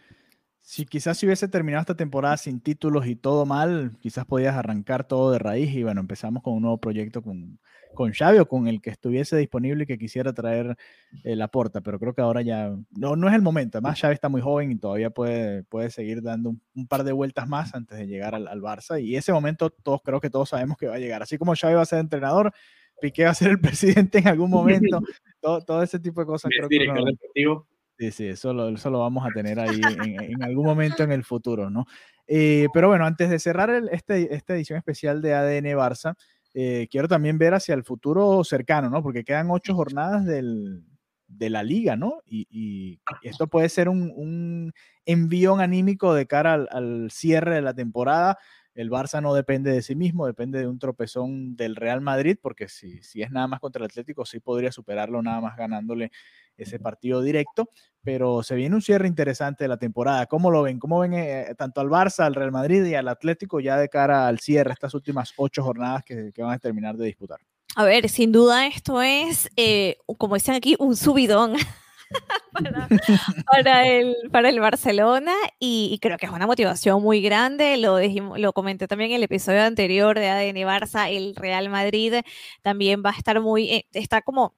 si 0.62 0.86
quizás 0.86 1.18
si 1.18 1.26
hubiese 1.26 1.48
terminado 1.48 1.82
esta 1.82 1.96
temporada 1.96 2.38
sin 2.38 2.62
títulos 2.62 3.08
y 3.08 3.16
todo 3.16 3.46
mal, 3.46 3.98
quizás 4.00 4.26
podías 4.26 4.56
arrancar 4.56 5.08
todo 5.08 5.32
de 5.32 5.40
raíz 5.40 5.74
y 5.76 5.84
bueno, 5.84 6.02
empezamos 6.02 6.44
con 6.44 6.54
un 6.54 6.62
nuevo 6.62 6.78
proyecto 6.78 7.22
con, 7.22 7.60
con 7.94 8.14
Xavi 8.14 8.40
o 8.40 8.48
con 8.48 8.68
el 8.68 8.82
que 8.82 8.92
estuviese 8.92 9.38
disponible 9.38 9.84
y 9.84 9.88
que 9.88 9.98
quisiera 9.98 10.34
traer 10.34 10.78
eh, 11.24 11.36
la 11.36 11.48
porta, 11.48 11.82
pero 11.82 12.00
creo 12.00 12.14
que 12.14 12.22
ahora 12.22 12.42
ya 12.42 12.76
no, 12.92 13.16
no 13.16 13.28
es 13.28 13.34
el 13.34 13.42
momento. 13.42 13.78
Además, 13.78 14.00
Xavi 14.00 14.14
está 14.14 14.30
muy 14.30 14.42
joven 14.42 14.72
y 14.72 14.78
todavía 14.78 15.10
puede, 15.10 15.64
puede 15.64 15.90
seguir 15.90 16.22
dando 16.22 16.56
un, 16.76 16.88
par 16.88 17.04
de 17.04 17.12
vueltas 17.12 17.48
más 17.48 17.74
antes 17.74 17.98
de 17.98 18.08
llegar 18.08 18.36
al, 18.36 18.48
al, 18.48 18.62
Barça. 18.62 19.02
Y 19.02 19.16
ese 19.16 19.34
momento 19.34 19.72
todos 19.72 20.02
creo 20.04 20.22
que 20.22 20.30
todos 20.30 20.50
sabemos 20.50 20.78
que 20.78 20.88
va 20.88 20.96
a 20.96 21.00
llegar. 21.00 21.24
Así 21.24 21.38
como 21.38 21.56
Xavi 21.56 21.74
va 21.74 21.82
a 21.82 21.86
ser 21.86 22.00
entrenador, 22.00 22.54
Piqué 23.02 23.26
va 23.26 23.32
a 23.32 23.36
ser 23.36 23.50
el 23.50 23.60
presidente 23.62 24.20
en 24.20 24.28
algún 24.28 24.52
momento. 24.52 25.02
todo, 25.42 25.62
todo 25.62 25.84
ese 25.84 26.00
tipo 26.00 26.22
de 26.22 26.28
cosas. 26.28 26.52
Creo 26.56 26.70
que 26.70 26.88
no, 26.88 27.68
sí, 28.02 28.12
sí, 28.12 28.28
eso 28.28 28.52
lo, 28.52 28.70
eso 28.70 28.90
lo, 28.90 29.00
vamos 29.00 29.24
a 29.26 29.30
tener 29.30 29.60
ahí 29.60 29.80
en, 30.00 30.22
en, 30.22 30.44
algún 30.44 30.66
momento 30.66 31.04
en 31.04 31.12
el 31.12 31.24
futuro, 31.24 31.70
¿no? 31.70 31.86
Eh, 32.28 32.68
pero 32.74 32.88
bueno, 32.88 33.06
antes 33.06 33.30
de 33.30 33.38
cerrar 33.38 33.70
el, 33.70 33.90
este, 33.90 34.34
esta 34.34 34.56
edición 34.56 34.78
especial 34.78 35.22
de 35.22 35.34
ADN 35.36 35.66
Barça, 35.78 36.16
eh, 36.54 36.88
quiero 36.90 37.08
también 37.08 37.38
ver 37.38 37.54
hacia 37.54 37.76
el 37.76 37.84
futuro 37.84 38.44
cercano, 38.44 38.90
¿no? 38.90 39.04
Porque 39.04 39.24
quedan 39.24 39.52
ocho 39.52 39.76
jornadas 39.76 40.26
del, 40.26 40.84
de 41.28 41.50
la 41.52 41.62
liga, 41.62 41.96
¿no? 41.96 42.22
Y, 42.26 43.00
esto 43.22 43.48
puede 43.48 43.70
ser 43.70 43.88
un, 43.88 44.12
un, 44.16 44.74
envión 45.06 45.62
anímico 45.62 46.14
de 46.14 46.26
cara 46.26 46.54
al, 46.54 46.68
al, 46.72 47.12
cierre 47.12 47.56
de 47.56 47.62
la 47.62 47.74
temporada. 47.74 48.38
El 48.74 48.90
Barça 48.90 49.22
no 49.22 49.34
depende 49.34 49.72
de 49.72 49.82
sí 49.82 49.96
mismo, 49.96 50.26
depende 50.26 50.60
de 50.60 50.68
un 50.68 50.80
tropezón 50.80 51.56
del 51.56 51.76
Real 51.76 52.02
Madrid, 52.02 52.38
porque 52.42 52.68
si, 52.68 53.04
si 53.04 53.22
es 53.22 53.30
nada 53.30 53.48
más 53.48 53.60
contra 53.60 53.82
el 53.82 53.92
Atlético, 53.92 54.26
sí 54.26 54.40
podría 54.40 54.72
superarlo 54.72 55.22
nada 55.22 55.42
más 55.42 55.56
ganándole 55.56 56.12
ese 56.58 56.80
partido 56.80 57.22
directo, 57.22 57.70
pero 58.04 58.44
se 58.44 58.56
viene 58.56 58.76
un 58.76 58.82
cierre 58.82 59.08
interesante 59.08 59.64
de 59.64 59.68
la 59.68 59.78
temporada. 59.78 60.26
¿Cómo 60.26 60.52
lo 60.52 60.64
ven? 60.64 60.80
¿Cómo 60.80 61.00
ven 61.00 61.14
eh, 61.14 61.54
tanto 61.58 61.82
al 61.82 61.90
Barça, 61.90 62.26
al 62.26 62.36
Real 62.36 62.52
Madrid 62.52 62.84
y 62.86 62.96
al 62.96 63.08
Atlético 63.08 63.60
ya 63.60 63.78
de 63.78 63.90
cara 63.90 64.28
al 64.28 64.40
cierre, 64.40 64.74
estas 64.74 64.94
últimas 64.94 65.34
ocho 65.38 65.64
jornadas 65.64 66.04
que, 66.04 66.32
van 66.38 66.54
a 66.54 66.60
terminar 66.60 66.98
de 66.98 67.06
disputar? 67.06 67.40
A 67.76 67.86
ver, 67.86 68.10
sin 68.10 68.32
duda 68.32 68.68
esto 68.68 69.02
es, 69.02 69.50
eh, 69.56 69.98
como 70.18 70.36
dicen 70.36 70.56
aquí, 70.56 70.76
un 70.80 70.96
subidón. 70.96 71.56
para, 73.46 73.88
el, 73.88 74.16
para 74.32 74.50
el 74.50 74.60
Barcelona 74.60 75.34
y, 75.60 75.98
creo 76.02 76.18
que 76.18 76.26
es 76.26 76.32
una 76.32 76.48
motivación 76.48 77.02
muy 77.02 77.22
grande, 77.22 77.78
lo, 77.78 78.00
lo 78.38 78.54
comenté 78.54 78.88
también 78.88 79.12
en 79.12 79.18
el 79.18 79.24
episodio 79.24 79.64
anterior 79.64 80.18
de 80.20 80.30
ADN 80.30 80.58
Barça, 80.68 81.10
el 81.10 81.36
Real 81.36 81.70
Madrid 81.70 82.16
también 82.62 83.02
va 83.06 83.12
a 83.12 83.18
estar 83.18 83.40
muy, 83.40 83.70
eh, 83.72 83.88
está 83.94 84.22
como 84.22 84.56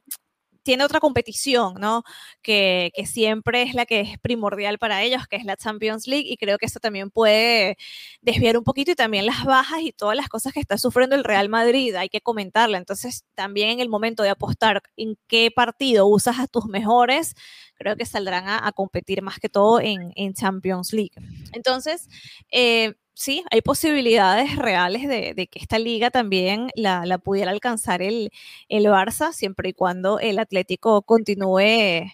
tiene 0.63 0.84
otra 0.84 0.99
competición, 0.99 1.76
¿no? 1.80 2.04
Que, 2.41 2.91
siempre 3.06 3.63
es 3.63 3.73
la 3.73 3.86
que 3.86 3.99
es 4.02 4.17
primordial 4.19 4.80
para 4.80 5.04
ellos, 5.04 5.28
que 5.28 5.36
es 5.36 5.45
la 5.45 5.58
Champions 5.58 6.08
League, 6.08 6.26
y 6.28 6.38
creo 6.38 6.58
que 6.58 6.65
eso 6.65 6.80
también 6.80 7.12
puede 7.12 7.78
desviar 8.21 8.58
un 8.58 8.63
poquito 8.63 8.91
y 8.91 8.95
también 8.95 9.26
las 9.26 9.43
bajas 9.43 9.82
y 9.82 9.91
todas 9.91 10.15
las 10.15 10.30
cosas 10.30 10.54
que 10.54 10.60
está 10.60 10.78
sufriendo 10.78 11.15
el 11.15 11.23
Real 11.23 11.49
Madrid, 11.49 11.93
hay 11.95 12.10
que 12.10 12.21
comentarla. 12.21 12.78
Entonces, 12.78 13.26
también 13.36 13.69
en 13.69 13.80
el 13.82 13.89
momento 13.89 14.23
de 14.23 14.30
apostar 14.30 14.82
en 14.97 15.17
qué 15.28 15.52
partido 15.52 16.08
usas 16.08 16.39
a 16.39 16.47
tus 16.47 16.65
mejores, 16.65 17.36
creo 17.76 17.95
que 17.95 18.06
saldrán 18.06 18.47
a, 18.47 18.71
competir 18.71 19.21
más 19.21 19.39
que 19.39 19.49
todo 19.49 19.80
en, 19.82 20.12
en 20.15 20.34
Champions 20.34 20.93
League. 20.93 21.12
Entonces, 21.52 22.08
eh, 22.52 22.93
sí, 23.13 23.43
hay 23.52 23.62
posibilidades 23.62 24.56
reales 24.56 25.08
de, 25.08 25.47
que 25.47 25.60
esta 25.60 25.80
liga 25.80 26.12
también 26.12 26.69
la, 26.76 27.17
pudiera 27.19 27.52
alcanzar 27.52 28.02
el, 28.02 28.32
el, 28.69 28.86
Barça, 28.86 29.34
siempre 29.34 29.69
y 29.69 29.73
cuando 29.73 30.19
el 30.19 30.39
Atlético 30.39 31.02
continúe 31.04 32.12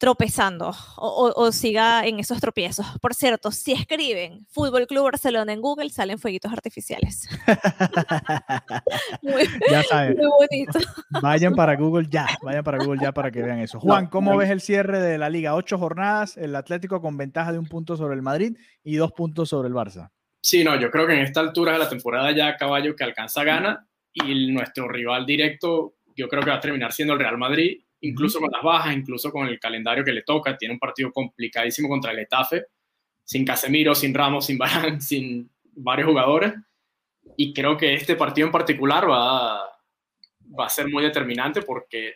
tropezando 0.00 0.72
o, 0.96 1.52
siga 1.52 2.06
en 2.06 2.18
esos 2.18 2.40
tropiezos. 2.40 2.86
Por 3.02 3.14
cierto, 3.14 3.50
si 3.50 3.72
escriben 3.72 4.46
Fútbol 4.48 4.86
Club 4.86 5.04
Barcelona 5.04 5.52
en 5.52 5.60
Google, 5.60 5.90
salen 5.90 6.18
fueguitos 6.18 6.50
artificiales. 6.50 7.28
muy, 9.22 9.42
ya 9.70 9.82
saben. 9.82 10.16
Muy 10.16 10.26
bonito. 10.26 10.78
Vayan 11.20 11.54
para 11.54 11.76
Google 11.76 12.08
ya, 12.10 12.26
vayan 12.42 12.64
para 12.64 12.78
Google 12.78 12.98
ya 13.02 13.12
para 13.12 13.30
que 13.30 13.42
vean 13.42 13.58
eso. 13.58 13.78
Juan, 13.78 14.06
¿cómo 14.06 14.38
ves 14.38 14.48
el 14.48 14.62
cierre 14.62 15.00
de 15.00 15.18
la 15.18 15.28
liga? 15.28 15.54
Ocho 15.54 15.76
jornadas, 15.76 16.38
el 16.38 16.56
Atlético 16.56 17.02
con 17.02 17.18
ventaja 17.18 17.52
de 17.52 17.58
un 17.58 17.66
punto 17.66 17.98
sobre 17.98 18.14
el 18.14 18.22
Madrid 18.22 18.56
y 18.82 18.96
dos 18.96 19.12
puntos 19.12 19.50
sobre 19.50 19.68
el 19.68 19.74
Barça. 19.74 20.10
Sí, 20.42 20.64
no, 20.64 20.80
yo 20.80 20.90
creo 20.90 21.06
que 21.06 21.12
en 21.12 21.20
esta 21.20 21.40
altura 21.40 21.74
de 21.74 21.78
la 21.78 21.90
temporada 21.90 22.32
ya 22.32 22.56
Caballo 22.56 22.96
que 22.96 23.04
alcanza 23.04 23.44
gana 23.44 23.86
y 24.14 24.50
nuestro 24.50 24.88
rival 24.88 25.26
directo 25.26 25.96
yo 26.16 26.26
creo 26.26 26.42
que 26.42 26.50
va 26.50 26.56
a 26.56 26.60
terminar 26.60 26.92
siendo 26.92 27.12
el 27.12 27.20
Real 27.20 27.36
Madrid, 27.36 27.82
incluso 28.00 28.40
con 28.40 28.50
las 28.50 28.62
bajas, 28.62 28.94
incluso 28.94 29.30
con 29.30 29.46
el 29.46 29.58
calendario 29.58 30.04
que 30.04 30.12
le 30.12 30.22
toca. 30.22 30.56
Tiene 30.56 30.74
un 30.74 30.80
partido 30.80 31.12
complicadísimo 31.12 31.88
contra 31.88 32.12
el 32.12 32.20
Etafe, 32.20 32.66
sin 33.24 33.44
Casemiro, 33.44 33.94
sin 33.94 34.14
Ramos, 34.14 34.46
sin 34.46 34.58
Barán, 34.58 35.00
sin 35.00 35.50
varios 35.72 36.08
jugadores. 36.08 36.54
Y 37.36 37.52
creo 37.52 37.76
que 37.76 37.94
este 37.94 38.16
partido 38.16 38.46
en 38.46 38.52
particular 38.52 39.08
va, 39.08 39.60
va 40.58 40.66
a 40.66 40.70
ser 40.70 40.88
muy 40.88 41.02
determinante 41.02 41.62
porque, 41.62 42.14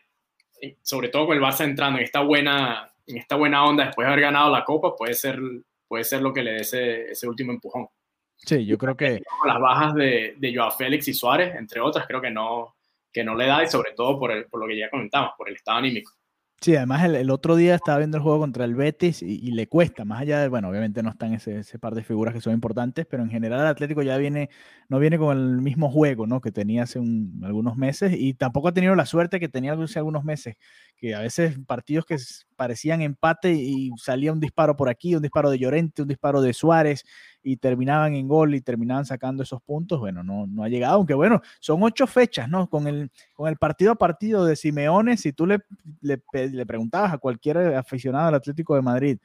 eh, 0.60 0.76
sobre 0.82 1.08
todo 1.08 1.26
con 1.26 1.36
el 1.36 1.42
Barça 1.42 1.64
entrando 1.64 1.98
en 1.98 2.04
esta 2.04 2.20
buena, 2.20 2.90
en 3.06 3.18
esta 3.18 3.36
buena 3.36 3.64
onda 3.64 3.86
después 3.86 4.06
de 4.06 4.12
haber 4.12 4.24
ganado 4.24 4.50
la 4.50 4.64
Copa, 4.64 4.96
puede 4.96 5.14
ser, 5.14 5.38
puede 5.86 6.04
ser 6.04 6.22
lo 6.22 6.32
que 6.32 6.42
le 6.42 6.52
dé 6.52 6.60
ese, 6.60 7.10
ese 7.10 7.28
último 7.28 7.52
empujón. 7.52 7.88
Sí, 8.36 8.66
yo 8.66 8.76
creo 8.76 8.96
que... 8.96 9.22
Las 9.46 9.60
bajas 9.60 9.94
de, 9.94 10.34
de 10.36 10.54
Joao 10.54 10.72
Félix 10.72 11.08
y 11.08 11.14
Suárez, 11.14 11.54
entre 11.54 11.80
otras, 11.80 12.06
creo 12.06 12.20
que 12.20 12.30
no, 12.30 12.73
que 13.14 13.24
no 13.24 13.34
le 13.34 13.46
da 13.46 13.62
y 13.62 13.68
sobre 13.68 13.92
todo 13.92 14.18
por, 14.18 14.32
el, 14.32 14.44
por 14.46 14.60
lo 14.60 14.66
que 14.66 14.78
ya 14.78 14.90
comentamos, 14.90 15.30
por 15.38 15.48
el 15.48 15.54
estado 15.54 15.78
anímico. 15.78 16.12
Sí, 16.60 16.74
además 16.76 17.04
el, 17.04 17.30
otro 17.30 17.56
día 17.56 17.74
estaba 17.74 17.98
viendo 17.98 18.16
el 18.16 18.22
juego 18.22 18.38
contra 18.38 18.64
el 18.64 18.74
Betis 18.74 19.20
y, 19.20 19.50
le 19.50 19.66
cuesta, 19.68 20.06
más 20.06 20.22
allá 20.22 20.40
de, 20.40 20.48
bueno, 20.48 20.70
obviamente 20.70 21.02
no 21.02 21.10
están 21.10 21.34
ese, 21.34 21.58
ese, 21.58 21.78
par 21.78 21.94
de 21.94 22.02
figuras 22.02 22.32
que 22.32 22.40
son 22.40 22.54
importantes, 22.54 23.04
pero 23.04 23.22
en 23.22 23.28
general 23.28 23.60
el 23.60 23.66
Atlético 23.66 24.00
ya 24.00 24.16
viene, 24.16 24.48
no 24.88 24.98
viene 24.98 25.18
con 25.18 25.36
el 25.36 25.60
mismo 25.60 25.90
juego, 25.90 26.26
¿no? 26.26 26.40
Que 26.40 26.52
tenía 26.52 26.84
hace 26.84 27.00
algunos 27.42 27.76
meses 27.76 28.14
y 28.16 28.32
tampoco 28.32 28.68
ha 28.68 28.72
tenido 28.72 28.94
la 28.94 29.04
suerte 29.04 29.40
que 29.40 29.50
tenía 29.50 29.74
hace 29.74 29.98
algunos 29.98 30.24
meses, 30.24 30.56
que 30.96 31.14
a 31.14 31.20
veces 31.20 31.58
partidos 31.66 32.06
que 32.06 32.16
parecían 32.56 33.02
empate 33.02 33.52
y 33.52 33.90
salía 33.98 34.32
un 34.32 34.40
disparo 34.40 34.74
por 34.74 34.88
aquí, 34.88 35.14
un 35.14 35.22
disparo 35.22 35.50
de 35.50 35.58
Llorente, 35.58 36.00
un 36.00 36.08
disparo 36.08 36.40
de 36.40 36.54
Suárez 36.54 37.04
y 37.44 37.58
terminaban 37.58 38.14
en 38.14 38.26
gol 38.26 38.54
y 38.54 38.60
terminaban 38.60 39.04
sacando 39.04 39.42
esos 39.42 39.62
puntos, 39.62 40.00
bueno, 40.00 40.24
no, 40.24 40.46
no 40.46 40.64
ha 40.64 40.68
llegado, 40.68 40.96
aunque 40.96 41.14
bueno, 41.14 41.40
son 41.60 41.82
ocho 41.82 42.06
fechas, 42.06 42.48
¿no? 42.48 42.68
Con 42.68 42.88
el, 42.88 43.10
con 43.34 43.48
el 43.48 43.56
partido 43.56 43.92
a 43.92 43.96
partido 43.96 44.44
de 44.44 44.56
Simeone, 44.56 45.16
si 45.16 45.32
tú 45.32 45.46
le, 45.46 45.60
le, 46.00 46.66
preguntabas 46.66 47.12
a 47.12 47.18
cualquier 47.18 47.58
aficionado 47.76 48.28
al 48.28 48.34
Atlético 48.34 48.74
de 48.74 48.82
Madrid, 48.82 49.18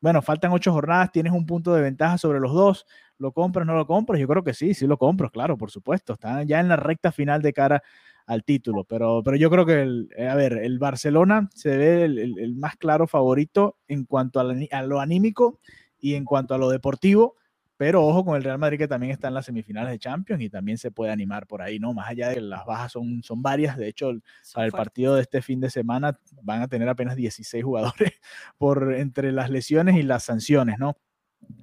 bueno, 0.00 0.22
faltan 0.22 0.52
ocho 0.52 0.72
jornadas, 0.72 1.12
tienes 1.12 1.32
un 1.32 1.46
punto 1.46 1.74
de 1.74 1.82
ventaja 1.82 2.16
sobre 2.16 2.38
los 2.38 2.52
dos, 2.52 2.86
¿Lo 3.18 3.32
compras, 3.32 3.66
no 3.66 3.74
lo 3.74 3.86
compras? 3.86 4.20
Yo 4.20 4.26
creo 4.26 4.42
que 4.42 4.54
sí, 4.54 4.74
sí 4.74 4.86
lo 4.86 4.98
compro, 4.98 5.30
claro, 5.30 5.56
por 5.56 5.70
supuesto. 5.70 6.14
Están 6.14 6.46
ya 6.46 6.60
en 6.60 6.68
la 6.68 6.76
recta 6.76 7.12
final 7.12 7.42
de 7.42 7.52
cara 7.52 7.82
al 8.26 8.42
título, 8.42 8.84
pero, 8.84 9.22
pero 9.22 9.36
yo 9.36 9.50
creo 9.50 9.66
que, 9.66 10.06
eh, 10.16 10.28
a 10.28 10.34
ver, 10.34 10.54
el 10.54 10.78
Barcelona 10.78 11.48
se 11.54 11.76
ve 11.76 12.04
el, 12.04 12.54
más 12.56 12.76
claro 12.76 13.06
favorito 13.06 13.76
en 13.86 14.04
cuanto 14.04 14.40
a 14.40 14.44
lo 14.44 15.00
anímico 15.00 15.60
y 16.00 16.14
en 16.14 16.24
cuanto 16.24 16.54
a 16.54 16.58
lo 16.58 16.70
deportivo 16.70 17.36
pero 17.76 18.06
ojo 18.06 18.24
con 18.24 18.36
el 18.36 18.44
Real 18.44 18.58
Madrid 18.58 18.78
que 18.78 18.88
también 18.88 19.12
está 19.12 19.28
en 19.28 19.34
las 19.34 19.46
semifinales 19.46 19.90
de 19.90 19.98
Champions 19.98 20.42
y 20.42 20.50
también 20.50 20.78
se 20.78 20.90
puede 20.90 21.12
animar 21.12 21.46
por 21.46 21.62
ahí, 21.62 21.78
¿no? 21.78 21.92
Más 21.92 22.08
allá 22.08 22.28
de 22.28 22.36
que 22.36 22.40
las 22.40 22.64
bajas 22.64 22.92
son, 22.92 23.22
son 23.22 23.42
varias, 23.42 23.76
de 23.76 23.88
hecho, 23.88 24.12
para 24.52 24.66
el 24.66 24.72
partido 24.72 25.14
de 25.16 25.22
este 25.22 25.42
fin 25.42 25.60
de 25.60 25.70
semana 25.70 26.18
van 26.42 26.62
a 26.62 26.68
tener 26.68 26.88
apenas 26.88 27.16
16 27.16 27.64
jugadores 27.64 28.12
por 28.58 28.94
entre 28.94 29.32
las 29.32 29.50
lesiones 29.50 29.96
y 29.96 30.02
las 30.02 30.24
sanciones, 30.24 30.78
¿no? 30.78 30.96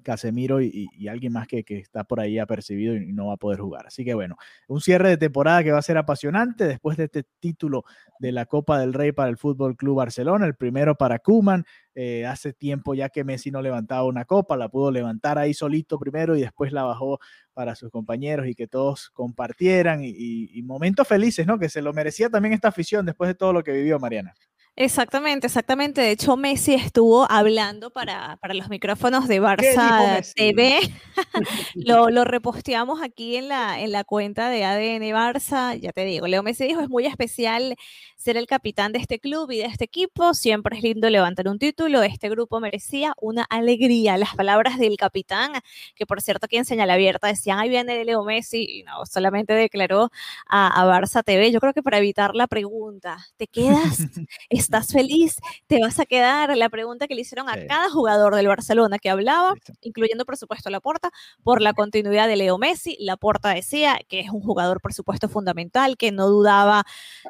Casemiro 0.04 0.62
y, 0.62 0.90
alguien 1.08 1.34
más 1.34 1.48
que, 1.48 1.64
está 1.68 2.04
por 2.04 2.20
ahí 2.20 2.40
apercibido 2.40 2.96
y 2.96 3.14
no 3.14 3.28
va 3.28 3.34
a 3.34 3.38
poder 3.38 3.60
jugar. 3.60 3.88
Así 3.88 4.04
que 4.04 4.14
bueno, 4.14 4.38
un 4.68 4.82
cierre 4.82 5.10
de 5.10 5.18
temporada 5.18 5.64
que 5.64 5.72
va 5.72 5.80
a 5.80 5.84
ser 5.84 5.98
apasionante 5.98 6.66
después 6.66 6.98
de 6.98 7.06
este 7.06 7.24
título 7.40 7.84
de 8.20 8.32
la 8.32 8.46
Copa 8.46 8.80
del 8.80 8.94
Rey 8.94 9.12
para 9.12 9.30
el 9.30 9.38
Fútbol 9.38 9.76
Club 9.76 9.98
Barcelona, 9.98 10.46
el 10.46 10.56
primero 10.56 10.96
para 10.96 11.20
Kuman. 11.20 11.66
Eh, 11.94 12.26
hace 12.26 12.54
tiempo 12.54 12.94
ya 12.94 13.10
que 13.10 13.24
Messi 13.24 13.52
no 13.52 13.62
levantaba 13.62 14.06
una 14.06 14.24
copa, 14.24 14.56
la 14.56 14.70
pudo 14.70 14.92
levantar 14.92 15.38
ahí 15.38 15.54
solito 15.54 16.00
primero 16.00 16.38
y 16.38 16.42
después 16.42 16.72
la 16.72 16.84
bajó 16.84 17.20
para 17.54 17.76
sus 17.76 17.90
compañeros 17.92 18.48
y 18.48 18.56
que 18.56 18.68
todos 18.68 19.10
compartieran 19.10 20.02
y, 20.04 20.12
y 20.54 20.64
momentos 20.64 21.08
felices, 21.08 21.46
¿no? 21.46 21.60
Que 21.60 21.68
se 21.68 21.82
lo 21.82 21.92
merecía 21.92 22.30
también 22.30 22.54
esta 22.54 22.70
afición 22.70 23.06
después 23.06 23.28
de 23.28 23.36
todo 23.36 23.52
lo 23.52 23.64
que 23.64 23.74
vivió 23.74 24.00
Mariana. 24.00 24.34
Exactamente, 24.78 25.48
exactamente. 25.48 26.00
De 26.00 26.12
hecho, 26.12 26.38
Messi 26.38 26.74
estuvo 26.74 27.30
hablando 27.30 27.92
para, 27.92 28.40
los 28.54 28.70
micrófonos 28.70 29.28
de 29.28 29.42
Barça 29.42 30.34
TV. 30.34 30.80
lo, 31.76 32.10
lo, 32.10 32.24
reposteamos 32.24 33.02
aquí 33.02 33.36
en 33.36 33.50
la, 33.50 33.82
en 33.82 33.92
la 33.92 34.06
cuenta 34.06 34.50
de 34.50 34.64
ADN 34.64 35.04
Barça. 35.14 35.78
Ya 35.78 35.92
te 35.92 36.06
digo, 36.06 36.26
Leo 36.26 36.42
Messi 36.42 36.66
dijo, 36.66 36.80
es 36.80 36.90
muy 36.90 37.06
especial 37.06 37.76
ser 38.16 38.38
el 38.38 38.48
capitán 38.48 38.94
de 38.94 39.00
este 39.00 39.20
club 39.20 39.52
y 39.52 39.58
de 39.58 39.66
este 39.66 39.84
equipo. 39.84 40.34
Siempre 40.34 40.78
es 40.78 40.84
lindo 40.84 41.10
levantar 41.10 41.50
un 41.50 41.60
título. 41.60 42.02
Este 42.02 42.30
grupo 42.30 42.62
merecía 42.62 43.14
una 43.20 43.44
alegría. 43.44 44.18
Las 44.18 44.36
palabras 44.36 44.80
del 44.80 44.96
capitán, 44.96 45.52
que 45.96 46.06
por 46.06 46.22
cierto 46.22 46.46
aquí 46.46 46.56
en 46.56 46.66
Señal 46.66 46.90
Abierta 46.92 47.28
decían, 47.28 47.60
ahí 47.60 47.68
viene 47.68 48.06
Leo 48.06 48.24
Messi, 48.24 48.66
y 48.68 48.84
no, 48.84 49.06
solamente 49.06 49.54
declaró 49.54 50.12
a, 50.48 50.82
a 50.82 50.86
Barça 50.86 51.24
TV. 51.24 51.52
Yo 51.52 51.60
creo 51.60 51.74
que 51.74 51.84
para 51.84 51.98
evitar 51.98 52.36
la 52.36 52.48
pregunta, 52.48 53.18
¿te 53.36 53.48
quedas? 53.48 53.98
¿Estás 54.62 54.92
feliz? 54.92 55.38
¿Te 55.66 55.80
vas 55.82 56.00
a 56.00 56.06
quedar? 56.06 56.56
La 56.56 56.70
pregunta 56.70 57.08
que 57.08 57.16
le 57.16 57.22
hicieron 57.22 57.50
a 57.50 57.66
cada 57.66 57.90
jugador 57.90 58.36
del 58.36 58.48
Barcelona 58.48 59.00
que 59.00 59.10
hablaba, 59.10 59.56
incluyendo 59.82 60.24
por 60.24 60.38
supuesto 60.38 60.70
a 60.70 60.72
Laporta, 60.72 61.10
por 61.44 61.64
la 61.64 61.74
continuidad 61.74 62.28
de 62.28 62.36
Leo 62.36 62.60
Messi. 62.60 62.96
Laporta 63.00 63.50
decía 63.50 64.00
que 64.08 64.20
es 64.20 64.30
un 64.30 64.42
jugador 64.42 64.80
por 64.80 64.94
supuesto 64.94 65.28
fundamental, 65.30 65.98
que 65.98 66.12
no 66.12 66.28
dudaba. 66.28 66.84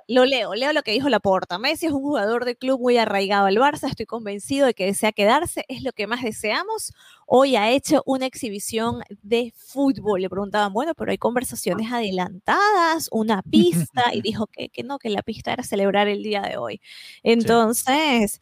Lo 0.10 0.26
leo, 0.26 0.56
leo 0.56 0.74
lo 0.74 0.84
que 0.84 0.92
dijo 0.92 1.08
Laporta. 1.08 1.58
Messi 1.58 1.86
es 1.86 1.94
un 1.94 2.02
jugador 2.02 2.44
de 2.44 2.58
club 2.58 2.82
muy 2.82 2.98
arraigado 2.98 3.46
al 3.46 3.56
Barça, 3.56 3.88
estoy 3.88 4.08
convencido 4.08 4.68
de 4.68 4.74
que 4.74 4.86
desea 4.86 5.14
quedarse, 5.14 5.64
es 5.70 5.84
lo 5.84 5.94
que 5.94 6.08
más 6.08 6.24
deseamos. 6.24 6.92
Hoy 7.34 7.56
ha 7.56 7.72
hecho 7.72 8.04
una 8.06 8.26
exhibición 8.26 9.04
de 9.22 9.54
fútbol. 9.56 10.20
Le 10.20 10.30
preguntaban, 10.30 10.74
bueno, 10.74 10.94
pero 10.94 11.12
hay 11.12 11.18
conversaciones 11.18 11.90
adelantadas, 11.90 13.08
una 13.10 13.42
pista, 13.42 14.14
y 14.14 14.22
dijo 14.22 14.48
que, 14.48 14.68
que 14.68 14.84
no, 14.84 15.00
que 15.00 15.10
la 15.10 15.22
pista 15.22 15.54
era 15.54 15.64
celebrar 15.64 16.10
el 16.10 16.24
día 16.24 16.42
de 16.42 16.58
hoy. 16.58 16.82
Entonces, 17.24 18.42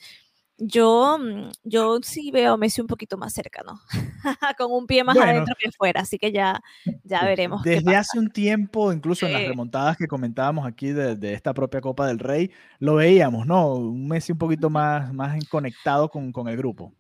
yo, 0.58 1.20
mm, 1.20 1.52
yo 1.66 2.00
sí 2.02 2.32
veo 2.32 2.54
a 2.54 2.58
Messi 2.58 2.82
un 2.82 2.88
poquito 2.88 3.16
más 3.16 3.32
cercano, 3.32 3.80
con 4.58 4.72
un 4.72 4.88
pie 4.88 5.04
más 5.04 5.18
adentro 5.18 5.54
que 5.60 5.70
afuera, 5.70 6.02
así 6.02 6.18
que 6.18 6.32
ya, 6.32 6.60
ya 7.04 7.24
veremos. 7.26 7.62
Desde 7.62 7.96
hace 7.96 8.18
un 8.18 8.32
tiempo, 8.32 8.92
incluso 8.92 9.28
en 9.28 9.34
las 9.34 9.44
remontadas 9.44 9.98
que 9.98 10.08
comentábamos 10.08 10.66
aquí 10.66 10.94
de, 10.94 11.32
esta 11.32 11.54
propia 11.54 11.80
Copa 11.80 12.08
del 12.08 12.18
Rey, 12.18 12.50
lo 12.80 12.96
veíamos, 12.96 13.46
¿no? 13.46 13.76
Un 13.76 14.08
Messi 14.08 14.32
un 14.32 14.40
poquito 14.40 14.72
más, 14.72 15.14
más 15.14 15.38
conectado 15.48 16.10
con, 16.10 16.32
con 16.32 16.48
el 16.48 16.58
grupo. 16.58 16.92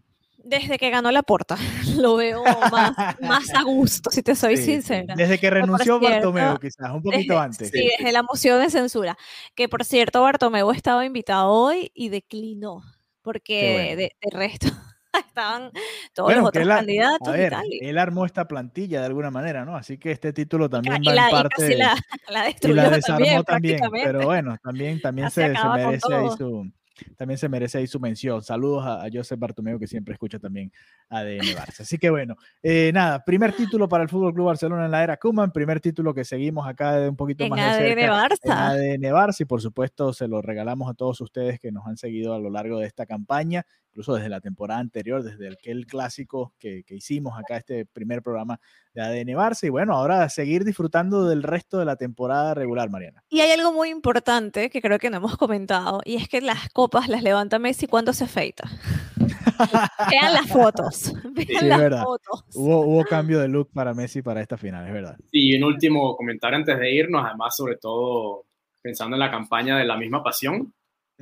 Desde 0.44 0.78
que 0.78 0.90
ganó 0.90 1.12
la 1.12 1.24
porta, 1.24 1.58
lo 1.98 2.16
veo 2.16 2.44
más, 2.72 3.20
más 3.22 3.54
a 3.54 3.64
gusto, 3.64 4.10
si 4.10 4.24
te 4.24 4.36
soy 4.36 4.58
sincera. 4.58 5.14
Desde 5.16 5.38
que 5.38 5.50
renunció 5.50 6.00
Bartomeu, 6.00 6.58
quizás, 6.62 6.92
un 6.92 7.02
poquito 7.02 7.40
antes. 7.40 7.70
Sí, 7.70 7.90
desde 7.98 8.12
la 8.12 8.24
moción 8.24 8.62
de 8.62 8.70
censura. 8.70 9.18
Que 9.56 9.68
por 9.68 9.84
cierto, 9.84 10.22
Bartomeu 10.22 10.72
estaba 10.72 11.06
invitado 11.06 11.50
hoy 11.50 11.92
y 11.94 12.10
declinó 12.10 12.84
porque 13.22 13.96
de, 13.96 14.30
resto 14.32 14.68
estaban 15.28 15.72
todos 16.14 16.36
los 16.36 16.48
otros 16.48 16.68
candidatos 16.68 17.36
y 17.38 17.50
tal. 17.50 17.66
Él 17.82 17.98
armó 17.98 18.26
esta 18.26 18.48
plantilla 18.48 19.02
de 19.02 19.08
alguna 19.08 19.30
manera, 19.30 19.66
¿no? 19.66 19.76
Así 19.76 19.98
que 19.98 20.12
este 20.12 20.34
título 20.34 20.70
también 20.70 20.96
va 20.96 21.28
en 21.28 21.32
parte. 21.32 21.78
la, 21.78 21.96
la, 22.30 22.44
destruyó 22.44 22.74
y 22.74 22.78
la 22.78 22.90
desarmó 22.90 23.44
también, 23.44 23.82
pero 23.92 24.24
bueno, 24.24 24.58
también, 24.64 25.02
también 25.02 25.30
se, 25.30 25.54
se, 25.56 25.70
merece 25.70 26.14
ahí 26.14 26.30
su, 26.38 26.72
también 27.16 27.38
se 27.38 27.50
merece 27.50 27.78
ahí 27.78 27.88
su 27.88 28.00
mención. 28.00 28.41
Saludos 28.41 28.86
a, 28.86 29.08
Joseph 29.12 29.39
Bartomeu, 29.39 29.80
que 29.80 29.88
siempre 29.88 30.14
escucha 30.14 30.39
también 30.39 30.72
ADN 31.10 31.56
Barça. 31.56 31.82
Así 31.82 31.97
que 31.97 32.10
bueno, 32.10 32.36
eh, 32.62 32.91
nada, 32.93 33.24
primer 33.24 33.54
título 33.54 33.88
para 33.88 34.04
el 34.04 34.10
Fútbol 34.10 34.34
Club 34.34 34.47
Barcelona 34.47 34.86
en 34.86 34.91
la 34.91 35.04
era 35.04 35.18
Kuman, 35.18 35.52
primer 35.52 35.80
título 35.80 36.14
que 36.14 36.24
seguimos 36.24 36.68
acá 36.68 36.95
de 36.95 37.10
un 37.10 37.16
poquito 37.16 37.47
más 37.47 37.60
ADN 37.60 37.84
de 37.84 37.95
cerca. 37.95 38.14
Barça. 38.14 38.39
En 38.43 38.52
ADN 38.52 39.14
Barça, 39.14 39.41
y 39.41 39.45
por 39.45 39.62
supuesto 39.62 40.14
se 40.14 40.28
lo 40.28 40.41
regalamos 40.41 40.89
a 40.89 40.93
todos 40.93 41.22
ustedes 41.22 41.60
que 41.60 41.72
nos 41.72 41.86
han 41.88 41.97
seguido 41.97 42.34
a 42.34 42.39
lo 42.39 42.50
largo 42.50 42.80
de 42.80 42.88
esta 42.88 43.06
campaña, 43.06 43.66
incluso 43.90 44.16
desde 44.16 44.30
la 44.30 44.40
temporada 44.40 44.80
anterior, 44.80 45.24
desde 45.24 45.50
aquel 45.50 45.86
clásico 45.86 46.54
que, 46.60 46.84
que 46.84 46.96
hicimos 46.96 47.38
acá, 47.38 47.58
este 47.58 47.86
primer 47.86 48.22
programa 48.22 48.60
de 48.94 49.02
ADN 49.02 49.36
Barça. 49.36 49.66
Y 49.66 49.70
bueno, 49.70 49.94
ahora 49.94 50.30
seguir 50.30 50.64
disfrutando 50.64 51.28
del 51.28 51.44
resto 51.44 51.80
de 51.80 51.86
la 51.86 51.96
temporada 51.96 52.54
regular, 52.54 52.90
Mariana. 52.90 53.24
Y 53.30 53.42
hay 53.42 53.52
algo 53.52 53.74
muy 53.74 53.90
importante 53.90 54.70
que 54.70 54.82
creo 54.82 55.00
que 55.00 55.10
no 55.10 55.18
hemos 55.18 55.38
comentado, 55.38 56.02
y 56.06 56.16
es 56.16 56.28
que 56.28 56.42
las 56.42 56.70
copas 56.70 57.10
las 57.10 57.24
levanta 57.24 57.60
Messi 57.60 57.88
cuando 57.88 58.14
se 58.14 58.26
afeita. 58.26 58.70
Vean 60.10 60.34
las 60.34 60.48
fotos. 60.48 61.14
Vean 61.34 61.90
las 61.90 62.04
fotos. 62.04 62.46
Hubo, 62.54 62.82
hubo 62.82 63.04
cambio 63.06 63.40
de 63.40 63.48
look 63.48 63.72
para 63.74 63.94
Messi 63.94 64.22
para 64.22 64.42
esta 64.42 64.58
final, 64.58 64.88
es 64.88 64.94
verdad. 64.94 65.18
Y 65.32 65.56
un 65.56 65.64
último 65.64 66.16
comentario 66.16 66.58
antes 66.58 66.80
de 66.80 66.94
irnos, 66.94 67.26
además, 67.26 67.56
sobre 67.56 67.78
todo 67.78 68.46
pensando 68.82 69.16
en 69.16 69.20
la 69.20 69.32
campaña 69.32 69.78
de 69.78 69.86
la 69.86 69.98
misma 69.98 70.24
pasión, 70.24 70.74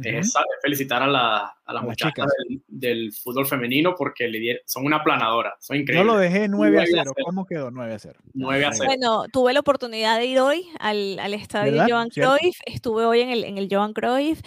es 0.03 0.33
felicitar 0.61 1.03
a, 1.03 1.07
la, 1.07 1.57
a 1.65 1.73
las 1.73 1.83
muchachas 1.83 2.25
del, 2.67 3.11
fútbol 3.11 3.45
femenino 3.45 3.95
porque 3.95 4.27
le 4.27 4.61
son 4.65 4.85
una 4.85 5.03
planadora, 5.03 5.55
son 5.59 5.77
increíbles. 5.77 6.05
Yo 6.05 6.13
lo 6.13 6.19
dejé 6.19 6.47
9 6.47 6.81
a 6.81 6.85
0. 6.85 7.13
¿Cómo 7.25 7.45
quedó 7.45 7.71
9 7.71 7.93
a 7.93 7.99
0? 7.99 8.19
9 8.33 8.65
a 8.65 8.73
0. 8.73 8.85
Bueno, 8.87 9.25
tuve 9.31 9.53
la 9.53 9.59
oportunidad 9.59 10.17
de 10.17 10.25
ir 10.25 10.39
hoy 10.39 10.67
al, 10.79 11.19
al 11.19 11.33
estadio 11.33 11.83
Johan 11.87 12.09
Cruyff. 12.09 12.57
Estuve 12.65 13.05
hoy 13.05 13.21
en 13.21 13.29
el, 13.29 13.43
en 13.43 13.57
el 13.57 13.67
Johan 13.69 13.93
Cruyff, 13.93 14.41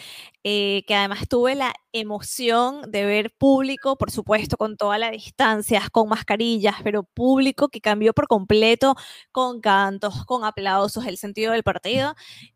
eh, 0.45 0.85
que 0.87 0.95
además 0.95 1.29
tuve 1.29 1.55
la 1.55 1.75
emoción 1.93 2.91
de 2.91 3.05
ver 3.05 3.33
público, 3.37 3.97
por 3.97 4.11
supuesto, 4.11 4.57
con 4.57 4.77
todas 4.77 4.99
las 4.99 5.11
distancias, 5.11 5.91
con 5.91 6.09
mascarillas, 6.09 6.77
pero 6.85 7.03
público 7.03 7.69
que 7.69 7.81
cambió 7.81 8.13
por 8.13 8.29
completo 8.29 8.95
con 9.33 9.61
cantos, 9.61 10.25
con 10.25 10.45
aplausos, 10.45 11.07
el 11.07 11.17
sentido 11.17 11.53
del 11.53 11.63
partido. 11.63 12.15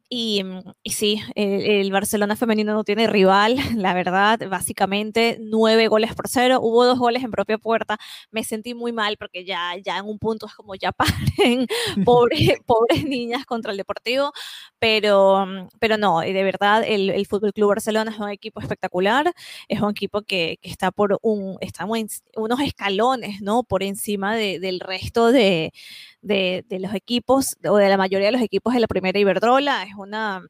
Y, 0.09 0.45
mm, 0.45 0.61
y 0.83 0.91
sí, 0.91 1.21
el, 1.35 1.91
Barcelona 1.91 2.37
femenino 2.37 2.75
no 2.75 2.85
tiene 2.85 3.07
rival, 3.07 3.57
la 3.77 3.95
verdad, 3.95 4.39
básicamente 4.49 5.39
nueve 5.41 5.89
goles 5.89 6.15
por 6.15 6.29
cero, 6.29 6.61
hubo 6.63 6.85
dos 6.85 6.99
goles 6.99 7.25
en 7.25 7.31
propia 7.31 7.59
puerta, 7.59 7.99
me 8.31 8.45
sentí 8.45 8.75
muy 8.75 8.93
mal 8.93 9.17
porque 9.17 9.45
ya, 9.45 9.73
ya 9.83 9.99
en 9.99 10.05
un 10.07 10.19
punto 10.19 10.47
es 10.47 10.55
como 10.55 10.75
ya 10.75 10.93
paren, 11.39 11.67
pobre, 12.05 12.59
pobres 12.67 13.05
niñas 13.05 13.47
contra 13.47 13.73
el 13.73 13.79
Deportivo, 13.79 14.33
pero, 14.79 15.47
mm, 15.47 15.69
pero 15.81 15.97
no, 15.97 16.21
de 16.21 16.43
verdad 16.45 16.85
el, 16.87 17.11
el 17.11 17.27
Fútbol 17.27 17.53
Club 17.53 17.71
Barcelona 17.71 18.11
es 18.11 18.19
un 18.19 18.29
equipo 18.29 18.61
espectacular, 18.61 19.33
es 19.69 19.81
un 19.81 19.91
equipo 19.91 20.23
que, 20.23 20.59
que 20.61 20.71
está 20.71 20.91
por 20.91 21.19
un, 21.23 21.59
unos 22.37 22.61
escalones, 22.61 23.41
¿no? 23.41 23.63
Por 23.63 23.83
encima 23.83 24.37
de, 24.37 24.59
del 24.61 24.81
resto 24.81 25.33
de, 25.33 25.73
de, 26.25 26.65
de, 26.69 26.79
los 26.81 26.95
equipos 26.95 27.57
o 27.65 27.77
de 27.77 27.89
la 27.89 27.97
mayoría 27.97 28.27
de 28.27 28.33
los 28.33 28.43
equipos 28.43 28.75
de 28.75 28.81
la 28.81 28.87
primera 28.87 29.19
Iberdrola, 29.19 29.85
es 29.85 29.95
una 29.97 30.45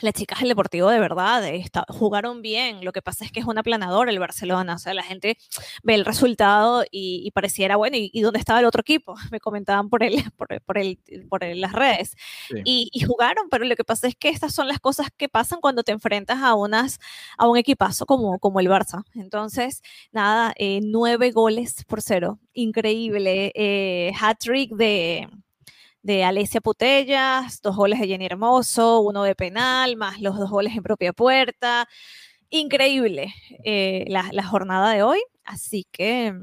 las 0.00 0.14
chicas 0.14 0.40
del 0.40 0.48
Deportivo 0.48 0.88
de 0.88 0.98
verdad 0.98 1.42
jugaron 1.88 2.42
bien. 2.42 2.84
Lo 2.84 2.92
que 2.92 3.02
pasa 3.02 3.24
es 3.24 3.32
que 3.32 3.40
es 3.40 3.46
un 3.46 3.58
aplanador 3.58 4.08
el 4.08 4.18
Barcelona. 4.18 4.74
O 4.74 4.78
sea, 4.78 4.94
la 4.94 5.02
gente 5.02 5.36
ve 5.82 5.94
el 5.94 6.04
resultado 6.04 6.84
y, 6.90 7.30
pareciera, 7.32 7.76
bueno, 7.76 7.96
¿y, 7.98 8.20
dónde 8.20 8.38
estaba 8.38 8.60
el 8.60 8.66
otro 8.66 8.80
equipo? 8.80 9.14
Me 9.30 9.40
comentaban 9.40 9.90
por, 9.90 10.02
el, 10.02 10.24
por, 10.36 10.78
el, 10.78 10.98
por 11.28 11.44
las 11.44 11.72
redes. 11.72 12.16
Y, 12.64 12.90
jugaron, 13.06 13.48
pero 13.50 13.64
lo 13.64 13.76
que 13.76 13.84
pasa 13.84 14.08
es 14.08 14.16
que 14.16 14.28
estas 14.28 14.54
son 14.54 14.68
las 14.68 14.80
cosas 14.80 15.08
que 15.16 15.28
pasan 15.28 15.60
cuando 15.60 15.82
te 15.82 15.92
enfrentas 15.92 16.38
a, 16.42 16.54
unas, 16.54 16.98
a 17.36 17.48
un 17.48 17.56
equipazo 17.56 18.06
como, 18.06 18.38
como 18.38 18.60
el 18.60 18.68
Barça. 18.68 19.04
Entonces, 19.14 19.82
nada, 20.12 20.54
eh, 20.56 20.80
nueve 20.82 21.30
goles 21.32 21.84
por 21.84 22.00
cero. 22.02 22.38
Increíble. 22.54 23.52
Eh, 23.54 24.12
hat-trick 24.20 24.74
de 24.74 25.28
de 26.02 26.24
Alesia 26.24 26.60
Putellas, 26.60 27.60
dos 27.62 27.76
goles 27.76 28.00
de 28.00 28.06
Jenny 28.06 28.26
Hermoso, 28.26 29.00
uno 29.00 29.22
de 29.22 29.34
penal, 29.34 29.96
más 29.96 30.20
los 30.20 30.38
dos 30.38 30.50
goles 30.50 30.76
en 30.76 30.82
propia 30.82 31.12
puerta. 31.12 31.88
Increíble 32.48 33.32
eh, 33.64 34.04
la, 34.08 34.44
jornada 34.44 34.92
de 34.92 35.02
hoy, 35.02 35.20
así 35.44 35.86
que 35.90 36.34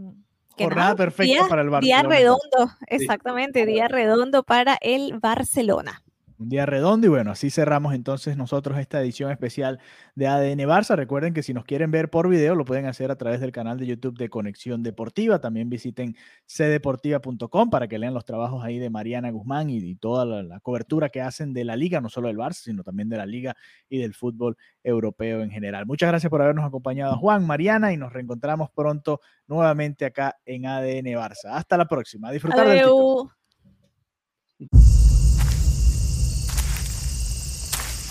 Jornada 0.57 0.95
perfecta 0.95 1.47
para 1.47 1.61
el 1.61 1.69
Barcelona. 1.69 2.01
Día 2.01 2.17
redondo, 2.17 2.71
exactamente, 2.87 3.65
día 3.65 3.87
redondo 3.87 4.43
para 4.43 4.77
el 4.81 5.19
Barcelona 5.19 6.03
un 6.39 6.49
día 6.49 6.65
redondo 6.65 7.07
y 7.07 7.09
bueno, 7.09 7.31
así 7.31 7.49
cerramos 7.49 7.93
entonces 7.93 8.37
nosotros 8.37 8.77
esta 8.77 9.01
edición 9.01 9.31
especial 9.31 9.79
de 10.15 10.27
ADN 10.27 10.59
Barça. 10.59 10.95
Recuerden 10.95 11.33
que 11.33 11.41
si 11.41 11.53
nos 11.53 11.63
quieren 11.65 11.89
ver 11.89 12.09
por 12.09 12.29
video 12.29 12.55
lo 12.55 12.65
pueden 12.65 12.85
hacer 12.85 13.11
a 13.11 13.15
través 13.15 13.39
del 13.41 13.51
canal 13.51 13.79
de 13.79 13.87
YouTube 13.87 14.17
de 14.17 14.29
Conexión 14.29 14.83
Deportiva. 14.83 15.39
También 15.39 15.69
visiten 15.69 16.15
cdeportiva.com 16.45 17.69
para 17.69 17.87
que 17.87 17.97
lean 17.97 18.13
los 18.13 18.25
trabajos 18.25 18.63
ahí 18.63 18.77
de 18.77 18.89
Mariana 18.89 19.31
Guzmán 19.31 19.69
y, 19.69 19.95
toda 19.95 20.25
la, 20.25 20.59
cobertura 20.59 21.09
que 21.09 21.21
hacen 21.21 21.53
de 21.53 21.63
la 21.63 21.75
liga, 21.75 22.01
no 22.01 22.09
solo 22.09 22.27
del 22.27 22.37
Barça, 22.37 22.63
sino 22.63 22.83
también 22.83 23.09
de 23.09 23.17
la 23.17 23.25
liga 23.25 23.55
y 23.89 23.97
del 23.97 24.13
fútbol 24.13 24.57
europeo 24.83 25.41
en 25.41 25.49
general. 25.49 25.85
Muchas 25.85 26.09
gracias 26.09 26.29
por 26.29 26.41
habernos 26.41 26.65
acompañado 26.65 27.17
Juan, 27.17 27.45
Mariana 27.47 27.93
y 27.93 27.97
nos 27.97 28.13
reencontramos 28.13 28.69
pronto 28.71 29.21
nuevamente 29.47 30.05
acá 30.05 30.37
en 30.45 30.65
ADN 30.65 31.05
Barça. 31.15 31.49
Hasta 31.51 31.77
la 31.77 31.87
próxima. 31.87 32.31
disfrutar 32.31 32.67
del 32.67 32.79
título. 32.81 33.31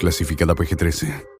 clasificada 0.00 0.54
PG-13. 0.54 1.39